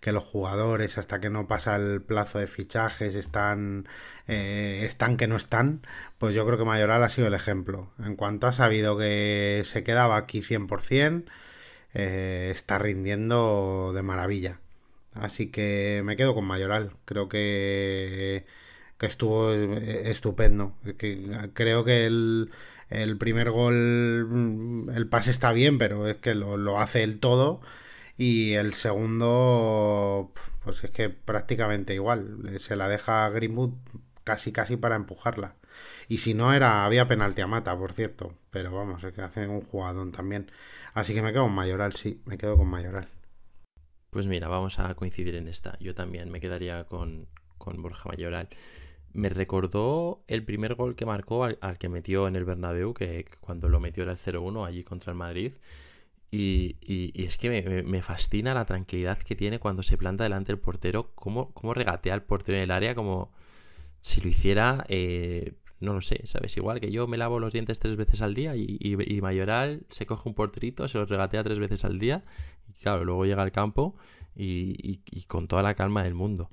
que 0.00 0.12
los 0.12 0.24
jugadores 0.24 0.98
hasta 0.98 1.20
que 1.20 1.30
no 1.30 1.46
pasa 1.46 1.76
el 1.76 2.02
plazo 2.02 2.38
de 2.38 2.46
fichajes 2.46 3.14
están, 3.14 3.86
eh, 4.28 4.80
están 4.84 5.16
que 5.16 5.26
no 5.28 5.36
están, 5.36 5.82
pues 6.18 6.34
yo 6.34 6.46
creo 6.46 6.58
que 6.58 6.64
Mayoral 6.64 7.02
ha 7.04 7.10
sido 7.10 7.28
el 7.28 7.34
ejemplo. 7.34 7.90
En 8.04 8.16
cuanto 8.16 8.46
ha 8.46 8.52
sabido 8.52 8.96
que 8.98 9.62
se 9.64 9.84
quedaba 9.84 10.16
aquí 10.16 10.42
100%, 10.42 11.24
eh, 11.94 12.50
está 12.52 12.78
rindiendo 12.78 13.92
de 13.94 14.02
maravilla. 14.02 14.60
Así 15.14 15.48
que 15.50 16.02
me 16.04 16.16
quedo 16.16 16.34
con 16.34 16.44
Mayoral. 16.46 16.92
Creo 17.04 17.28
que, 17.28 18.46
que 18.98 19.06
estuvo 19.06 19.52
estupendo. 19.54 20.74
Que, 20.98 21.50
creo 21.54 21.84
que 21.84 22.06
el, 22.06 22.50
el 22.90 23.18
primer 23.18 23.50
gol, 23.50 24.86
el 24.94 25.08
pase 25.08 25.30
está 25.30 25.52
bien, 25.52 25.78
pero 25.78 26.08
es 26.08 26.16
que 26.16 26.34
lo, 26.34 26.56
lo 26.56 26.80
hace 26.80 27.02
el 27.02 27.18
todo 27.20 27.60
Y 28.20 28.52
el 28.52 28.74
segundo, 28.74 30.30
pues 30.62 30.84
es 30.84 30.90
que 30.90 31.08
prácticamente 31.08 31.94
igual. 31.94 32.54
Se 32.58 32.76
la 32.76 32.86
deja 32.86 33.24
a 33.24 33.30
Greenwood 33.30 33.72
casi 34.24 34.52
casi 34.52 34.76
para 34.76 34.96
empujarla. 34.96 35.56
Y 36.06 36.18
si 36.18 36.34
no 36.34 36.52
era, 36.52 36.84
había 36.84 37.08
penalti 37.08 37.40
a 37.40 37.46
mata, 37.46 37.74
por 37.78 37.94
cierto. 37.94 38.34
Pero 38.50 38.74
vamos, 38.74 39.02
es 39.04 39.14
que 39.14 39.22
hace 39.22 39.48
un 39.48 39.62
jugadón 39.62 40.12
también. 40.12 40.50
Así 40.92 41.14
que 41.14 41.22
me 41.22 41.32
quedo 41.32 41.44
con 41.44 41.54
Mayoral, 41.54 41.94
sí, 41.94 42.20
me 42.26 42.36
quedo 42.36 42.58
con 42.58 42.68
Mayoral. 42.68 43.08
Pues 44.10 44.26
mira, 44.26 44.48
vamos 44.48 44.78
a 44.80 44.94
coincidir 44.94 45.36
en 45.36 45.48
esta. 45.48 45.78
Yo 45.80 45.94
también 45.94 46.30
me 46.30 46.40
quedaría 46.40 46.84
con, 46.84 47.26
con 47.56 47.80
Borja 47.80 48.06
Mayoral. 48.06 48.50
Me 49.14 49.30
recordó 49.30 50.24
el 50.26 50.44
primer 50.44 50.74
gol 50.74 50.94
que 50.94 51.06
marcó 51.06 51.44
al, 51.44 51.58
que 51.78 51.88
metió 51.88 52.28
en 52.28 52.36
el 52.36 52.44
Bernabéu, 52.44 52.92
que 52.92 53.24
cuando 53.40 53.70
lo 53.70 53.80
metió 53.80 54.02
era 54.02 54.12
el 54.12 54.18
0-1 54.18 54.66
allí 54.66 54.84
contra 54.84 55.10
el 55.10 55.16
Madrid. 55.16 55.54
Y, 56.32 56.76
y, 56.80 57.24
es 57.24 57.38
que 57.38 57.82
me, 57.84 58.02
fascina 58.02 58.54
la 58.54 58.64
tranquilidad 58.64 59.18
que 59.18 59.34
tiene 59.34 59.58
cuando 59.58 59.82
se 59.82 59.98
planta 59.98 60.24
delante 60.24 60.52
del 60.52 60.60
portero, 60.60 61.10
cómo, 61.16 61.52
cómo 61.52 61.74
regatea 61.74 62.14
al 62.14 62.22
portero 62.22 62.58
en 62.58 62.64
el 62.64 62.70
área 62.70 62.94
como 62.94 63.32
si 64.00 64.20
lo 64.20 64.28
hiciera, 64.28 64.84
eh, 64.88 65.54
no 65.80 65.92
lo 65.92 66.00
sé, 66.00 66.26
¿sabes? 66.26 66.56
Igual 66.56 66.80
que 66.80 66.92
yo 66.92 67.08
me 67.08 67.16
lavo 67.16 67.40
los 67.40 67.52
dientes 67.52 67.80
tres 67.80 67.96
veces 67.96 68.22
al 68.22 68.34
día 68.34 68.54
y, 68.54 68.78
y, 68.80 69.20
Mayoral 69.20 69.86
se 69.88 70.06
coge 70.06 70.28
un 70.28 70.34
porterito, 70.34 70.86
se 70.86 70.98
lo 70.98 71.06
regatea 71.06 71.42
tres 71.42 71.58
veces 71.58 71.84
al 71.84 71.98
día 71.98 72.24
y 72.68 72.74
claro, 72.74 73.04
luego 73.04 73.24
llega 73.24 73.42
al 73.42 73.52
campo 73.52 73.96
y, 74.36 75.00
con 75.26 75.48
toda 75.48 75.62
la 75.62 75.74
calma 75.74 76.04
del 76.04 76.14
mundo. 76.14 76.48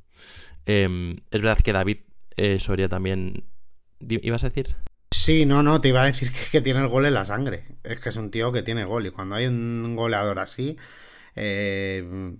Em, 0.66 1.18
es 1.32 1.42
verdad 1.42 1.60
que 1.60 1.74
David 1.74 1.98
eh, 2.36 2.60
Soria 2.60 2.90
también... 2.90 3.44
¿Ibas 4.00 4.44
a 4.44 4.50
decir? 4.50 4.76
Sí, 5.28 5.46
no, 5.46 5.62
no, 5.62 5.82
te 5.82 5.90
iba 5.90 6.04
a 6.04 6.06
decir 6.06 6.32
que, 6.52 6.62
tiene 6.62 6.80
el 6.80 6.88
gol 6.88 7.06
en 7.06 7.14
la 7.14 7.26
sangre. 7.26 7.66
Es 7.84 8.00
que 8.00 8.08
es 8.08 8.16
un 8.16 8.32
tío 8.32 8.54
que 8.54 8.62
tiene 8.62 8.86
gol 8.86 9.08
y 9.08 9.12
cuando 9.12 9.36
hay 9.36 9.46
un 9.48 9.94
goleador 9.98 10.40
así, 10.40 10.78
eh, 11.36 12.34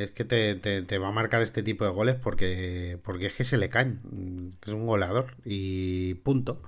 es 0.00 0.10
que 0.10 0.24
te, 0.24 0.98
va 0.98 1.06
a 1.06 1.12
marcar 1.12 1.40
este 1.42 1.62
tipo 1.62 1.84
de 1.84 1.92
goles 1.92 2.16
porque, 2.16 2.98
porque 3.04 3.26
es 3.26 3.34
que 3.34 3.44
se 3.44 3.58
le 3.58 3.68
caen. 3.68 4.56
Es 4.66 4.72
un 4.72 4.86
goleador 4.86 5.36
y 5.44 6.14
punto. 6.14 6.64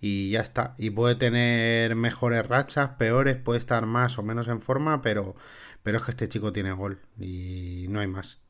Y 0.00 0.30
ya 0.30 0.40
está. 0.40 0.76
Y 0.78 0.90
puede 0.90 1.16
tener 1.16 1.96
mejores 1.96 2.46
rachas, 2.46 2.90
peores, 2.90 3.34
puede 3.38 3.58
estar 3.58 3.84
más 3.86 4.18
o 4.18 4.22
menos 4.22 4.46
en 4.46 4.60
forma, 4.60 5.02
pero, 5.02 5.34
pero 5.82 5.98
es 5.98 6.04
que 6.04 6.12
este 6.12 6.28
chico 6.28 6.52
tiene 6.52 6.70
gol 6.70 7.00
y 7.18 7.86
no 7.88 7.98
hay 7.98 8.06
más. 8.06 8.40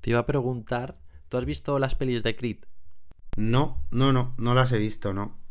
Te 0.00 0.12
iba 0.12 0.20
a 0.20 0.24
preguntar, 0.24 0.96
¿tú 1.28 1.36
has 1.36 1.44
visto 1.44 1.78
las 1.78 1.94
pelis 1.94 2.22
de 2.22 2.36
Creed? 2.36 2.64
No, 3.36 3.82
no, 3.90 4.14
no, 4.14 4.34
no 4.38 4.54
las 4.54 4.72
he 4.72 4.78
visto, 4.78 5.12
no. 5.12 5.41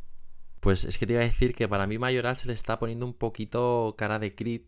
Pues 0.61 0.85
es 0.85 0.97
que 0.97 1.05
te 1.05 1.13
iba 1.13 1.21
a 1.21 1.25
decir 1.25 1.53
que 1.53 1.67
para 1.67 1.87
mí 1.87 1.97
Mayoral 1.97 2.37
se 2.37 2.47
le 2.47 2.53
está 2.53 2.79
poniendo 2.79 3.05
un 3.05 3.13
poquito 3.13 3.95
cara 3.97 4.19
de 4.19 4.35
Creed 4.35 4.61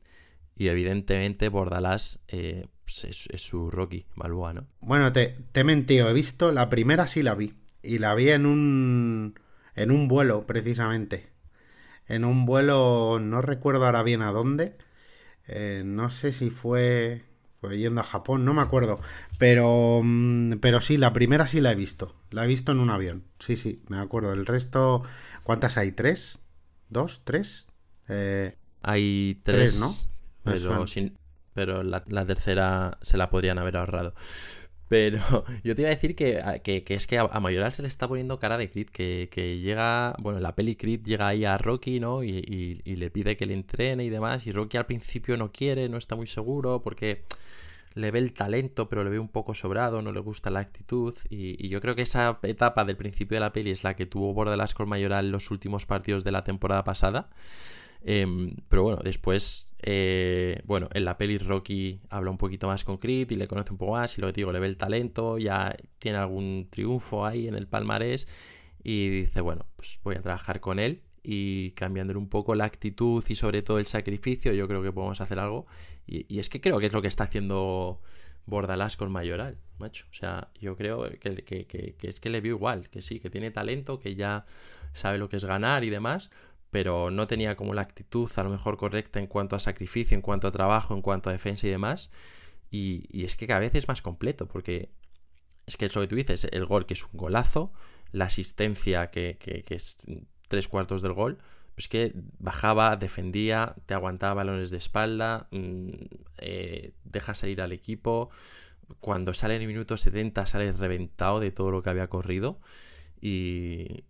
y 0.55 0.67
evidentemente 0.67 1.49
Bordalás 1.49 2.19
eh, 2.27 2.67
pues 2.83 3.05
es, 3.05 3.41
su 3.41 3.71
Rocky 3.71 4.05
Balboa, 4.15 4.53
¿no? 4.53 4.67
Bueno, 4.81 5.13
te, 5.13 5.37
he 5.53 5.63
mentido, 5.63 6.09
he 6.09 6.13
visto, 6.13 6.51
la 6.51 6.69
primera 6.69 7.07
sí 7.07 7.23
la 7.23 7.35
vi. 7.35 7.53
Y 7.81 7.99
la 7.99 8.15
vi 8.15 8.29
en 8.29 8.45
un, 8.45 9.39
en 9.75 9.91
un 9.91 10.07
vuelo, 10.07 10.45
precisamente. 10.45 11.29
En 12.07 12.25
un 12.25 12.45
vuelo, 12.45 13.19
no 13.21 13.41
recuerdo 13.41 13.85
ahora 13.85 14.03
bien 14.03 14.21
a 14.21 14.31
dónde. 14.31 14.77
Eh, 15.47 15.83
no 15.85 16.09
sé 16.09 16.31
si 16.31 16.49
fue, 16.49 17.23
fue 17.59 17.77
yendo 17.77 18.01
a 18.01 18.05
Japón, 18.05 18.45
no 18.45 18.53
me 18.53 18.61
acuerdo. 18.61 18.99
Pero, 19.37 20.01
mm, 20.03 20.53
pero 20.61 20.81
sí, 20.81 20.97
la 20.97 21.13
primera 21.13 21.47
sí 21.47 21.61
la 21.61 21.71
he 21.71 21.75
visto. 21.75 22.15
La 22.29 22.45
he 22.45 22.47
visto 22.47 22.71
en 22.71 22.79
un 22.79 22.89
avión. 22.89 23.23
Sí, 23.39 23.57
sí, 23.57 23.81
me 23.89 23.99
acuerdo. 23.99 24.33
El 24.33 24.45
resto, 24.45 25.03
¿cuántas 25.43 25.77
hay? 25.77 25.91
¿Tres? 25.91 26.39
¿Dos? 26.89 27.21
¿Tres? 27.23 27.67
Eh, 28.09 28.55
hay 28.81 29.39
tres, 29.43 29.79
¿no? 29.79 29.93
Pero, 30.43 30.87
sin, 30.87 31.17
pero 31.53 31.83
la, 31.83 32.03
tercera 32.25 32.97
se 33.01 33.17
la 33.17 33.29
podrían 33.29 33.57
haber 33.57 33.77
ahorrado. 33.77 34.13
Pero 34.89 35.21
yo 35.63 35.75
te 35.75 35.81
iba 35.81 35.89
a 35.89 35.95
decir 35.95 36.15
que, 36.15 36.41
es 36.65 37.07
que 37.07 37.17
a, 37.17 37.39
Mayoral 37.39 37.71
se 37.71 37.81
le 37.81 37.87
está 37.87 38.07
poniendo 38.07 38.39
cara 38.39 38.57
de 38.57 38.69
Creed, 38.69 38.89
que, 38.89 39.59
llega, 39.59 40.15
bueno, 40.19 40.39
la 40.39 40.55
peli 40.55 40.75
Creed 40.75 41.01
llega 41.03 41.27
ahí 41.27 41.45
a 41.45 41.57
Rocky, 41.57 41.99
¿no? 41.99 42.23
Y, 42.23 42.81
le 42.85 43.09
pide 43.09 43.37
que 43.37 43.45
le 43.45 43.53
entrene 43.53 44.03
y 44.03 44.09
demás, 44.09 44.45
y 44.47 44.51
Rocky 44.51 44.77
al 44.77 44.85
principio 44.85 45.37
no 45.37 45.51
quiere, 45.51 45.89
no 45.89 45.97
está 45.97 46.15
muy 46.15 46.27
seguro, 46.27 46.81
porque 46.81 47.23
le 47.95 48.11
ve 48.11 48.19
el 48.19 48.33
talento, 48.33 48.89
pero 48.89 49.03
le 49.03 49.09
ve 49.09 49.19
un 49.19 49.29
poco 49.29 49.53
sobrado, 49.53 50.01
no 50.01 50.11
le 50.11 50.19
gusta 50.19 50.49
la 50.49 50.59
actitud, 50.59 51.13
y, 51.29 51.67
yo 51.67 51.81
creo 51.81 51.95
que 51.95 52.03
esa 52.03 52.39
etapa 52.43 52.85
del 52.85 52.97
principio 52.97 53.35
de 53.35 53.41
la 53.41 53.53
peli 53.53 53.71
es 53.71 53.83
la 53.83 53.95
que 53.95 54.05
tuvo 54.05 54.33
Bordelas 54.33 54.73
con 54.73 54.89
Mayoral 54.89 55.29
los 55.29 55.51
últimos 55.51 55.85
partidos 55.85 56.23
de 56.23 56.31
la 56.31 56.43
temporada 56.43 56.83
pasada. 56.83 57.29
Em, 58.05 58.55
pero 58.67 58.83
bueno, 58.83 58.99
después, 59.01 59.69
eh, 59.81 60.61
bueno, 60.65 60.89
en 60.93 61.05
la 61.05 61.17
peli 61.17 61.37
Rocky 61.37 62.01
habla 62.09 62.31
un 62.31 62.37
poquito 62.37 62.67
más 62.67 62.83
con 62.83 62.97
Creed 62.97 63.31
y 63.31 63.35
le 63.35 63.47
conoce 63.47 63.71
un 63.71 63.77
poco 63.77 63.93
más 63.93 64.17
y 64.17 64.21
lo 64.21 64.27
que 64.27 64.33
digo, 64.33 64.51
le 64.51 64.59
ve 64.59 64.67
el 64.67 64.77
talento, 64.77 65.37
ya 65.37 65.75
tiene 65.99 66.17
algún 66.17 66.67
triunfo 66.69 67.25
ahí 67.25 67.47
en 67.47 67.55
el 67.55 67.67
palmarés 67.67 68.27
y 68.83 69.09
dice, 69.09 69.41
bueno, 69.41 69.65
pues 69.77 69.99
voy 70.03 70.15
a 70.15 70.21
trabajar 70.21 70.59
con 70.59 70.79
él 70.79 71.01
y 71.23 71.71
cambiándole 71.71 72.19
un 72.19 72.27
poco 72.27 72.53
la 72.53 72.65
actitud 72.65 73.23
y 73.27 73.35
sobre 73.35 73.61
todo 73.61 73.79
el 73.79 73.85
sacrificio, 73.85 74.51
yo 74.51 74.67
creo 74.67 74.83
que 74.83 74.91
podemos 74.91 75.21
hacer 75.21 75.39
algo. 75.39 75.65
Y, 76.05 76.39
es 76.39 76.49
que 76.49 76.61
creo 76.61 76.79
que 76.79 76.87
es 76.87 76.93
lo 76.93 77.01
que 77.01 77.07
está 77.07 77.25
haciendo 77.25 78.01
Bordalás 78.45 78.97
con 78.97 79.11
Mayoral, 79.11 79.57
macho. 79.77 80.05
O 80.11 80.13
sea, 80.13 80.49
yo 80.59 80.75
creo 80.75 81.09
que, 81.19 81.43
que, 81.43 81.65
que 81.65 82.07
es 82.07 82.19
que 82.19 82.29
le 82.29 82.41
veo 82.41 82.55
igual, 82.55 82.89
que 82.89 83.01
sí, 83.01 83.19
que 83.19 83.29
tiene 83.29 83.51
talento, 83.51 83.99
que 83.99 84.15
ya 84.15 84.45
sabe 84.93 85.17
lo 85.17 85.29
que 85.29 85.37
es 85.37 85.45
ganar 85.45 85.83
y 85.83 85.89
demás, 85.89 86.29
pero 86.73 87.11
no 87.11 87.27
tenía 87.27 87.55
como 87.55 87.75
la 87.75 87.83
actitud 87.83 88.29
a 88.35 88.43
lo 88.43 88.49
mejor 88.49 88.77
correcta 88.77 89.19
en 89.19 89.27
cuanto 89.27 89.55
a 89.55 89.59
sacrificio, 89.59 90.15
en 90.15 90.21
cuanto 90.21 90.47
a 90.47 90.51
trabajo, 90.51 90.95
en 90.95 91.03
cuanto 91.03 91.29
a 91.29 91.33
defensa 91.33 91.67
y 91.67 91.69
demás. 91.69 92.09
Y, 92.71 93.23
es 93.23 93.35
que 93.35 93.45
cada 93.45 93.59
vez 93.59 93.75
es 93.75 93.87
más 93.87 94.01
completo, 94.01 94.47
porque 94.47 94.89
es 95.67 95.77
que 95.77 95.85
es 95.85 95.93
lo 95.93 96.01
que 96.01 96.07
tú 96.07 96.15
dices, 96.15 96.47
el 96.51 96.65
gol 96.65 96.87
que 96.87 96.95
es 96.95 97.03
un 97.03 97.11
golazo, 97.13 97.71
la 98.11 98.25
asistencia 98.25 99.11
que, 99.11 99.37
es 99.69 99.97
tres 100.47 100.67
cuartos 100.67 101.03
del 101.03 101.13
gol, 101.13 101.37
pues 101.75 101.87
que 101.87 102.13
bajaba, 102.39 102.95
defendía, 102.95 103.75
te 103.85 103.93
aguantaba 103.93 104.35
balones 104.35 104.69
de 104.69 104.77
espalda, 104.77 105.47
mm, 105.51 105.89
eh, 106.39 106.93
deja 107.03 107.33
salir 107.33 107.61
al 107.61 107.71
equipo, 107.71 108.29
cuando 108.99 109.33
sale 109.33 109.55
en 109.55 109.61
el 109.61 109.67
minuto 109.67 109.97
70 109.97 110.45
sale 110.45 110.71
reventado 110.73 111.39
de 111.39 111.51
todo 111.51 111.71
lo 111.71 111.83
que 111.83 111.89
había 111.89 112.07
corrido. 112.07 112.59
Y, 113.25 114.03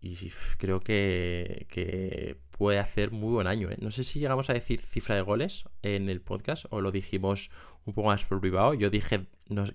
creo 0.58 0.80
que, 0.80 2.38
puede 2.58 2.80
hacer 2.80 3.12
muy 3.12 3.34
buen 3.34 3.48
año. 3.48 3.70
¿eh? 3.70 3.78
No 3.80 3.92
sé 3.92 4.04
si 4.04 4.20
llegamos 4.20 4.50
a 4.50 4.54
decir 4.54 4.82
cifra 4.82 5.16
de 5.16 5.22
goles 5.22 5.66
en 5.84 6.10
el 6.10 6.20
podcast 6.22 6.66
o 6.72 6.82
lo 6.82 6.92
dijimos 6.92 7.52
un 7.86 7.94
poco 7.94 8.08
más 8.08 8.26
por 8.26 8.42
privado. 8.42 8.74
Yo 8.74 8.90
dije, 8.90 9.28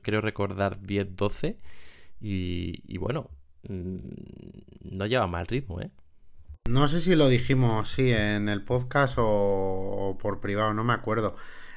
creo 0.02 0.20
recordar 0.20 0.80
10-12 0.80 1.56
y, 2.20 2.98
bueno, 2.98 3.30
mm, 3.68 3.98
no 4.90 5.06
lleva 5.06 5.28
mal 5.28 5.46
ritmo, 5.46 5.80
¿eh? 5.80 5.90
No 6.68 6.86
sé 6.86 7.00
si 7.00 7.14
lo 7.14 7.28
dijimos, 7.30 7.88
sí, 7.90 8.12
en 8.12 8.50
el 8.50 8.62
podcast 8.62 9.14
o, 9.18 10.18
por 10.20 10.40
privado, 10.40 10.74
no 10.74 10.84
me 10.84 10.92
acuerdo. 10.92 11.34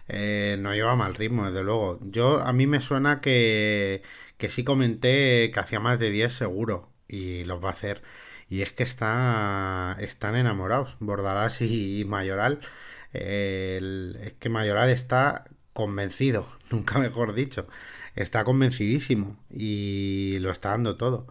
Eh, 0.10 0.58
no 0.60 0.74
lleva 0.74 0.98
mal 0.98 1.16
ritmo, 1.16 1.46
desde 1.46 1.64
luego. 1.64 2.00
Yo, 2.04 2.42
a 2.42 2.52
mí 2.52 2.68
me 2.68 2.82
suena 2.82 3.22
que, 3.22 4.04
que 4.38 4.50
sí 4.50 4.66
comenté 4.66 5.50
que 5.54 5.60
hacía 5.62 5.80
más 5.80 5.98
de 6.00 6.12
10 6.12 6.34
seguro 6.34 6.89
y 7.08 7.46
los 7.46 7.64
va 7.64 7.70
a 7.70 7.72
hacer. 7.72 8.04
Y 8.50 8.64
es 8.64 8.74
que 8.74 8.84
está, 8.84 9.96
están 10.00 10.36
enamorados, 10.36 10.98
Bordalás 11.00 11.62
y, 11.62 12.04
Mayoral. 12.06 12.60
es 13.14 14.34
que 14.39 14.50
Mayoral 14.50 14.89
está 14.89 15.46
convencido, 15.74 16.48
nunca 16.72 17.00
mejor 17.00 17.34
dicho. 17.34 17.68
Está 18.16 18.44
convencidísimo 18.44 19.38
y 19.50 20.38
lo 20.42 20.52
está 20.52 20.72
dando 20.72 20.98
todo. 20.98 21.28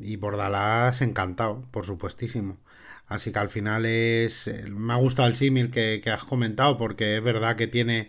Y 0.00 0.16
Bordalás 0.16 1.00
encantado, 1.02 1.62
por 1.70 1.86
supuestísimo. 1.86 2.58
Así 3.06 3.32
que 3.32 3.38
al 3.38 3.48
final 3.48 3.86
es. 3.86 4.50
Me 4.70 4.92
ha 4.92 4.96
gustado 4.96 5.28
el 5.28 5.36
símil 5.36 5.70
que, 5.70 6.00
que 6.02 6.10
has 6.10 6.24
comentado, 6.24 6.78
porque 6.78 7.16
es 7.16 7.22
verdad 7.22 7.56
que 7.56 7.66
tiene 7.66 8.08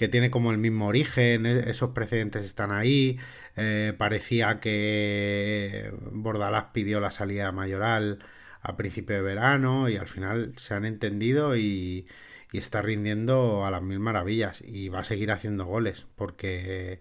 que 0.00 0.08
tiene 0.08 0.30
como 0.30 0.50
el 0.50 0.56
mismo 0.56 0.86
origen, 0.86 1.44
e-, 1.44 1.70
esos 1.70 1.90
precedentes 1.90 2.42
están 2.44 2.72
ahí, 2.72 3.18
eh, 3.56 3.92
parecía 3.98 4.58
que 4.58 5.92
Bordalás 6.12 6.64
pidió 6.72 7.00
la 7.00 7.10
salida 7.10 7.52
mayoral 7.52 8.24
a 8.62 8.78
principio 8.78 9.16
de 9.16 9.22
verano 9.22 9.90
y 9.90 9.98
al 9.98 10.08
final 10.08 10.54
se 10.56 10.72
han 10.74 10.86
entendido 10.86 11.54
y, 11.56 12.06
está 12.52 12.82
rindiendo 12.82 13.64
a 13.66 13.70
las 13.70 13.82
mil 13.82 14.00
maravillas 14.00 14.62
y 14.62 14.88
va 14.88 15.00
a 15.00 15.04
seguir 15.04 15.30
haciendo 15.30 15.66
goles 15.66 16.06
porque 16.16 17.00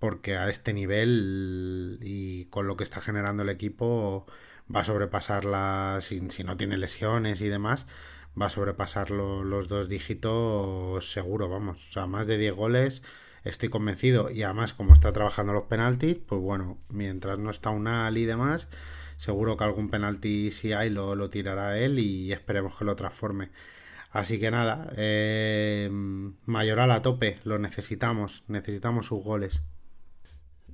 porque 0.00 0.36
a 0.36 0.50
este 0.50 0.72
nivel 0.72 1.98
y 2.02 2.46
con 2.46 2.66
lo 2.66 2.76
que 2.76 2.84
está 2.84 3.00
generando 3.00 3.44
el 3.44 3.50
equipo 3.50 4.26
va 4.74 4.80
a 4.80 4.84
sobrepasarla 4.84 6.00
si, 6.02 6.30
si 6.30 6.42
no 6.42 6.56
tiene 6.56 6.76
lesiones 6.78 7.40
y 7.40 7.48
demás 7.48 7.86
va 8.40 8.46
a 8.46 8.50
sobrepasar 8.50 9.10
los 9.10 9.68
dos 9.68 9.88
dígitos 9.88 11.10
seguro, 11.10 11.48
vamos. 11.48 11.88
O 11.88 11.92
sea, 11.92 12.06
más 12.06 12.26
de 12.26 12.38
10 12.38 12.54
goles, 12.54 13.02
estoy 13.44 13.68
convencido. 13.68 14.30
Y 14.30 14.42
además, 14.42 14.74
como 14.74 14.92
está 14.92 15.12
trabajando 15.12 15.52
los 15.52 15.64
penaltis, 15.64 16.16
pues 16.26 16.40
bueno, 16.40 16.78
mientras 16.90 17.38
no 17.38 17.50
está 17.50 17.70
Unal 17.70 18.16
y 18.18 18.24
demás, 18.24 18.68
seguro 19.16 19.56
que 19.56 19.64
algún 19.64 19.90
penalti 19.90 20.50
si 20.50 20.72
hay 20.72 20.90
lo, 20.90 21.14
lo 21.14 21.30
tirará 21.30 21.78
él 21.78 21.98
y 21.98 22.32
esperemos 22.32 22.76
que 22.76 22.84
lo 22.84 22.96
transforme. 22.96 23.50
Así 24.10 24.40
que 24.40 24.50
nada, 24.50 24.90
eh, 24.96 25.88
Mayoral 26.46 26.90
a 26.90 27.02
tope, 27.02 27.38
lo 27.44 27.58
necesitamos, 27.58 28.44
necesitamos 28.48 29.06
sus 29.06 29.22
goles. 29.22 29.62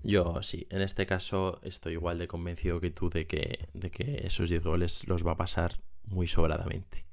Yo 0.07 0.41
sí, 0.41 0.69
en 0.71 0.83
este 0.83 1.05
caso 1.05 1.59
estoy 1.65 1.95
igual 1.95 2.19
de 2.19 2.29
convencido 2.29 2.81
que 2.81 2.91
tú 2.93 3.11
de 3.11 3.27
que, 3.27 3.69
de 3.75 3.91
que 3.91 4.23
esos 4.25 4.49
10 4.49 4.63
goles 4.63 5.09
los 5.09 5.27
va 5.27 5.33
a 5.33 5.37
pasar 5.37 5.81
muy 6.05 6.29
sobradamente. 6.29 7.05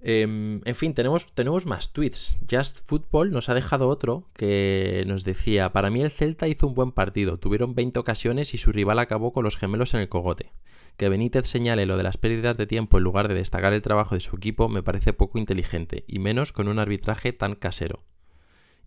Em, 0.00 0.62
en 0.64 0.74
fin, 0.74 0.94
tenemos, 0.94 1.30
tenemos 1.34 1.66
más 1.66 1.92
tweets. 1.92 2.38
Just 2.50 2.88
Football 2.88 3.32
nos 3.32 3.50
ha 3.50 3.54
dejado 3.54 3.88
otro 3.88 4.30
que 4.32 5.04
nos 5.06 5.24
decía, 5.24 5.70
para 5.70 5.90
mí 5.90 6.00
el 6.00 6.10
Celta 6.10 6.48
hizo 6.48 6.66
un 6.66 6.74
buen 6.74 6.92
partido, 6.92 7.38
tuvieron 7.38 7.74
20 7.74 8.00
ocasiones 8.00 8.54
y 8.54 8.58
su 8.58 8.72
rival 8.72 8.98
acabó 8.98 9.34
con 9.34 9.44
los 9.44 9.58
gemelos 9.58 9.92
en 9.92 10.00
el 10.00 10.08
cogote. 10.08 10.52
Que 10.96 11.10
Benítez 11.10 11.46
señale 11.46 11.84
lo 11.84 11.98
de 11.98 12.02
las 12.02 12.16
pérdidas 12.16 12.56
de 12.56 12.66
tiempo 12.66 12.96
en 12.96 13.04
lugar 13.04 13.28
de 13.28 13.34
destacar 13.34 13.74
el 13.74 13.82
trabajo 13.82 14.14
de 14.14 14.20
su 14.20 14.36
equipo 14.36 14.70
me 14.70 14.82
parece 14.82 15.12
poco 15.12 15.38
inteligente, 15.38 16.04
y 16.08 16.18
menos 16.18 16.52
con 16.52 16.66
un 16.66 16.78
arbitraje 16.78 17.34
tan 17.34 17.56
casero. 17.56 18.04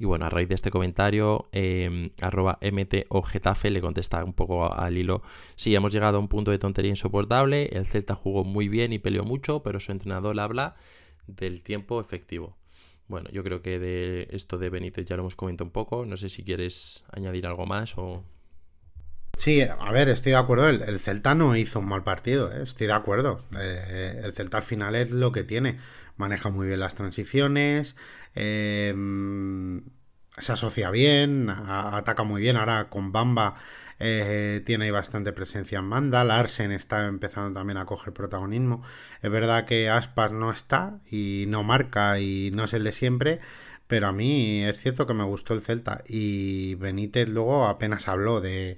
Y 0.02 0.06
bueno, 0.06 0.26
a 0.26 0.32
raíz 0.32 0.50
de 0.50 0.56
este 0.56 0.72
comentario, 0.72 1.48
eh, 1.52 2.10
arroba 2.22 2.58
MTO 2.60 3.22
Getafe 3.22 3.70
le 3.70 3.82
contesta 3.82 4.24
un 4.24 4.34
poco 4.34 4.74
al 4.74 4.98
hilo. 4.98 5.22
Sí, 5.56 5.76
hemos 5.76 5.94
llegado 5.94 6.18
a 6.18 6.20
un 6.20 6.28
punto 6.28 6.50
de 6.50 6.58
tontería 6.58 6.90
insoportable. 6.90 7.70
El 7.72 7.86
Celta 7.86 8.16
jugó 8.16 8.44
muy 8.44 8.68
bien 8.68 8.94
y 8.94 8.98
peleó 8.98 9.24
mucho, 9.24 9.62
pero 9.62 9.80
su 9.80 9.92
entrenador 9.92 10.40
habla 10.40 10.76
del 11.28 11.62
tiempo 11.62 12.02
efectivo. 12.02 12.58
Bueno, 13.08 13.30
yo 13.32 13.44
creo 13.44 13.62
que 13.62 13.78
de 13.78 14.28
esto 14.32 14.58
de 14.58 14.72
Benítez 14.72 15.06
ya 15.06 15.18
lo 15.18 15.22
hemos 15.22 15.36
comentado 15.36 15.68
un 15.68 15.72
poco. 15.72 16.04
No 16.04 16.18
sé 16.18 16.30
si 16.30 16.44
quieres 16.44 17.04
añadir 17.12 17.46
algo 17.46 17.68
más 17.68 17.96
o. 17.96 18.24
Sí, 19.38 19.62
a 19.62 19.92
ver, 19.92 20.10
estoy 20.10 20.32
de 20.32 20.40
acuerdo. 20.40 20.68
El, 20.68 21.00
Celta 21.00 21.36
no 21.36 21.56
hizo 21.56 21.78
un 21.78 21.86
mal 21.86 22.04
partido, 22.04 22.52
¿eh? 22.52 22.64
estoy 22.64 22.88
de 22.88 22.94
acuerdo. 22.94 23.46
Eh, 23.56 24.22
el 24.24 24.34
Celta 24.34 24.58
al 24.58 24.64
final 24.64 24.96
es 24.96 25.12
lo 25.12 25.32
que 25.32 25.44
tiene. 25.44 25.78
Maneja 26.22 26.50
muy 26.50 26.68
bien 26.68 26.80
las 26.80 26.94
transiciones. 26.94 27.96
Eh, 28.36 28.94
se 30.38 30.52
asocia 30.52 30.92
bien, 30.92 31.50
ataca 31.50 32.24
muy 32.24 32.42
bien. 32.42 32.58
Ahora 32.58 32.90
con 32.90 33.12
Bamba 33.12 33.56
eh, 34.00 34.62
tiene 34.66 34.92
bastante 34.92 35.34
presencia 35.34 35.80
en 35.80 35.86
Manda. 35.86 36.24
Larsen 36.24 36.72
está 36.72 37.08
empezando 37.08 37.60
también 37.60 37.78
a 37.78 37.86
coger 37.86 38.14
protagonismo. 38.14 38.84
Es 39.22 39.32
verdad 39.32 39.66
que 39.66 39.90
Aspas 39.90 40.32
no 40.32 40.52
está 40.52 41.00
y 41.10 41.46
no 41.48 41.64
marca 41.64 42.20
y 42.20 42.52
no 42.54 42.66
es 42.66 42.74
el 42.74 42.84
de 42.84 42.92
siempre. 42.92 43.40
Pero 43.92 44.08
a 44.08 44.14
mí 44.14 44.64
es 44.64 44.78
cierto 44.80 45.06
que 45.06 45.14
me 45.14 45.26
gustó 45.26 45.54
el 45.54 45.64
Celta. 45.64 46.02
Y 46.08 46.76
Benítez 46.76 47.28
luego 47.28 47.66
apenas 47.66 48.08
habló 48.08 48.40
de. 48.40 48.78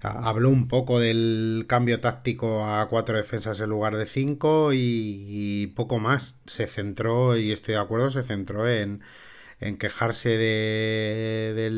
Habló 0.00 0.48
un 0.48 0.68
poco 0.68 1.00
del 1.00 1.64
cambio 1.66 1.98
táctico 1.98 2.64
a 2.64 2.88
cuatro 2.88 3.16
defensas 3.16 3.58
en 3.60 3.70
lugar 3.70 3.96
de 3.96 4.06
cinco. 4.06 4.70
y 4.72 5.66
poco 5.74 5.98
más. 5.98 6.36
Se 6.46 6.68
centró, 6.68 7.36
y 7.36 7.50
estoy 7.50 7.74
de 7.74 7.80
acuerdo, 7.80 8.10
se 8.10 8.22
centró 8.22 8.68
en 8.68 9.02
en 9.60 9.76
quejarse 9.76 10.30
de, 10.30 11.70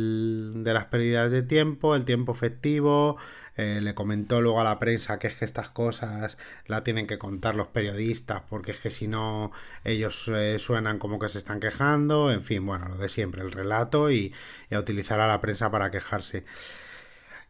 de 0.57 0.73
las 0.75 0.87
pérdidas 0.87 1.31
de 1.31 1.43
tiempo, 1.43 1.95
el 1.95 2.05
tiempo 2.05 2.33
efectivo. 2.33 3.17
Eh, 3.57 3.81
le 3.83 3.95
comentó 3.95 4.41
luego 4.43 4.61
a 4.61 4.65
la 4.65 4.79
prensa 4.79 5.19
que 5.19 5.29
es 5.29 5.37
que 5.37 5.47
estas 5.47 5.71
cosas 5.71 6.37
la 6.67 6.85
tienen 6.85 7.07
que 7.07 7.19
contar 7.19 7.55
los 7.55 7.69
periodistas 7.69 8.43
porque 8.49 8.73
es 8.73 8.81
que 8.81 8.91
si 8.91 9.09
no 9.09 9.51
ellos 9.83 10.29
eh, 10.29 10.59
suenan 10.59 10.99
como 10.99 11.19
que 11.19 11.29
se 11.29 11.39
están 11.39 11.61
quejando. 11.61 12.31
En 12.33 12.43
fin, 12.43 12.65
bueno, 12.67 12.89
lo 12.89 12.97
de 12.97 13.09
siempre, 13.09 13.43
el 13.43 13.53
relato 13.53 14.11
y, 14.11 14.35
a 14.71 14.79
utilizar 14.79 15.21
a 15.21 15.29
la 15.29 15.41
prensa 15.41 15.71
para 15.71 15.91
quejarse. 15.91 16.45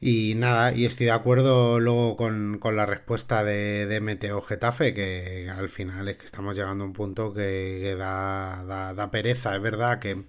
Y 0.00 0.34
nada, 0.36 0.72
y 0.74 0.84
estoy 0.84 1.06
de 1.06 1.12
acuerdo 1.12 1.80
luego 1.80 2.16
con, 2.16 2.60
la 2.76 2.86
respuesta 2.86 3.42
de, 3.44 3.86
de 3.86 4.00
Meteo 4.00 4.42
Getafe, 4.42 4.92
que 4.92 5.48
al 5.50 5.68
final 5.70 6.08
es 6.08 6.18
que 6.18 6.26
estamos 6.26 6.54
llegando 6.54 6.84
a 6.84 6.86
un 6.86 6.92
punto 6.92 7.32
que, 7.32 7.94
da, 7.96 8.92
da, 8.94 9.10
pereza, 9.10 9.56
es 9.56 9.62
verdad 9.62 9.98
que, 9.98 10.24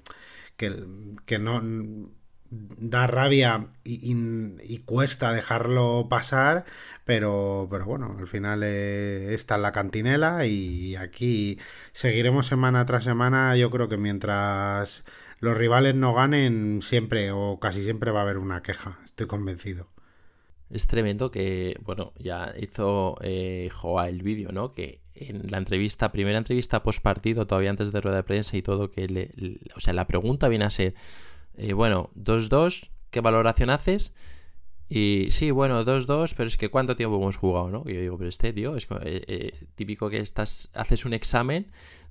que, 0.56 1.40
no 1.40 1.62
da 2.50 3.08
rabia 3.08 3.68
y, 3.84 4.80
cuesta 4.86 5.34
dejarlo 5.34 6.08
pasar, 6.10 6.66
pero, 7.06 7.68
pero 7.70 7.86
bueno, 7.86 8.16
al 8.18 8.28
final 8.28 8.62
eh, 8.64 9.34
está 9.34 9.56
en 9.56 9.62
la 9.64 9.72
cantinela 9.72 10.46
y 10.46 10.96
aquí 10.96 11.60
seguiremos 11.92 12.48
semana 12.48 12.86
tras 12.86 13.04
semana, 13.04 13.56
yo 13.56 13.70
creo 13.72 13.90
que 13.90 13.98
mientras 13.98 15.04
los 15.40 15.58
rivales 15.58 15.96
no 15.96 16.14
ganen, 16.14 16.82
siempre 16.82 17.32
o 17.32 17.60
casi 17.60 17.84
siempre 17.84 18.12
va 18.12 18.22
a 18.22 18.24
haber 18.24 18.38
una 18.38 18.62
queja, 18.62 19.00
estoy 19.06 19.28
convencido. 19.28 19.88
Es 20.70 20.86
tremendo 20.86 21.32
que, 21.32 21.78
bueno, 21.84 22.12
ya 22.18 22.54
hizo 22.60 23.16
eh, 23.22 23.70
Joa 23.74 24.10
el 24.10 24.22
vídeo, 24.22 24.52
¿no? 24.52 24.74
Que 24.74 25.00
en 25.16 25.50
la 25.50 25.58
entrevista, 25.58 26.12
primera 26.12 26.38
entrevista 26.38 26.84
post 26.84 27.02
partido, 27.02 27.48
todavía 27.48 27.70
antes 27.70 27.92
de 27.92 28.02
rueda 28.02 28.18
de 28.18 28.24
prensa 28.24 28.58
y 28.58 28.62
todo, 28.62 28.92
que 28.92 29.08
le, 29.08 29.32
o 29.76 29.80
sea, 29.80 29.94
la 29.94 30.08
pregunta 30.08 30.50
viene 30.50 30.66
a 30.66 30.70
ser, 30.70 30.94
bueno, 31.74 32.12
2-2, 32.16 32.90
¿qué 33.10 33.22
valoración 33.22 33.70
haces? 33.70 34.14
Y 34.90 35.28
sí, 35.32 35.52
bueno, 35.52 35.84
2-2, 35.84 36.34
pero 36.38 36.48
es 36.48 36.58
que 36.58 36.70
¿cuánto 36.70 36.96
tiempo 36.96 37.18
hemos 37.18 37.38
jugado, 37.38 37.70
no? 37.70 37.84
Y 37.86 37.94
yo 37.94 38.02
digo, 38.02 38.18
pero 38.18 38.30
este, 38.30 38.54
tío, 38.54 38.76
es 38.76 38.88
eh, 39.02 39.24
eh, 39.28 39.68
típico 39.76 40.10
que 40.10 40.20
estás, 40.20 40.70
haces 40.74 41.06
un 41.06 41.14
examen 41.14 41.68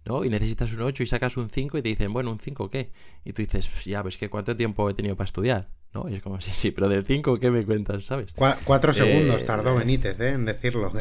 ¿no? 0.06 0.24
Y 0.24 0.30
necesitas 0.30 0.72
un 0.72 0.82
8 0.82 1.02
y 1.02 1.06
sacas 1.06 1.36
un 1.36 1.50
5 1.50 1.78
y 1.78 1.82
te 1.82 1.88
dicen, 1.88 2.12
bueno, 2.12 2.30
¿un 2.30 2.38
5 2.38 2.70
qué? 2.70 2.92
Y 3.24 3.32
tú 3.32 3.42
dices, 3.42 3.68
ya, 3.84 4.02
pues 4.02 4.16
que 4.16 4.30
¿cuánto 4.30 4.56
tiempo 4.56 4.88
he 4.88 4.94
tenido 4.94 5.16
para 5.16 5.26
estudiar? 5.26 5.68
¿no? 5.92 6.08
Y 6.08 6.14
es 6.14 6.22
como, 6.22 6.40
sí, 6.40 6.52
sí, 6.54 6.70
pero 6.70 6.88
del 6.88 7.04
5, 7.04 7.38
¿qué 7.40 7.50
me 7.50 7.64
cuentas, 7.64 8.04
sabes? 8.04 8.32
cuatro 8.64 8.92
segundos 8.92 9.42
eh, 9.42 9.46
tardó 9.46 9.74
Benítez 9.74 10.18
¿eh? 10.20 10.30
en 10.30 10.44
decirlo, 10.44 10.92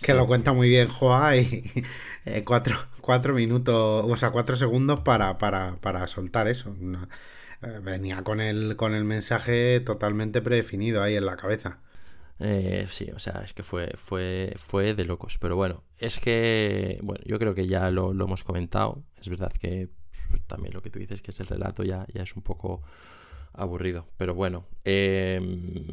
que, 0.00 0.14
lo 0.14 0.26
cuenta 0.26 0.52
muy 0.52 0.68
bien 0.68 0.88
Joa 0.88 1.36
y 1.36 1.72
cuatro, 2.44 2.76
cuatro, 3.00 3.34
minutos, 3.34 4.04
o 4.06 4.16
sea, 4.16 4.30
cuatro 4.30 4.56
segundos 4.56 5.00
para, 5.00 5.38
para, 5.38 5.76
para 5.76 6.06
soltar 6.08 6.48
eso. 6.48 6.74
Venía 7.82 8.22
con 8.22 8.40
el, 8.40 8.76
con 8.76 8.94
el 8.94 9.04
mensaje 9.04 9.80
totalmente 9.80 10.42
predefinido 10.42 11.02
ahí 11.02 11.16
en 11.16 11.26
la 11.26 11.36
cabeza. 11.36 11.80
Eh, 12.42 12.86
sí, 12.88 13.10
o 13.14 13.18
sea, 13.18 13.42
es 13.44 13.52
que 13.52 13.62
fue, 13.62 13.92
fue, 13.96 14.54
fue 14.56 14.94
de 14.94 15.04
locos. 15.04 15.36
Pero 15.38 15.56
bueno, 15.56 15.84
es 15.98 16.18
que, 16.18 16.98
bueno, 17.02 17.22
yo 17.26 17.38
creo 17.38 17.54
que 17.54 17.66
ya 17.66 17.90
lo, 17.90 18.12
hemos 18.12 18.44
comentado. 18.44 19.02
Es 19.20 19.28
verdad 19.28 19.52
que 19.52 19.90
pues, 20.28 20.42
también 20.46 20.72
lo 20.74 20.82
que 20.82 20.90
tú 20.90 20.98
dices, 20.98 21.20
que 21.20 21.32
es 21.32 21.40
el 21.40 21.46
relato, 21.46 21.82
ya, 21.82 22.06
ya 22.12 22.22
es 22.22 22.34
un 22.34 22.42
poco 22.42 22.82
aburrido. 23.52 24.06
Pero 24.16 24.34
bueno, 24.34 24.64
em, 24.84 25.84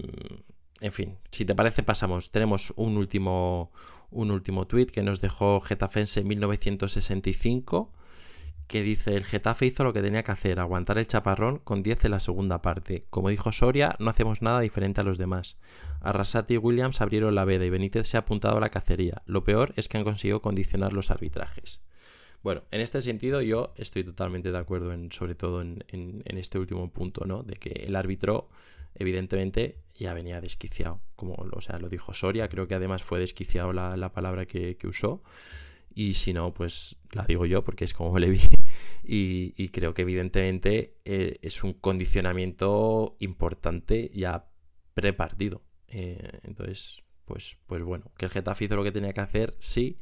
en 0.80 0.92
fin, 0.92 1.18
si 1.32 1.44
te 1.44 1.54
parece, 1.54 1.84
pasamos. 1.84 2.32
Tenemos 2.32 2.74
un 2.78 2.98
último, 2.98 3.72
un 4.10 4.32
último 4.32 4.68
tweet 4.68 4.88
que 4.88 5.04
nos 5.04 5.20
dejó 5.20 5.60
Getafense 5.60 6.22
en 6.22 6.28
1965 6.28 7.92
que 8.68 8.84
dice 8.84 9.16
el 9.16 9.26
Getafe 9.26 9.66
hizo 9.66 9.84
lo 9.84 9.94
que 9.94 10.02
tenía 10.02 10.24
que 10.24 10.32
hacer, 10.32 10.60
aguantar 10.60 10.98
el 10.98 11.08
chaparrón 11.08 11.60
con 11.60 11.84
10 11.84 12.06
en 12.06 12.12
la 12.12 12.20
segunda 12.20 12.62
parte. 12.62 13.06
Como 13.10 13.30
dijo 13.30 13.52
Soria, 13.52 13.96
no 14.00 14.10
hacemos 14.10 14.42
nada 14.42 14.60
diferente 14.60 15.02
a 15.02 15.04
los 15.04 15.18
demás. 15.18 15.58
Arrasati 16.02 16.56
y 16.56 16.58
Williams 16.58 17.02
abrieron 17.02 17.34
la 17.34 17.46
veda 17.46 17.66
y 17.66 17.70
Benítez 17.70 18.08
se 18.08 18.18
ha 18.18 18.22
apuntado 18.22 18.58
a 18.58 18.62
la 18.62 18.70
cacería. 18.70 19.22
Lo 19.26 19.44
peor 19.44 19.74
es 19.78 19.88
que 19.88 19.98
han 19.98 20.04
conseguido 20.04 20.42
condicionar 20.42 20.94
los 20.94 21.12
arbitrajes. 21.12 21.82
Bueno, 22.44 22.64
en 22.72 22.82
este 22.82 23.02
sentido 23.02 23.42
yo 23.42 23.74
estoy 23.78 24.04
totalmente 24.04 24.52
de 24.52 24.58
acuerdo, 24.58 24.92
en, 24.92 25.12
sobre 25.12 25.36
todo 25.36 25.62
en, 25.62 25.84
este 26.26 26.60
último 26.60 26.92
punto, 26.92 27.26
¿no? 27.26 27.44
De 27.44 27.56
que 27.56 27.70
el 27.70 27.96
árbitro, 27.96 28.50
evidentemente, 28.96 29.80
ya 29.96 30.14
venía 30.14 30.40
desquiciado. 30.40 31.02
Como 31.16 31.34
o 31.34 31.62
sea, 31.62 31.80
lo 31.80 31.90
dijo 31.90 32.14
Soria, 32.14 32.48
creo 32.48 32.68
que 32.68 32.76
además 32.76 33.02
fue 33.02 33.20
desquiciado 33.20 33.74
la, 33.74 34.12
palabra 34.14 34.46
que, 34.46 34.78
que 34.78 34.88
usó 34.88 35.24
y 35.98 36.14
si 36.14 36.32
no, 36.32 36.54
pues 36.54 36.96
la 37.12 37.26
digo 37.26 37.48
yo 37.48 37.64
porque 37.64 37.84
es 37.84 37.94
como 37.96 38.20
le 38.20 38.30
vi 38.30 38.40
y, 39.08 39.70
creo 39.70 39.94
que 39.94 40.02
evidentemente 40.02 40.98
eh, 41.06 41.38
es 41.42 41.64
un 41.64 41.74
condicionamiento 41.74 43.16
importante 43.20 44.12
ya 44.14 44.48
prepartido. 44.94 45.64
Eh, 45.88 46.40
entonces, 46.44 47.04
pues, 47.26 47.58
pues 47.68 47.84
bueno, 47.84 48.12
que 48.18 48.26
el 48.26 48.32
Getafe 48.32 48.66
hizo 48.66 48.76
lo 48.76 48.84
que 48.84 48.92
tenía 48.92 49.14
que 49.14 49.22
hacer, 49.22 49.56
sí, 49.60 50.00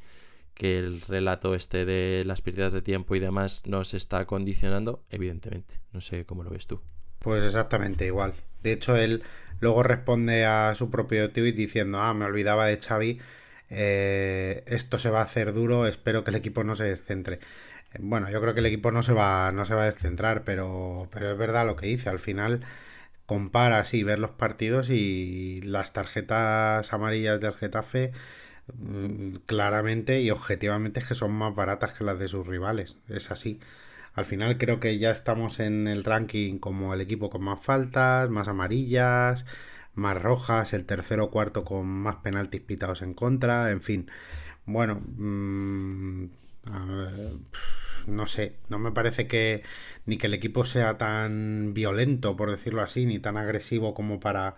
que 0.54 0.80
el 0.80 1.02
relato 1.02 1.54
este 1.54 1.86
de 1.86 2.24
las 2.26 2.42
pérdidas 2.42 2.74
de 2.74 2.82
tiempo 2.82 3.16
y 3.16 3.20
demás 3.20 3.64
nos 3.66 3.94
está 3.94 4.26
condicionando, 4.26 5.06
evidentemente. 5.10 5.80
No 5.92 6.02
sé 6.02 6.26
cómo 6.26 6.44
lo 6.44 6.50
ves 6.50 6.66
tú. 6.66 6.82
Pues 7.20 7.44
exactamente 7.44 8.06
igual. 8.06 8.34
De 8.64 8.72
hecho, 8.72 8.96
él 8.96 9.24
luego 9.60 9.84
responde 9.84 10.46
a 10.46 10.74
su 10.76 10.90
propio 10.90 11.32
tweet 11.32 11.54
diciendo, 11.54 12.00
ah, 12.00 12.14
me 12.14 12.26
olvidaba 12.26 12.68
de 12.68 12.78
Xavi 12.78 13.20
eh, 13.70 14.64
esto 14.68 14.98
se 14.98 15.10
va 15.10 15.20
a 15.20 15.24
hacer 15.24 15.54
duro, 15.54 15.88
espero 15.88 16.24
que 16.24 16.32
el 16.32 16.38
equipo 16.38 16.64
no 16.64 16.76
se 16.76 16.86
descentre. 16.86 17.40
Bueno, 18.00 18.30
yo 18.30 18.42
creo 18.42 18.54
que 18.54 18.60
el 18.62 18.66
equipo 18.68 18.92
no 18.92 19.04
se 19.04 19.14
va, 19.14 19.52
no 19.52 19.66
se 19.66 19.76
va 19.76 19.84
a 19.84 19.86
descentrar, 19.86 20.44
pero, 20.44 21.10
pero 21.12 21.30
es 21.32 21.38
verdad 21.38 21.66
lo 21.66 21.76
que 21.76 21.88
dice. 21.88 22.10
Al 22.10 22.20
final 22.20 22.62
comparas 23.26 23.94
y 23.94 24.04
ver 24.04 24.20
los 24.20 24.32
partidos 24.32 24.90
y 24.90 25.62
las 25.64 25.94
tarjetas 25.94 26.94
amarillas 26.94 27.40
del 27.42 27.54
Getafe 27.54 28.12
mm, 28.74 29.36
claramente 29.46 30.22
y 30.22 30.32
objetivamente 30.32 31.00
es 31.00 31.08
que 31.08 31.16
son 31.16 31.34
más 31.34 31.56
baratas 31.56 31.94
que 31.94 32.04
las 32.04 32.20
de 32.20 32.28
sus 32.28 32.46
rivales. 32.48 33.00
Es 33.10 33.32
así. 33.32 33.60
Al 34.14 34.26
final 34.26 34.58
creo 34.58 34.80
que 34.80 34.98
ya 35.00 35.12
estamos 35.12 35.60
en 35.60 35.88
el 35.88 36.04
ranking 36.04 36.58
como 36.60 36.94
el 36.94 37.02
equipo 37.02 37.30
con 37.30 37.44
más 37.44 37.62
faltas, 37.62 38.30
más 38.30 38.48
amarillas, 38.48 39.46
más 39.94 40.22
rojas, 40.22 40.74
el 40.74 40.86
tercero 40.86 41.26
o 41.26 41.32
cuarto 41.32 41.66
con 41.66 41.88
más 41.88 42.18
penaltis 42.18 42.62
pitados 42.62 43.02
en 43.02 43.14
contra, 43.14 43.72
en 43.72 43.82
fin. 43.82 44.10
Bueno, 44.66 45.02
no 48.08 48.28
sé, 48.28 48.56
no 48.70 48.80
me 48.80 48.92
parece 48.92 49.28
que 49.28 49.64
ni 50.06 50.18
que 50.18 50.28
el 50.28 50.34
equipo 50.34 50.66
sea 50.66 50.98
tan 50.98 51.74
violento, 51.74 52.36
por 52.36 52.52
decirlo 52.52 52.82
así, 52.82 53.06
ni 53.06 53.20
tan 53.20 53.38
agresivo 53.38 53.94
como 53.94 54.20
para, 54.20 54.56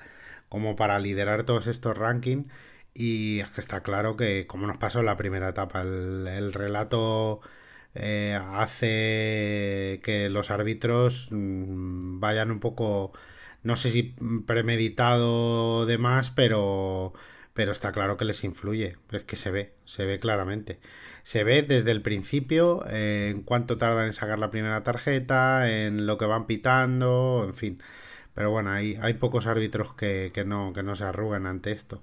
como 0.50 0.76
para 0.76 1.00
liderar 1.00 1.44
todos 1.44 1.68
estos 1.68 1.98
rankings. 1.98 2.48
Y 2.94 3.40
es 3.42 3.52
que 3.52 3.62
está 3.62 3.84
claro 3.84 4.18
que, 4.18 4.48
como 4.48 4.68
nos 4.68 4.78
pasó 4.78 5.00
en 5.02 5.06
la 5.06 5.18
primera 5.18 5.50
etapa, 5.50 5.82
el, 5.82 6.54
relato 6.54 7.42
eh, 7.96 8.40
hace 8.54 10.02
que 10.04 10.30
los 10.32 10.52
árbitros 10.52 11.30
mm, 11.32 12.20
vayan 12.20 12.52
un 12.52 12.60
poco, 12.60 13.14
no 13.64 13.76
sé 13.76 13.92
si 13.92 14.16
premeditado 14.48 15.86
de 15.86 15.98
más, 16.00 16.32
pero, 16.32 17.14
pero 17.58 17.74
está 17.74 17.92
claro 17.92 18.16
que 18.16 18.24
les 18.24 18.46
influye. 18.46 18.96
Es 19.12 19.26
que 19.26 19.36
se 19.36 19.52
ve, 19.52 19.74
se 19.84 20.06
ve 20.06 20.20
claramente 20.20 20.80
se 21.28 21.44
ve 21.44 21.62
desde 21.62 21.92
el 21.92 22.02
principio 22.02 22.86
eh, 22.90 23.28
en 23.32 23.44
cuánto 23.44 23.78
tardan 23.78 24.06
en 24.06 24.14
sacar 24.14 24.40
la 24.40 24.50
primera 24.50 24.84
tarjeta, 24.86 25.70
en 25.70 26.08
lo 26.08 26.18
que 26.18 26.26
van 26.26 26.46
pitando, 26.46 27.44
en 27.46 27.54
fin. 27.54 27.84
Pero 28.34 28.50
bueno, 28.52 28.72
hay, 28.72 28.96
hay 29.02 29.16
pocos 29.16 29.46
árbitros 29.46 29.94
que, 29.94 30.32
no, 30.46 30.72
que 30.72 30.84
no 30.84 30.96
se 30.96 31.04
arrugan 31.04 31.46
ante 31.46 31.74
esto. 31.74 32.02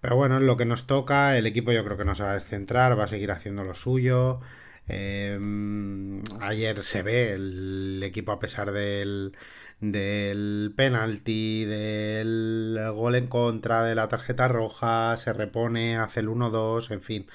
Pero 0.00 0.14
bueno, 0.14 0.36
es 0.36 0.44
lo 0.44 0.56
que 0.56 0.64
nos 0.64 0.86
toca. 0.86 1.36
El 1.36 1.46
equipo 1.46 1.72
yo 1.72 1.84
creo 1.84 1.96
que 1.96 2.04
no 2.04 2.14
se 2.14 2.22
va 2.22 2.30
a 2.32 2.34
descentrar, 2.34 2.96
va 2.96 3.04
a 3.04 3.08
seguir 3.08 3.32
haciendo 3.32 3.64
lo 3.64 3.74
suyo. 3.74 4.40
Em, 4.86 6.22
ayer 6.40 6.84
se 6.84 7.02
ve 7.02 7.32
el 7.32 8.00
equipo 8.04 8.30
a 8.30 8.38
pesar 8.38 8.70
del, 8.70 9.36
del 9.82 10.72
penalti, 10.76 11.64
del 11.64 12.78
gol 12.94 13.16
en 13.16 13.26
contra, 13.26 13.84
de 13.84 13.94
la 13.96 14.08
tarjeta 14.08 14.48
roja, 14.48 15.16
se 15.16 15.32
repone, 15.32 15.96
hace 15.98 16.20
el 16.20 16.28
1-2, 16.28 16.90
en 16.92 17.02
fin. 17.02 17.26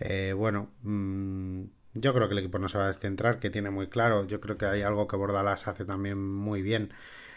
Eh, 0.00 0.32
bueno, 0.34 0.70
mm, 0.82 1.64
yo 1.94 2.14
creo 2.14 2.28
que 2.28 2.34
el 2.34 2.38
equipo 2.40 2.58
no 2.58 2.68
se 2.68 2.78
va 2.78 2.84
a 2.84 2.88
descentrar, 2.88 3.38
que 3.40 3.50
tiene 3.50 3.70
muy 3.70 3.88
claro. 3.88 4.26
Yo 4.26 4.40
creo 4.40 4.56
que 4.58 4.66
hay 4.66 4.82
algo 4.82 5.08
que 5.08 5.16
Bordalas 5.16 5.68
hace 5.68 5.84
también 5.84 6.22
muy 6.24 6.62
bien, 6.62 6.92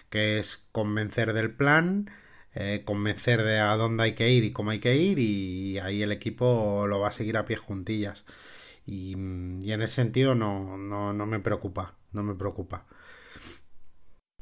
que 0.10 0.39
es 0.39 0.66
convencer 0.72 1.34
del 1.34 1.51
plan, 1.54 2.12
eh, 2.56 2.84
convencer 2.86 3.43
de 3.43 3.60
a 3.60 3.76
dónde 3.78 4.04
hay 4.04 4.14
que 4.16 4.30
ir 4.32 4.43
y 4.43 4.51
cómo 4.54 4.72
hay 4.72 4.80
que 4.80 4.97
ir, 4.97 5.20
y 5.20 5.80
ahí 5.80 6.04
el 6.04 6.12
equipo 6.12 6.88
lo 6.88 6.99
va 6.99 7.10
a 7.10 7.12
seguir 7.12 7.38
a 7.38 7.45
pie 7.45 7.58
juntillas. 7.58 8.26
Y, 8.86 9.14
y 9.62 9.72
en 9.74 9.82
ese 9.82 9.95
sentido 9.95 10.36
no, 10.36 10.78
no, 10.78 11.14
no 11.14 11.26
me 11.26 11.39
preocupa, 11.39 11.95
no 12.12 12.24
me 12.24 12.36
preocupa. 12.36 12.86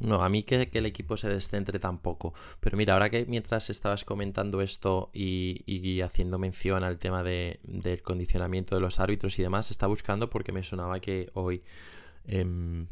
No, 0.02 0.24
a 0.24 0.30
mí 0.30 0.44
que, 0.44 0.70
el 0.74 0.86
equipo 0.86 1.16
se 1.16 1.30
descentre 1.30 1.80
tampoco. 1.80 2.34
Pero 2.60 2.76
mira, 2.76 2.94
ahora 2.94 3.10
que 3.10 3.26
mientras 3.26 3.70
estabas 3.70 4.04
comentando 4.04 4.62
esto 4.62 5.12
y, 5.14 6.02
haciendo 6.02 6.40
mención 6.40 6.84
al 6.84 6.98
tema 6.98 7.24
de, 7.24 7.60
del 7.64 8.02
condicionamiento 8.02 8.76
de 8.76 8.82
los 8.82 9.00
árbitros 9.00 9.38
y 9.38 9.44
demás, 9.44 9.70
está 9.70 9.88
buscando 9.88 10.30
porque 10.30 10.52
me 10.52 10.64
sonaba 10.64 11.00
que 11.00 11.30
hoy, 11.34 11.64
em, 12.28 12.88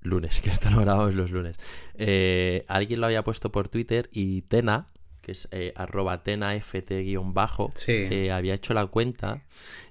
lunes, 0.00 0.40
que 0.42 0.50
esto 0.50 0.70
lo 0.70 0.80
grabamos 0.80 1.14
los 1.14 1.30
lunes, 1.30 1.56
eh, 1.94 2.64
alguien 2.68 3.00
lo 3.00 3.06
había 3.06 3.22
puesto 3.22 3.52
por 3.52 3.68
Twitter 3.68 4.08
y 4.12 4.42
Tena, 4.42 4.88
que 5.20 5.32
es 5.32 5.48
eh, 5.52 5.74
arroba 5.76 6.24
tenaft-bajo, 6.24 7.70
eh, 7.86 8.32
había 8.32 8.54
hecho 8.54 8.72
la 8.72 8.86
cuenta 8.86 9.42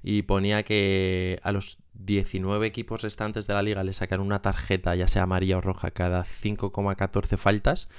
y 0.02 0.24
ponía 0.24 0.64
que 0.64 1.40
a 1.44 1.52
los 1.52 1.78
19 2.00 2.66
equipos 2.66 3.02
restantes 3.02 3.46
de 3.46 3.54
la 3.54 3.62
liga 3.62 3.84
le 3.84 3.94
sacan 3.94 4.22
una 4.22 4.42
tarjeta, 4.42 4.96
ya 4.96 5.08
sea 5.08 5.24
amarilla 5.24 5.58
o 5.58 5.62
roja, 5.62 5.92
cada 5.92 6.22
5,14 6.22 7.38
faltas 7.38 7.90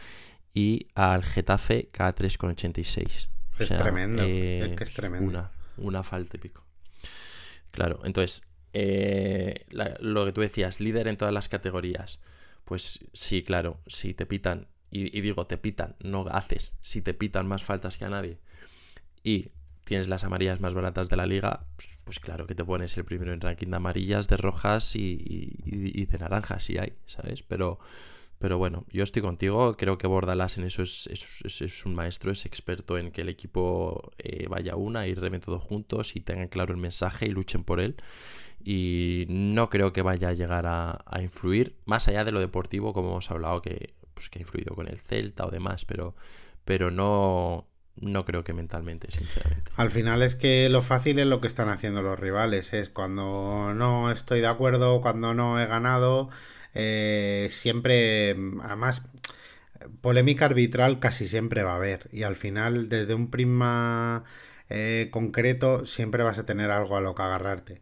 y 0.55 0.89
al 0.95 1.23
Getafe 1.23 1.89
cada 1.93 2.15
3,86. 2.15 3.29
Es 3.59 3.69
tremendo, 3.69 4.23
es 4.23 4.77
que 4.77 4.85
es 4.85 4.95
tremendo. 4.95 5.29
Una, 5.29 5.51
una 5.77 6.03
falta 6.03 6.37
y 6.39 6.41
pico. 6.41 6.65
Claro, 7.71 8.01
entonces, 8.05 8.43
eh, 8.73 9.67
lo 10.01 10.25
que 10.25 10.33
tú 10.33 10.41
decías, 10.41 10.81
líder 10.81 11.07
en 11.09 11.17
todas 11.17 11.35
las 11.35 11.49
categorías. 11.49 12.21
Pues 12.65 13.01
sí, 13.13 13.43
claro, 13.43 13.81
si 13.87 14.15
te 14.15 14.25
pitan, 14.25 14.69
y, 14.91 15.17
y 15.17 15.21
digo, 15.21 15.47
te 15.47 15.59
pitan, 15.59 15.97
no 16.01 16.27
haces, 16.31 16.75
si 16.81 17.03
te 17.03 17.15
pitan 17.15 17.47
más 17.47 17.63
faltas 17.63 17.99
que 17.99 18.07
a 18.07 18.09
nadie, 18.09 18.39
y 19.23 19.51
tienes 19.91 20.09
las 20.09 20.23
amarillas 20.23 20.61
más 20.61 20.73
baratas 20.73 21.09
de 21.09 21.17
la 21.17 21.27
liga, 21.27 21.67
pues, 21.75 21.99
pues, 22.05 22.21
claro 22.21 22.47
que 22.47 22.55
te 22.55 22.65
pones 22.65 22.97
el 22.97 23.05
primero 23.05 23.33
en 23.33 23.41
ranking 23.41 23.67
de 23.71 23.77
amarillas, 23.77 24.29
de 24.29 24.37
rojas 24.37 24.95
y, 24.95 26.07
de 26.09 26.17
naranjas, 26.17 26.63
si 26.63 26.79
hay, 26.79 26.93
¿sabes? 27.07 27.43
Pero, 27.43 27.81
pero 28.39 28.57
bueno, 28.57 28.85
yo 28.93 29.03
estoy 29.03 29.21
contigo, 29.21 29.77
creo 29.77 29.99
que 29.99 30.07
Bordalas 30.07 30.59
en 30.59 30.65
eso 30.65 30.85
es, 30.85 31.09
es, 31.09 31.85
un 31.87 31.97
maestro, 31.97 32.31
es 32.31 32.47
experto 32.47 32.99
en 32.99 33.11
que 33.11 33.23
el 33.23 33.29
equipo 33.29 34.13
eh, 34.19 34.47
vaya 34.49 34.77
una 34.77 35.09
y 35.09 35.15
reme 35.15 35.41
todos 35.41 35.61
juntos 35.61 36.15
y 36.15 36.21
tengan 36.21 36.47
claro 36.47 36.73
el 36.73 36.79
mensaje 36.79 37.27
y 37.27 37.31
luchen 37.31 37.65
por 37.65 37.81
él. 37.81 37.97
Y 38.63 39.27
no 39.29 39.71
creo 39.71 39.93
que 39.93 40.03
vaya 40.03 40.29
a 40.29 40.35
llegar 40.35 40.67
a, 40.69 41.03
influir, 41.21 41.75
más 41.85 42.07
allá 42.07 42.25
de 42.25 42.31
lo 42.31 42.39
deportivo, 42.39 42.93
como 42.93 43.09
hemos 43.09 43.29
hablado, 43.33 43.61
que, 43.61 43.95
pues, 44.15 44.31
que 44.31 44.39
ha 44.39 44.43
influido 44.43 44.77
con 44.77 44.87
el 44.87 44.99
Celta 44.99 45.47
o 45.47 45.51
demás, 45.51 45.85
pero, 45.85 46.15
pero 46.65 46.93
no, 46.93 47.70
no 47.97 48.25
creo 48.25 48.45
que 48.45 48.53
mentalmente, 48.53 49.11
sinceramente. 49.11 49.71
Al 49.77 49.91
final 49.91 50.23
es 50.23 50.35
que 50.35 50.69
lo 50.69 50.83
fácil 50.83 51.19
es 51.19 51.27
lo 51.27 51.41
que 51.41 51.47
están 51.47 51.69
haciendo 51.69 52.03
los 52.03 52.19
rivales. 52.19 52.73
Es 52.73 52.89
cuando 52.89 53.75
no 53.75 54.11
estoy 54.11 54.41
de 54.41 54.47
acuerdo, 54.47 55.01
cuando 55.01 55.35
no 55.35 55.61
he 55.61 55.67
ganado. 55.67 56.31
Eh, 56.75 57.49
siempre, 57.51 58.37
además, 58.63 59.03
polémica 60.01 60.47
arbitral 60.47 60.99
casi 60.99 61.27
siempre 61.27 61.63
va 61.63 61.73
a 61.73 61.77
haber. 61.77 62.09
Y 62.13 62.23
al 62.23 62.37
final, 62.37 62.89
desde 62.89 63.15
un 63.15 63.31
prisma 63.31 64.25
eh, 64.71 65.09
concreto, 65.11 65.85
siempre 65.85 66.23
vas 66.23 66.39
a 66.39 66.47
tener 66.47 66.71
algo 66.71 66.97
a 66.97 67.01
lo 67.01 67.15
que 67.15 67.23
agarrarte. 67.23 67.81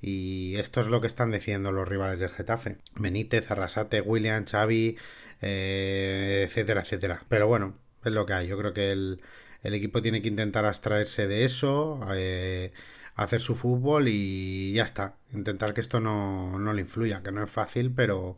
Y 0.00 0.56
esto 0.56 0.80
es 0.80 0.86
lo 0.86 1.00
que 1.00 1.08
están 1.08 1.32
diciendo 1.32 1.72
los 1.72 1.88
rivales 1.88 2.20
del 2.20 2.30
Getafe. 2.30 2.78
Benítez, 2.94 3.50
Arrasate, 3.50 4.00
William, 4.00 4.44
Xavi, 4.46 4.96
eh, 5.42 6.44
etcétera, 6.46 6.82
etcétera. 6.82 7.24
Pero 7.28 7.48
bueno, 7.48 7.74
es 8.08 8.14
lo 8.14 8.26
que 8.26 8.34
hay. 8.34 8.48
Yo 8.48 8.58
creo 8.58 8.72
que 8.72 8.92
el, 8.92 9.20
el 9.62 9.74
equipo 9.74 10.02
tiene 10.02 10.22
que 10.22 10.28
intentar 10.28 10.64
abstraerse 10.64 11.26
de 11.28 11.44
eso, 11.44 12.00
eh, 12.14 12.72
hacer 13.14 13.40
su 13.40 13.54
fútbol 13.56 14.08
y 14.08 14.72
ya 14.72 14.84
está. 14.84 15.16
Intentar 15.32 15.74
que 15.74 15.80
esto 15.80 16.00
no, 16.00 16.58
no 16.58 16.72
le 16.72 16.82
influya, 16.82 17.22
que 17.22 17.32
no 17.32 17.42
es 17.42 17.50
fácil, 17.50 17.92
pero, 17.94 18.36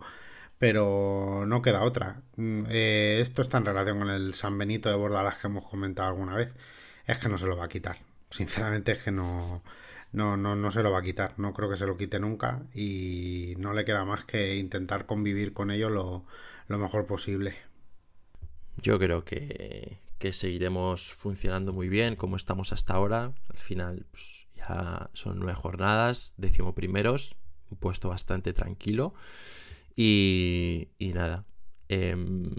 pero 0.59 1.45
no 1.47 1.63
queda 1.63 1.83
otra. 1.85 2.23
Mm, 2.37 2.65
eh, 2.71 3.19
esto 3.21 3.43
está 3.43 3.59
en 3.59 3.67
relación 3.67 3.99
con 3.99 4.11
el 4.11 4.35
San 4.35 4.59
Benito 4.59 4.89
de 4.91 4.97
Bordalas 4.97 5.39
que 5.39 5.49
hemos 5.49 5.67
comentado 5.67 6.09
alguna 6.09 6.37
vez. 6.37 6.55
Es 7.07 7.19
que 7.19 7.29
no 7.29 7.39
se 7.39 7.47
lo 7.47 7.57
va 7.57 7.65
a 7.67 7.69
quitar. 7.69 7.99
Sinceramente 8.31 8.93
es 8.93 9.03
que 9.03 9.11
no, 9.13 9.63
no, 10.13 10.37
no, 10.37 10.57
no 10.57 10.71
se 10.71 10.83
lo 10.83 10.91
va 10.93 11.01
a 11.01 11.03
quitar. 11.03 11.35
No 11.39 11.53
creo 11.53 11.71
que 11.71 11.77
se 11.77 11.87
lo 11.87 11.97
quite 11.97 12.21
nunca 12.21 12.63
y 12.75 13.55
no 13.59 13.73
le 13.75 13.85
queda 13.85 14.05
más 14.05 14.25
que 14.25 14.57
intentar 14.57 15.07
convivir 15.07 15.53
con 15.53 15.71
ello 15.71 15.91
lo, 15.91 16.25
lo 16.69 16.79
mejor 16.79 17.07
posible. 17.07 17.57
Yo 18.83 18.99
creo 18.99 19.25
que, 19.25 19.99
que 20.21 20.33
seguiremos 20.35 21.15
funcionando 21.15 21.73
muy 21.73 21.89
bien 21.89 22.15
como 22.15 22.37
estamos 22.37 22.73
hasta 22.73 22.95
ahora. 22.95 23.33
Al 23.49 23.57
final 23.59 24.07
pues, 24.11 24.47
ya 24.55 25.09
son 25.15 25.39
nueve 25.39 25.55
jornadas, 25.55 26.35
décimo 26.37 26.75
primeros, 26.75 27.37
un 27.71 27.79
puesto 27.79 28.11
bastante 28.11 28.53
tranquilo. 28.53 29.15
Y, 29.97 30.89
nada, 30.99 31.47
em, 31.89 32.51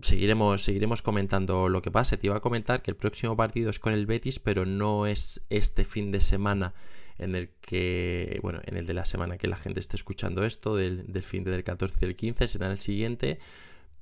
seguiremos, 0.00 0.64
seguiremos 0.64 1.02
comentando 1.02 1.68
lo 1.68 1.82
que 1.82 1.90
pase. 1.90 2.16
Te 2.16 2.28
iba 2.28 2.36
a 2.36 2.40
comentar 2.40 2.82
que 2.82 2.90
el 2.90 2.96
próximo 2.96 3.36
partido 3.36 3.68
es 3.68 3.78
con 3.78 3.92
el 3.92 4.06
Betis, 4.06 4.38
pero 4.38 4.64
no 4.64 5.06
es 5.06 5.42
este 5.50 5.84
fin 5.84 6.12
de 6.12 6.20
semana 6.22 6.74
en 7.18 7.34
el 7.34 7.50
que, 7.60 8.40
bueno, 8.42 8.60
en 8.64 8.78
el 8.78 8.86
de 8.86 8.94
la 8.94 9.04
semana 9.04 9.36
que 9.36 9.48
la 9.48 9.56
gente 9.56 9.80
esté 9.80 9.96
escuchando 9.96 10.44
esto, 10.44 10.76
del, 10.76 11.12
del 11.12 11.22
fin 11.22 11.44
del 11.44 11.62
14 11.62 11.98
y 12.00 12.08
el 12.08 12.16
15, 12.16 12.48
será 12.48 12.70
el 12.70 12.78
siguiente. 12.78 13.38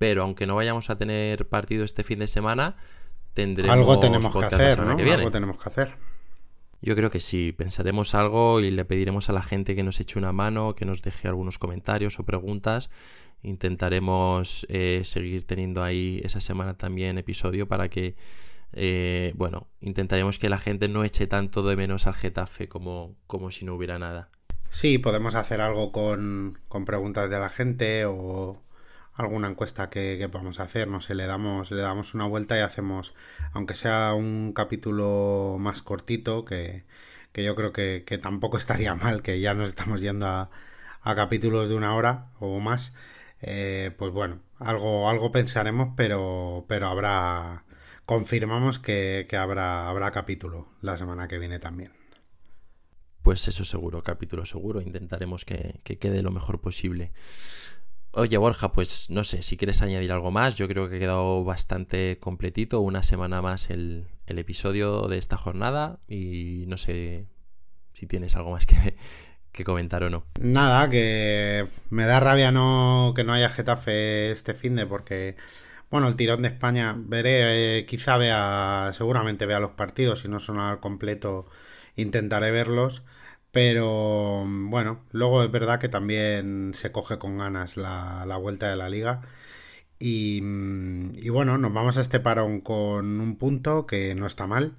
Pero 0.01 0.23
aunque 0.23 0.47
no 0.47 0.55
vayamos 0.55 0.89
a 0.89 0.97
tener 0.97 1.47
partido 1.47 1.85
este 1.85 2.05
fin 2.05 2.21
de 2.21 2.27
semana, 2.27 2.75
tendremos 3.35 3.77
algo 3.77 4.01
tenemos 4.01 4.35
que 4.35 4.47
hacer, 4.47 4.81
¿no? 4.81 4.97
Algo 4.97 5.31
tenemos 5.31 5.63
que 5.63 5.69
hacer. 5.69 5.95
Yo 6.81 6.97
creo 6.97 7.11
que 7.11 7.21
sí, 7.21 7.53
pensaremos 7.53 8.15
algo 8.15 8.61
y 8.61 8.71
le 8.71 8.87
pediremos 8.87 9.29
a 9.29 9.35
la 9.35 9.43
gente 9.43 9.77
que 9.77 9.83
nos 9.83 10.01
eche 10.01 10.19
una 10.19 10.33
mano, 10.33 10.75
que 10.75 10.87
nos 10.87 11.03
deje 11.03 11.29
algunos 11.29 11.59
comentarios 11.59 12.19
o 12.19 12.25
preguntas. 12.25 12.89
Intentaremos 13.43 14.67
eh, 14.71 15.03
seguir 15.05 15.47
teniendo 15.47 15.85
ahí 15.85 16.23
esa 16.25 16.41
semana 16.41 16.79
también 16.79 17.19
episodio 17.19 17.69
para 17.69 17.91
que, 17.91 18.17
eh, 18.73 19.35
bueno, 19.37 19.69
intentaremos 19.81 20.39
que 20.39 20.49
la 20.49 20.57
gente 20.57 20.89
no 20.89 21.05
eche 21.05 21.27
tanto 21.27 21.63
de 21.63 21.77
menos 21.77 22.07
al 22.07 22.15
Getafe 22.15 22.69
como, 22.69 23.17
como 23.27 23.51
si 23.51 23.67
no 23.67 23.75
hubiera 23.75 23.99
nada. 23.99 24.31
Sí, 24.71 24.97
podemos 24.97 25.35
hacer 25.35 25.61
algo 25.61 25.93
con, 25.93 26.59
con 26.69 26.87
preguntas 26.87 27.29
de 27.29 27.39
la 27.39 27.51
gente 27.51 28.07
o, 28.07 28.63
alguna 29.21 29.49
encuesta 29.49 29.91
que, 29.91 30.17
que, 30.19 30.29
podamos 30.29 30.61
hacer, 30.61 30.89
no 30.89 31.01
sé, 31.01 31.15
le 31.15 31.27
damos, 31.27 31.71
le 31.71 31.83
damos 31.83 32.15
una 32.15 32.27
vuelta 32.27 32.57
y 32.59 32.61
hacemos, 32.61 33.15
aunque 33.53 33.75
sea 33.75 34.15
un 34.15 34.53
capítulo 34.53 35.57
más 35.59 35.83
cortito, 35.83 36.45
que, 36.45 36.85
yo 37.35 37.55
creo 37.57 37.73
que, 37.73 38.19
tampoco 38.23 38.57
estaría 38.59 38.95
mal, 38.95 39.23
que 39.23 39.41
ya 39.41 39.55
nos 39.55 39.69
estamos 39.69 40.01
yendo 40.01 40.27
a, 40.27 40.51
capítulos 41.03 41.69
de 41.69 41.75
una 41.75 41.95
hora 41.95 42.27
o 42.41 42.61
más, 42.61 42.93
eh, 43.41 43.93
pues 43.99 44.13
bueno, 44.13 44.41
algo, 44.59 45.09
algo 45.09 45.33
pensaremos, 45.33 45.95
pero, 45.97 46.67
pero 46.69 46.87
habrá, 46.89 47.65
confirmamos 48.05 48.79
que, 48.79 49.27
habrá, 49.39 49.89
habrá 49.89 50.11
capítulo 50.11 50.69
la 50.83 50.97
semana 50.97 51.29
que 51.29 51.39
viene 51.39 51.59
también. 51.59 51.93
pues 53.23 53.49
eso 53.49 53.65
seguro, 53.65 54.03
capítulo 54.03 54.45
seguro. 54.47 54.81
Intentaremos 54.81 55.45
que, 55.45 55.81
que 55.85 55.99
quede 55.99 56.23
lo 56.23 56.31
mejor 56.31 56.61
posible. 56.61 57.13
Oye, 58.13 58.37
Borja, 58.39 58.73
pues 58.73 59.09
no 59.09 59.23
sé, 59.23 59.43
si 59.43 59.57
quieres 59.57 59.83
añadir 59.83 60.11
algo 60.11 60.33
más, 60.33 60.57
yo 60.57 60.67
creo 60.67 60.89
que 60.89 60.97
ha 60.97 60.99
quedado 60.99 61.45
bastante 61.45 62.19
completito, 62.19 62.81
una 62.81 63.05
semana 63.05 63.41
más 63.41 63.71
el, 63.71 64.09
episodio 64.27 65.09
de 65.09 65.19
esta 65.19 65.37
jornada 65.37 65.99
y 66.07 66.65
no 66.69 66.77
sé 66.77 67.27
si 67.93 68.07
tienes 68.07 68.37
algo 68.37 68.53
más 68.53 68.67
que, 68.67 68.97
que 69.53 69.65
comentar 69.65 70.03
o 70.03 70.11
no. 70.11 70.25
Nada, 70.41 70.89
que 70.91 71.67
me 71.91 72.05
da 72.05 72.21
rabia 72.21 72.53
no 72.53 73.13
que 73.15 73.25
no 73.25 73.33
haya 73.33 73.49
Getafe 73.49 74.31
este 74.31 74.55
fin 74.55 74.77
de 74.77 74.87
porque 74.87 75.37
bueno, 75.91 76.07
el 76.07 76.17
tirón 76.17 76.43
de 76.43 76.49
España 76.49 76.95
veré, 76.97 77.79
eh, 77.79 77.87
quizá 77.87 78.17
vea, 78.17 78.93
seguramente 78.95 79.47
vea 79.47 79.59
los 79.59 79.73
partidos, 79.73 80.21
si 80.21 80.29
no 80.29 80.39
son 80.39 80.61
al 80.61 80.79
completo 80.79 81.47
intentaré 81.97 82.53
verlos, 82.53 83.03
pero 83.53 84.45
bueno, 84.47 85.05
luego 85.13 85.43
es 85.43 85.51
verdad 85.51 85.81
que 85.81 85.89
también 85.89 86.73
se 86.75 86.93
coge 86.93 87.19
con 87.19 87.39
ganas 87.39 87.77
la, 87.77 88.25
la 88.27 88.37
vuelta 88.37 88.71
de 88.71 88.77
la 88.77 88.89
liga. 88.89 89.23
Y, 89.99 90.39
y, 90.39 91.29
bueno, 91.29 91.59
nos 91.59 91.73
vamos 91.73 91.99
a 91.99 92.01
este 92.01 92.21
parón 92.21 92.61
con 92.61 93.21
un 93.21 93.37
punto 93.37 93.87
que 93.87 94.15
no 94.15 94.27
está 94.27 94.47
mal. 94.47 94.75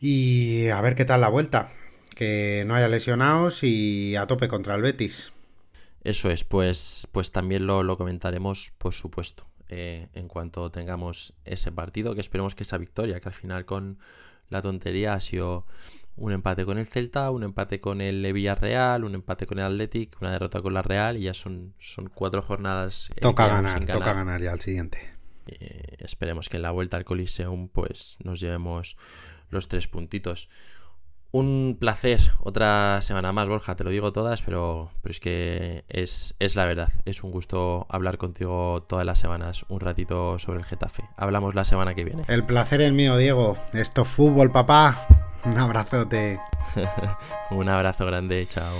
Y 0.00 0.68
a 0.68 0.80
ver 0.80 0.94
qué 0.94 1.04
tal 1.04 1.22
la 1.22 1.28
vuelta. 1.28 1.70
Que 2.14 2.64
no 2.66 2.74
haya 2.74 2.88
lesionados 2.88 3.62
y 3.62 4.16
a 4.16 4.26
tope 4.26 4.48
contra 4.48 4.74
el 4.74 4.82
Betis. 4.82 5.32
Eso 6.02 6.30
es, 6.30 6.44
pues, 6.44 7.08
pues 7.12 7.30
también 7.30 7.66
lo, 7.66 7.82
lo 7.82 7.96
comentaremos, 7.96 8.72
por 8.78 8.94
supuesto, 8.94 9.46
eh, 9.68 10.08
en 10.14 10.28
cuanto 10.28 10.70
tengamos 10.70 11.34
ese 11.44 11.72
partido, 11.72 12.14
que 12.14 12.20
esperemos 12.20 12.54
que 12.54 12.62
esa 12.62 12.78
victoria, 12.78 13.20
que 13.20 13.28
al 13.28 13.34
final 13.34 13.66
con 13.66 13.98
la 14.48 14.62
tontería 14.62 15.14
ha 15.14 15.20
sido 15.20 15.66
un 16.20 16.32
empate 16.32 16.66
con 16.66 16.76
el 16.76 16.86
Celta, 16.86 17.30
un 17.30 17.42
empate 17.42 17.80
con 17.80 18.02
el 18.02 18.30
Villarreal, 18.32 19.04
un 19.04 19.14
empate 19.14 19.46
con 19.46 19.58
el 19.58 19.64
Athletic, 19.64 20.20
una 20.20 20.30
derrota 20.30 20.60
con 20.60 20.74
la 20.74 20.82
Real 20.82 21.16
y 21.16 21.22
ya 21.22 21.34
son, 21.34 21.72
son 21.78 22.10
cuatro 22.12 22.42
jornadas. 22.42 23.10
Eh, 23.16 23.20
toca 23.22 23.48
ganar, 23.48 23.80
ganar, 23.80 23.98
toca 23.98 24.12
ganar 24.12 24.40
ya 24.42 24.52
al 24.52 24.60
siguiente. 24.60 24.98
Eh, 25.46 25.96
esperemos 25.98 26.50
que 26.50 26.58
en 26.58 26.62
la 26.62 26.72
vuelta 26.72 26.98
al 26.98 27.06
Coliseum 27.06 27.68
pues 27.68 28.18
nos 28.22 28.38
llevemos 28.38 28.98
los 29.48 29.68
tres 29.68 29.88
puntitos. 29.88 30.50
Un 31.32 31.76
placer, 31.78 32.20
otra 32.40 33.00
semana 33.02 33.32
más, 33.32 33.48
Borja, 33.48 33.76
te 33.76 33.84
lo 33.84 33.90
digo 33.90 34.12
todas, 34.12 34.42
pero, 34.42 34.90
pero 35.00 35.12
es 35.12 35.20
que 35.20 35.84
es, 35.88 36.34
es, 36.40 36.56
la 36.56 36.64
verdad. 36.64 36.88
Es 37.04 37.22
un 37.22 37.30
gusto 37.30 37.86
hablar 37.88 38.18
contigo 38.18 38.82
todas 38.88 39.06
las 39.06 39.20
semanas, 39.20 39.64
un 39.68 39.78
ratito 39.78 40.40
sobre 40.40 40.58
el 40.58 40.64
Getafe. 40.64 41.04
Hablamos 41.16 41.54
la 41.54 41.64
semana 41.64 41.94
que 41.94 42.04
viene. 42.04 42.24
El 42.26 42.44
placer 42.44 42.80
es 42.80 42.92
mío, 42.92 43.16
Diego. 43.16 43.56
Esto 43.72 44.02
es 44.02 44.08
fútbol, 44.08 44.50
papá. 44.50 45.06
Un 45.44 45.56
abrazote. 45.56 46.40
un 47.50 47.68
abrazo 47.68 48.06
grande, 48.06 48.46
chao. 48.48 48.74